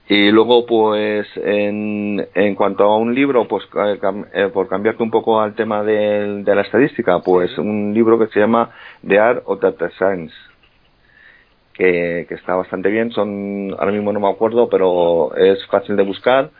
Y 0.07 0.29
luego, 0.29 0.67
pues, 0.67 1.27
en, 1.35 2.27
en 2.35 2.55
cuanto 2.55 2.83
a 2.83 2.97
un 2.97 3.15
libro, 3.15 3.47
pues, 3.47 3.63
eh, 3.75 3.99
eh, 4.33 4.49
por 4.53 4.67
cambiarte 4.67 5.01
un 5.01 5.09
poco 5.09 5.41
al 5.41 5.55
tema 5.55 5.83
de, 5.83 6.43
de 6.43 6.55
la 6.55 6.61
estadística, 6.61 7.19
pues, 7.21 7.57
un 7.57 7.91
libro 7.91 8.19
que 8.19 8.27
se 8.27 8.39
llama 8.39 8.69
The 9.07 9.17
Art 9.17 9.43
of 9.45 9.59
Data 9.61 9.89
Science, 9.97 10.35
que, 11.73 12.27
que, 12.29 12.35
está 12.35 12.55
bastante 12.55 12.89
bien. 12.89 13.11
Son, 13.11 13.75
ahora 13.79 13.91
mismo 13.91 14.13
no 14.13 14.19
me 14.19 14.29
acuerdo, 14.29 14.69
pero 14.69 15.35
es 15.35 15.65
fácil 15.67 15.95
de 15.95 16.03
buscar. 16.03 16.51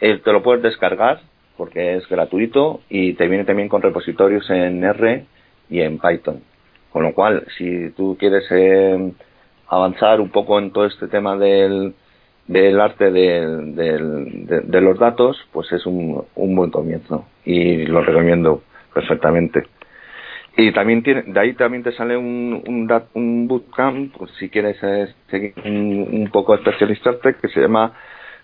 Eh, 0.00 0.18
te 0.24 0.32
lo 0.32 0.42
puedes 0.42 0.62
descargar 0.62 1.20
porque 1.56 1.96
es 1.96 2.08
gratuito 2.08 2.80
y 2.88 3.12
te 3.14 3.28
viene 3.28 3.44
también 3.44 3.68
con 3.68 3.82
repositorios 3.82 4.48
en 4.50 4.82
R 4.82 5.26
y 5.68 5.80
en 5.80 5.98
Python. 5.98 6.42
Con 6.90 7.04
lo 7.04 7.14
cual, 7.14 7.46
si 7.56 7.90
tú 7.90 8.16
quieres 8.18 8.44
avanzar 9.68 10.20
un 10.20 10.30
poco 10.30 10.58
en 10.58 10.72
todo 10.72 10.86
este 10.86 11.06
tema 11.06 11.36
del 11.36 11.94
del 12.50 12.80
arte 12.80 13.12
de, 13.12 13.46
de, 14.66 14.80
los 14.80 14.98
datos, 14.98 15.40
pues 15.52 15.70
es 15.70 15.86
un, 15.86 16.24
un, 16.34 16.56
buen 16.56 16.72
comienzo 16.72 17.24
y 17.44 17.86
lo 17.86 18.02
recomiendo 18.02 18.64
perfectamente. 18.92 19.62
Y 20.56 20.72
también 20.72 21.04
tiene, 21.04 21.22
de 21.22 21.38
ahí 21.38 21.52
también 21.52 21.84
te 21.84 21.92
sale 21.92 22.16
un, 22.16 22.60
un, 22.66 23.02
un 23.14 23.46
bootcamp, 23.46 24.16
pues 24.16 24.32
si 24.40 24.48
quieres 24.48 24.76
eh, 24.82 25.14
seguir 25.30 25.54
un, 25.64 26.08
un, 26.10 26.30
poco 26.32 26.56
especializarte, 26.56 27.36
que 27.40 27.48
se 27.50 27.60
llama 27.60 27.92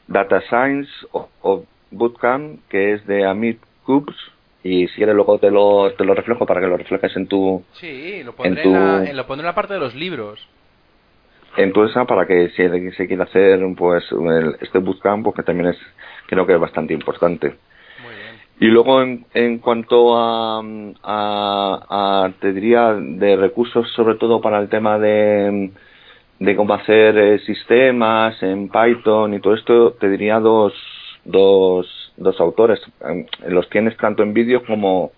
Data 0.06 0.40
Science 0.42 0.90
o, 1.10 1.64
Bootcamp, 1.90 2.60
que 2.68 2.92
es 2.92 3.04
de 3.08 3.26
Amit 3.26 3.58
Cubes, 3.84 4.16
y 4.62 4.86
si 4.86 4.94
quieres 4.94 5.16
luego 5.16 5.40
te 5.40 5.50
lo, 5.50 5.92
te 5.94 6.04
lo 6.04 6.14
reflejo 6.14 6.46
para 6.46 6.60
que 6.60 6.68
lo 6.68 6.76
reflejes 6.76 7.16
en 7.16 7.26
tu... 7.26 7.64
Sí, 7.72 8.22
lo 8.22 8.34
pondré, 8.34 8.62
en, 8.62 8.72
la, 8.72 9.12
lo 9.12 9.26
pondré 9.26 9.42
en 9.42 9.46
la 9.46 9.54
parte 9.56 9.74
de 9.74 9.80
los 9.80 9.96
libros 9.96 10.46
entonces 11.56 11.96
para 12.06 12.26
que 12.26 12.50
si 12.50 12.90
se 12.92 13.06
quiera 13.06 13.24
hacer 13.24 13.60
pues 13.76 14.04
este 14.60 14.78
bootcamp 14.78 15.24
pues 15.24 15.36
que 15.36 15.42
también 15.42 15.70
es 15.70 15.78
creo 16.26 16.46
que 16.46 16.54
es 16.54 16.60
bastante 16.60 16.94
importante. 16.94 17.54
Y 18.58 18.66
luego 18.66 19.02
en, 19.02 19.26
en 19.34 19.58
cuanto 19.58 20.16
a, 20.16 20.62
a, 21.02 22.30
te 22.40 22.52
diría 22.54 22.94
de 22.94 23.36
recursos 23.36 23.90
sobre 23.92 24.14
todo 24.16 24.40
para 24.40 24.58
el 24.58 24.68
tema 24.68 24.98
de 24.98 25.70
de 26.38 26.56
cómo 26.56 26.74
hacer 26.74 27.16
eh, 27.16 27.38
sistemas 27.40 28.42
en 28.42 28.68
Python 28.68 29.34
y 29.34 29.40
todo 29.40 29.54
esto 29.54 29.92
te 29.92 30.08
diría 30.08 30.38
dos 30.40 30.74
dos 31.24 32.12
dos 32.16 32.40
autores. 32.40 32.80
Los 33.46 33.68
tienes 33.70 33.96
tanto 33.96 34.22
en 34.22 34.34
vídeo 34.34 34.62
como 34.64 35.12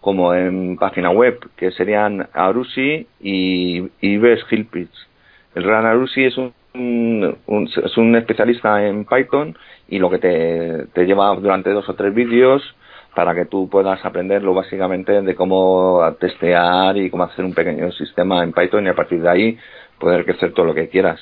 como 0.00 0.34
en 0.34 0.76
página 0.76 1.10
web 1.10 1.38
que 1.56 1.70
serían 1.72 2.28
Arusi 2.34 3.06
y 3.20 3.88
Ives 4.00 4.44
Hilpitz 4.50 5.13
el 5.54 5.64
Ranarusi 5.64 6.24
es 6.24 6.36
un, 6.36 6.52
es 7.84 7.96
un 7.96 8.16
especialista 8.16 8.84
en 8.86 9.04
Python 9.04 9.56
y 9.88 9.98
lo 9.98 10.10
que 10.10 10.18
te, 10.18 10.86
te 10.92 11.06
lleva 11.06 11.34
durante 11.36 11.70
dos 11.70 11.88
o 11.88 11.94
tres 11.94 12.14
vídeos 12.14 12.62
para 13.14 13.34
que 13.34 13.44
tú 13.44 13.68
puedas 13.68 14.04
aprenderlo 14.04 14.54
básicamente 14.54 15.22
de 15.22 15.34
cómo 15.34 16.02
testear 16.18 16.96
y 16.96 17.10
cómo 17.10 17.24
hacer 17.24 17.44
un 17.44 17.54
pequeño 17.54 17.92
sistema 17.92 18.42
en 18.42 18.52
Python 18.52 18.86
y 18.86 18.88
a 18.88 18.94
partir 18.94 19.20
de 19.20 19.30
ahí 19.30 19.58
poder 19.98 20.24
crecer 20.24 20.52
todo 20.52 20.66
lo 20.66 20.74
que 20.74 20.88
quieras. 20.88 21.20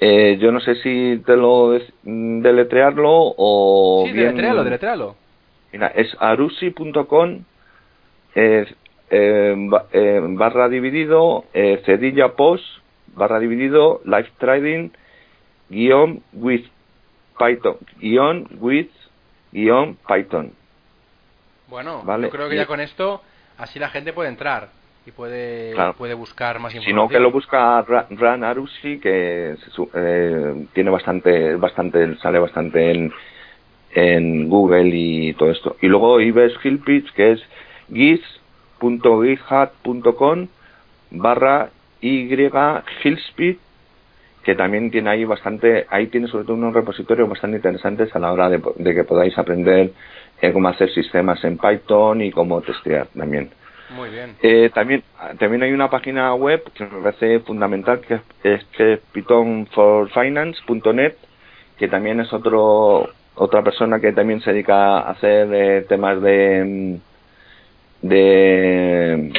Eh, 0.00 0.38
yo 0.40 0.52
no 0.52 0.60
sé 0.60 0.76
si 0.76 1.22
te 1.24 1.36
lo 1.36 1.78
deletrearlo 2.02 3.10
o 3.36 4.04
sí, 4.06 4.12
deletrealo, 4.12 4.64
deletrealo. 4.64 5.16
Mira, 5.72 5.88
es 5.88 6.16
arusi.com 6.20 7.40
eh, 8.36 8.66
eh, 9.10 10.20
barra 10.22 10.68
dividido 10.68 11.44
eh, 11.52 11.82
cedilla 11.84 12.28
post 12.36 12.64
barra 13.14 13.38
dividido 13.38 14.00
live 14.04 14.28
trading 14.38 14.90
guion 15.70 16.22
with 16.32 16.64
python 17.38 17.76
guion 18.00 18.46
with 18.60 18.88
guion 19.52 19.96
python 20.06 20.52
Bueno, 21.68 22.02
Vale, 22.04 22.24
yo 22.26 22.30
creo 22.30 22.48
que 22.48 22.56
ya 22.56 22.66
con 22.66 22.80
esto 22.80 23.22
así 23.58 23.78
la 23.78 23.88
gente 23.88 24.12
puede 24.12 24.28
entrar 24.28 24.68
y 25.06 25.10
puede, 25.10 25.72
Claro. 25.74 25.94
puede 25.94 26.14
buscar 26.14 26.58
más 26.60 26.72
Si 26.72 26.78
información. 26.78 27.06
no, 27.06 27.10
que 27.10 27.20
lo 27.20 27.30
busca 27.30 27.82
Ra- 27.82 28.06
Ran 28.10 28.42
Arusi, 28.44 28.98
que 29.00 29.56
eh, 29.94 30.66
tiene 30.72 30.90
bastante, 30.90 31.56
bastante, 31.56 32.16
sale 32.18 32.38
bastante 32.38 32.90
en, 32.90 33.12
en 33.94 34.48
Google 34.48 34.90
y 34.94 35.34
todo 35.34 35.50
esto. 35.50 35.76
Y 35.82 35.88
luego 35.88 36.20
Ives 36.20 36.54
Hillpitch, 36.64 37.12
que 37.12 37.32
es 37.32 37.42
gis.github.com 37.92 40.48
barra 41.10 41.68
y 42.04 42.28
hillspeed 43.02 43.56
que 44.42 44.54
también 44.54 44.90
tiene 44.90 45.08
ahí 45.08 45.24
bastante, 45.24 45.86
ahí 45.88 46.08
tiene 46.08 46.28
sobre 46.28 46.44
todo 46.44 46.54
unos 46.54 46.74
repositorios 46.74 47.26
bastante 47.26 47.56
interesantes 47.56 48.14
a 48.14 48.18
la 48.18 48.30
hora 48.30 48.50
de, 48.50 48.94
que 48.94 49.04
podáis 49.04 49.38
aprender 49.38 49.92
eh, 50.42 50.52
cómo 50.52 50.68
hacer 50.68 50.90
sistemas 50.90 51.42
en 51.44 51.56
Python 51.56 52.20
y 52.20 52.30
cómo 52.30 52.60
testear 52.60 53.06
también. 53.16 53.48
Muy 53.96 54.10
bien. 54.10 54.36
Eh, 54.42 54.70
también, 54.74 55.02
también 55.38 55.62
hay 55.62 55.72
una 55.72 55.88
página 55.88 56.34
web 56.34 56.62
que 56.74 56.84
me 56.84 57.02
parece 57.02 57.40
fundamental 57.40 58.00
que 58.00 58.14
es, 58.14 58.20
es 58.42 58.64
que 58.76 58.92
es 58.94 59.00
pythonforfinance.net 59.12 61.14
que 61.78 61.88
también 61.88 62.20
es 62.20 62.32
otro 62.32 63.08
otra 63.36 63.62
persona 63.62 63.98
que 63.98 64.12
también 64.12 64.40
se 64.42 64.52
dedica 64.52 64.98
a 64.98 65.10
hacer 65.10 65.48
eh, 65.52 65.86
temas 65.88 66.20
de 66.20 66.98
de 68.02 69.32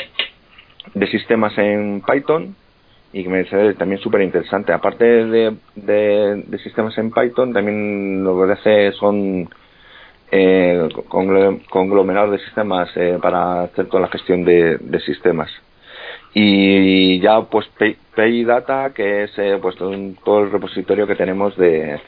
de 0.96 1.08
sistemas 1.08 1.56
en 1.58 2.02
Python 2.02 2.56
y 3.14 3.24
que 3.24 3.30
me 3.30 3.46
parece 3.46 3.76
también 3.76 4.02
súper 4.02 4.22
interesante. 4.22 4.74
Aparte 4.74 5.06
de, 5.06 5.56
de, 5.76 6.58
sistemas 6.60 6.98
en 6.98 7.12
Python, 7.12 7.54
también 7.54 8.24
lo 8.24 8.46
que 8.46 8.54
hace 8.54 8.92
son 8.94 9.48
eh, 10.32 10.90
conglo- 11.08 11.62
conglomerados 11.70 12.32
de 12.32 12.40
sistemas 12.40 12.90
eh, 12.96 13.20
para 13.22 13.64
hacer 13.64 13.88
toda 13.88 14.02
la 14.02 14.10
gestión 14.10 14.44
de, 14.44 15.00
sistemas. 15.06 15.50
Y 16.34 17.20
ya 17.22 17.42
pues 17.44 17.70
PayData, 18.16 18.92
que 18.94 19.24
es 19.24 19.32
eh, 19.38 19.60
pues 19.62 19.76
todo, 19.78 19.94
el 19.94 20.52
repositorio 20.52 21.08
que 21.08 21.16
tenemos 21.16 21.56
de, 21.56 22.00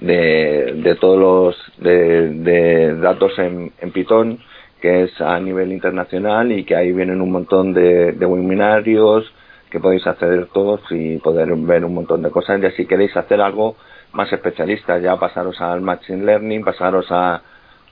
de, 0.00 0.96
todos 1.00 1.18
los 1.18 1.72
de 1.78 2.94
datos 2.94 3.38
en, 3.38 3.72
en 3.80 3.90
Python, 3.92 4.38
que 4.80 5.04
es 5.04 5.20
a 5.20 5.38
nivel 5.40 5.72
internacional 5.72 6.52
y 6.52 6.64
que 6.64 6.76
ahí 6.76 6.92
vienen 6.92 7.20
un 7.20 7.30
montón 7.30 7.72
de, 7.72 8.12
de 8.12 8.26
webinarios 8.26 9.32
que 9.70 9.80
podéis 9.80 10.06
acceder 10.06 10.46
todos 10.52 10.80
y 10.90 11.18
poder 11.18 11.52
ver 11.56 11.84
un 11.84 11.94
montón 11.94 12.22
de 12.22 12.30
cosas. 12.30 12.60
Ya 12.60 12.70
si 12.72 12.86
queréis 12.86 13.16
hacer 13.16 13.40
algo 13.40 13.76
más 14.12 14.32
especialista, 14.32 14.98
ya 14.98 15.16
pasaros 15.16 15.60
al 15.60 15.80
Machine 15.80 16.24
Learning, 16.24 16.62
pasaros 16.64 17.06
a, 17.10 17.42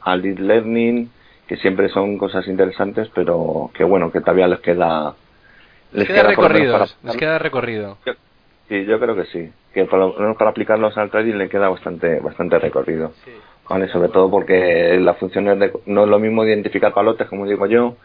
al 0.03 0.22
Deep 0.22 0.39
Learning, 0.39 1.11
que 1.49 1.57
siempre 1.57 1.89
son 1.89 2.18
cosas 2.18 2.47
interesantes, 2.47 3.09
pero 3.14 3.70
que 3.74 3.83
bueno, 3.85 4.12
que 4.12 4.20
todavía 4.20 4.47
les 4.49 4.61
queda... 4.61 5.14
Les 5.93 6.07
queda 6.07 6.22
recorrido, 6.22 6.72
para- 6.72 6.87
les 7.03 7.16
queda 7.16 7.39
recorrido. 7.39 7.99
Sí, 8.68 8.85
yo 8.87 8.99
creo 9.01 9.14
que 9.16 9.24
sí. 9.26 9.51
Que 9.74 9.85
por 9.87 9.99
lo 9.99 10.14
menos 10.14 10.37
para 10.37 10.51
aplicarlos 10.51 10.97
al 10.97 11.11
trading 11.11 11.35
le 11.35 11.49
queda 11.49 11.68
bastante 11.68 12.20
bastante 12.20 12.59
recorrido. 12.59 13.12
Sí. 13.24 13.33
Vale, 13.68 13.88
sobre 13.88 14.08
todo 14.08 14.30
porque 14.30 14.98
la 15.00 15.14
función 15.14 15.48
es 15.48 15.58
de- 15.58 15.72
no 15.86 16.04
es 16.04 16.08
lo 16.10 16.18
mismo 16.18 16.44
identificar 16.44 16.92
palotes, 16.92 17.26
como 17.28 17.46
digo 17.46 17.66
yo, 17.66 17.96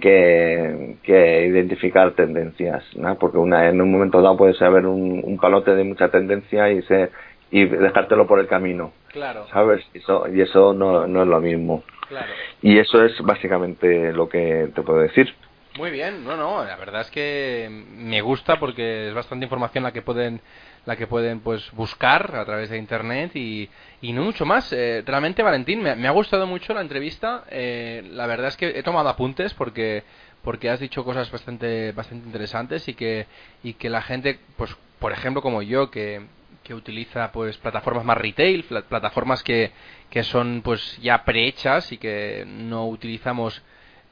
que, 0.00 0.96
que 1.02 1.46
identificar 1.46 2.12
tendencias, 2.12 2.84
¿no? 2.96 3.16
Porque 3.18 3.38
una, 3.38 3.68
en 3.68 3.80
un 3.80 3.90
momento 3.92 4.20
dado 4.20 4.36
puede 4.36 4.54
haber 4.64 4.86
un, 4.86 5.20
un 5.24 5.38
palote 5.38 5.74
de 5.74 5.84
mucha 5.84 6.08
tendencia 6.10 6.70
y 6.70 6.82
se 6.82 7.10
y 7.50 7.66
dejártelo 7.66 8.26
por 8.26 8.40
el 8.40 8.48
camino, 8.48 8.92
Claro, 9.12 9.46
¿sabes? 9.52 9.84
Y 9.94 9.98
eso, 9.98 10.26
y 10.28 10.40
eso 10.40 10.72
no, 10.74 11.06
no 11.06 11.22
es 11.22 11.28
lo 11.28 11.40
mismo. 11.40 11.84
claro. 12.08 12.32
Y 12.62 12.78
eso 12.78 13.04
es 13.04 13.12
básicamente 13.20 14.12
lo 14.12 14.28
que 14.28 14.70
te 14.74 14.82
puedo 14.82 14.98
decir. 15.00 15.32
Muy 15.78 15.90
bien, 15.90 16.24
no, 16.24 16.36
no, 16.36 16.64
la 16.64 16.76
verdad 16.76 17.02
es 17.02 17.10
que 17.10 17.68
me 17.70 18.20
gusta 18.22 18.56
porque 18.58 19.08
es 19.08 19.14
bastante 19.14 19.44
información 19.44 19.84
la 19.84 19.92
que 19.92 20.02
pueden 20.02 20.40
la 20.86 20.96
que 20.96 21.06
pueden 21.06 21.40
pues 21.40 21.70
buscar 21.72 22.36
a 22.36 22.44
través 22.44 22.70
de 22.70 22.78
internet 22.78 23.34
y, 23.34 23.68
y 24.02 24.12
no 24.12 24.22
mucho 24.22 24.44
más. 24.44 24.72
Eh, 24.72 25.02
realmente 25.06 25.42
Valentín, 25.42 25.82
me, 25.82 25.90
ha 26.08 26.10
gustado 26.10 26.46
mucho 26.46 26.74
la 26.74 26.80
entrevista. 26.82 27.44
Eh, 27.50 28.02
la 28.12 28.26
verdad 28.26 28.48
es 28.48 28.56
que 28.56 28.78
he 28.78 28.82
tomado 28.82 29.08
apuntes 29.08 29.54
porque 29.54 30.04
porque 30.42 30.68
has 30.68 30.78
dicho 30.80 31.04
cosas 31.04 31.30
bastante 31.30 31.92
bastante 31.92 32.26
interesantes 32.26 32.86
y 32.88 32.94
que 32.94 33.26
y 33.62 33.74
que 33.74 33.88
la 33.88 34.02
gente 34.02 34.38
pues 34.56 34.76
por 34.98 35.12
ejemplo 35.12 35.40
como 35.40 35.62
yo 35.62 35.90
que 35.90 36.20
que 36.62 36.74
utiliza 36.74 37.30
pues 37.32 37.56
plataformas 37.58 38.04
más 38.04 38.16
retail, 38.18 38.64
pla- 38.64 38.82
plataformas 38.82 39.42
que, 39.42 39.70
que 40.10 40.22
son 40.24 40.62
pues 40.64 40.98
ya 41.02 41.22
prehechas 41.24 41.92
y 41.92 41.98
que 41.98 42.44
no 42.46 42.88
utilizamos 42.88 43.62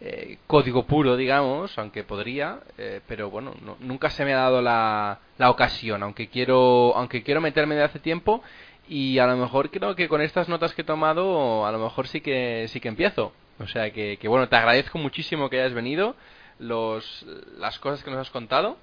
eh, 0.05 0.39
código 0.49 0.85
puro, 0.85 1.17
digamos, 1.17 1.79
aunque 1.79 2.03
podría, 2.03 2.59
eh, 2.77 3.01
pero 3.07 3.31
bueno, 3.31 3.55
no- 3.65 3.77
nunca 3.81 4.11
se 4.11 4.25
me 4.25 4.35
ha 4.35 4.39
dado 4.39 4.61
la, 4.61 5.21
la 5.39 5.49
ocasión, 5.51 6.03
aunque 6.03 6.27
quiero, 6.29 6.93
aunque 6.97 7.23
quiero 7.23 7.41
meterme 7.41 7.77
de 7.77 7.85
hace 7.85 8.01
tiempo 8.01 8.43
y 8.89 9.19
a 9.19 9.27
lo 9.29 9.37
mejor 9.37 9.71
creo 9.71 9.95
que 9.95 10.09
con 10.09 10.21
estas 10.21 10.49
notas 10.49 10.75
que 10.75 10.83
he 10.83 10.85
tomado, 10.85 11.65
a 11.67 11.71
lo 11.73 11.79
mejor 11.79 12.09
sí 12.09 12.21
que 12.21 12.67
sí 12.69 12.81
que 12.81 12.89
empiezo. 12.89 13.33
O 13.61 13.67
sea 13.69 13.93
que, 13.93 14.17
que 14.17 14.27
bueno, 14.29 14.49
te 14.49 14.57
agradezco 14.57 14.99
muchísimo 14.99 15.49
que 15.49 15.61
hayas 15.61 15.73
venido, 15.75 16.17
los, 16.59 17.25
las 17.59 17.79
cosas 17.79 18.03
que 18.03 18.11
nos 18.11 18.19
has 18.21 18.31
contado 18.31 18.77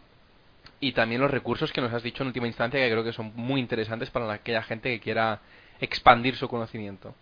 y 0.79 0.93
también 0.93 1.19
los 1.19 1.31
recursos 1.31 1.73
que 1.73 1.81
nos 1.81 1.91
has 1.93 2.03
dicho 2.03 2.23
en 2.23 2.27
última 2.27 2.47
instancia 2.47 2.79
que 2.79 2.89
creo 2.89 3.03
que 3.03 3.11
son 3.11 3.33
muy 3.35 3.59
interesantes 3.59 4.09
para 4.09 4.31
aquella 4.31 4.63
gente 4.63 4.89
que 4.89 5.01
quiera 5.01 5.41
expandir 5.81 6.37
su 6.37 6.47
conocimiento. 6.47 7.13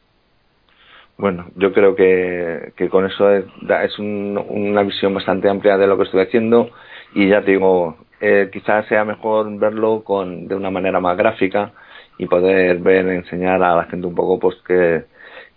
Bueno, 1.18 1.48
yo 1.56 1.74
creo 1.74 1.96
que, 1.96 2.74
que 2.76 2.90
con 2.90 3.06
eso 3.06 3.32
es, 3.32 3.46
es 3.84 4.00
un- 4.00 4.38
una 4.50 4.84
visión 4.84 5.14
bastante 5.14 5.50
amplia 5.50 5.78
de 5.78 5.88
lo 5.88 5.98
que 5.98 6.04
estoy 6.04 6.22
haciendo 6.22 6.70
y 7.16 7.28
ya 7.30 7.42
te 7.44 7.52
digo, 7.52 7.98
eh, 8.22 8.50
quizás 8.54 8.86
sea 8.88 9.04
mejor 9.06 9.58
verlo 9.58 10.04
con, 10.04 10.48
de 10.48 10.56
una 10.56 10.70
manera 10.70 11.00
más 11.00 11.18
gráfica 11.18 11.72
y 12.20 12.28
poder 12.28 12.78
ver, 12.80 13.08
enseñar 13.10 13.62
a 13.64 13.76
la 13.76 13.86
gente 13.86 14.06
un 14.08 14.14
poco 14.16 14.40
pues 14.40 14.56
que, 14.68 15.06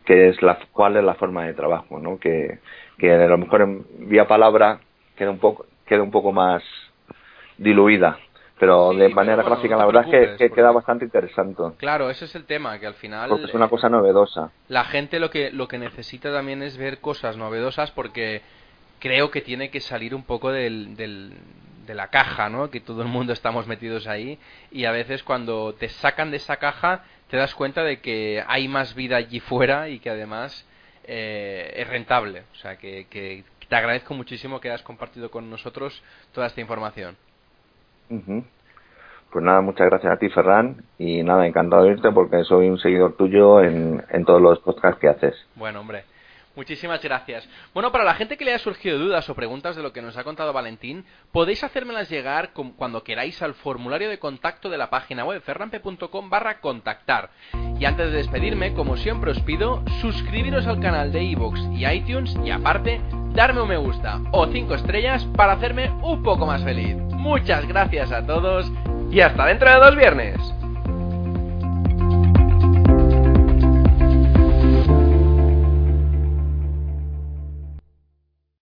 que 0.06 0.28
es 0.30 0.40
la, 0.42 0.58
cuál 0.72 0.96
es 0.96 1.04
la 1.04 1.14
forma 1.14 1.44
de 1.46 1.54
trabajo, 1.54 1.98
¿no? 2.00 2.18
Que, 2.18 2.58
que 2.98 3.12
a 3.12 3.26
lo 3.26 3.38
mejor 3.38 3.60
en 3.62 3.84
vía 4.08 4.26
palabra 4.26 4.80
queda 5.16 5.30
un 5.30 5.38
poco, 5.38 5.66
queda 5.86 6.02
un 6.02 6.10
poco 6.10 6.32
más 6.32 6.62
diluida, 7.58 8.18
pero 8.60 8.90
Sí, 8.92 8.98
de 8.98 9.04
pero 9.04 9.14
manera 9.16 9.36
bueno, 9.42 9.48
gráfica 9.50 9.74
no 9.74 9.80
la 9.80 9.86
verdad 9.86 10.04
es 10.14 10.38
que, 10.38 10.50
queda 10.50 10.70
bastante 10.70 11.04
interesante, 11.06 11.62
Claro, 11.78 12.10
ese 12.10 12.26
es 12.26 12.34
el 12.34 12.44
tema, 12.44 12.78
que 12.78 12.86
al 12.86 12.94
final 12.94 13.28
porque 13.30 13.46
es 13.46 13.54
una 13.54 13.68
cosa 13.68 13.88
novedosa. 13.88 14.52
la 14.68 14.84
gente 14.84 15.18
lo 15.18 15.30
que 15.30 15.50
lo 15.50 15.66
que 15.68 15.78
necesita 15.78 16.32
también 16.32 16.62
es 16.62 16.76
ver 16.76 17.00
cosas 17.00 17.36
novedosas 17.36 17.90
porque 17.90 18.42
creo 19.00 19.30
que 19.30 19.40
tiene 19.40 19.70
que 19.70 19.80
salir 19.80 20.14
un 20.14 20.24
poco 20.24 20.52
del, 20.52 20.96
del- 20.96 21.32
de 21.86 21.94
la 21.94 22.08
caja, 22.08 22.48
¿no? 22.48 22.70
Que 22.70 22.80
todo 22.80 23.02
el 23.02 23.08
mundo 23.08 23.32
estamos 23.32 23.66
metidos 23.66 24.06
ahí 24.06 24.38
y 24.70 24.84
a 24.84 24.92
veces 24.92 25.24
cuando 25.24 25.74
te 25.74 25.88
sacan 25.88 26.30
de 26.30 26.36
esa 26.36 26.56
caja 26.58 27.04
te 27.28 27.36
das 27.36 27.54
cuenta 27.54 27.82
de 27.82 28.00
que 28.00 28.44
hay 28.46 28.68
más 28.68 28.94
vida 28.94 29.16
allí 29.16 29.40
fuera 29.40 29.88
y 29.88 29.98
que 29.98 30.10
además 30.10 30.66
eh, 31.04 31.72
es 31.76 31.88
rentable. 31.88 32.44
O 32.52 32.56
sea, 32.56 32.76
que, 32.76 33.06
que 33.10 33.44
te 33.68 33.74
agradezco 33.76 34.14
muchísimo 34.14 34.60
que 34.60 34.68
hayas 34.68 34.82
compartido 34.82 35.30
con 35.30 35.50
nosotros 35.50 36.02
toda 36.32 36.46
esta 36.46 36.60
información. 36.60 37.16
Ujú. 38.10 38.44
Pues 39.32 39.44
nada, 39.44 39.60
muchas 39.60 39.86
gracias 39.88 40.12
a 40.12 40.16
ti, 40.18 40.28
Ferran, 40.28 40.82
y 40.98 41.22
nada, 41.22 41.46
encantado 41.46 41.84
de 41.84 41.92
irte 41.92 42.10
porque 42.10 42.42
soy 42.44 42.68
un 42.68 42.78
seguidor 42.78 43.14
tuyo 43.16 43.62
en, 43.62 44.04
en 44.10 44.24
todos 44.24 44.42
los 44.42 44.58
podcasts 44.58 45.00
que 45.00 45.08
haces. 45.08 45.34
Bueno, 45.54 45.80
hombre. 45.80 46.02
Muchísimas 46.56 47.00
gracias. 47.00 47.48
Bueno, 47.72 47.92
para 47.92 48.04
la 48.04 48.14
gente 48.14 48.36
que 48.36 48.44
le 48.44 48.52
haya 48.52 48.58
surgido 48.58 48.98
dudas 48.98 49.28
o 49.28 49.34
preguntas 49.34 49.76
de 49.76 49.82
lo 49.82 49.92
que 49.92 50.02
nos 50.02 50.16
ha 50.16 50.24
contado 50.24 50.52
Valentín, 50.52 51.04
podéis 51.30 51.62
hacérmelas 51.62 52.10
llegar 52.10 52.50
cuando 52.76 53.04
queráis 53.04 53.40
al 53.40 53.54
formulario 53.54 54.10
de 54.10 54.18
contacto 54.18 54.68
de 54.68 54.76
la 54.76 54.90
página 54.90 55.24
web 55.24 55.40
ferrampe.com 55.42 56.28
barra 56.28 56.60
contactar. 56.60 57.30
Y 57.78 57.84
antes 57.84 58.10
de 58.10 58.18
despedirme, 58.18 58.74
como 58.74 58.96
siempre 58.96 59.30
os 59.30 59.40
pido, 59.40 59.84
suscribiros 60.00 60.66
al 60.66 60.80
canal 60.80 61.12
de 61.12 61.22
iVoox 61.22 61.60
y 61.72 61.86
iTunes 61.86 62.36
y 62.44 62.50
aparte, 62.50 63.00
darme 63.32 63.62
un 63.62 63.68
me 63.68 63.76
gusta 63.76 64.20
o 64.32 64.46
5 64.48 64.74
estrellas 64.74 65.24
para 65.36 65.52
hacerme 65.52 65.90
un 66.02 66.22
poco 66.24 66.46
más 66.46 66.64
feliz. 66.64 66.96
Muchas 66.96 67.66
gracias 67.68 68.10
a 68.10 68.26
todos 68.26 68.70
y 69.10 69.20
hasta 69.20 69.46
dentro 69.46 69.70
de 69.70 69.76
dos 69.76 69.96
viernes. 69.96 70.59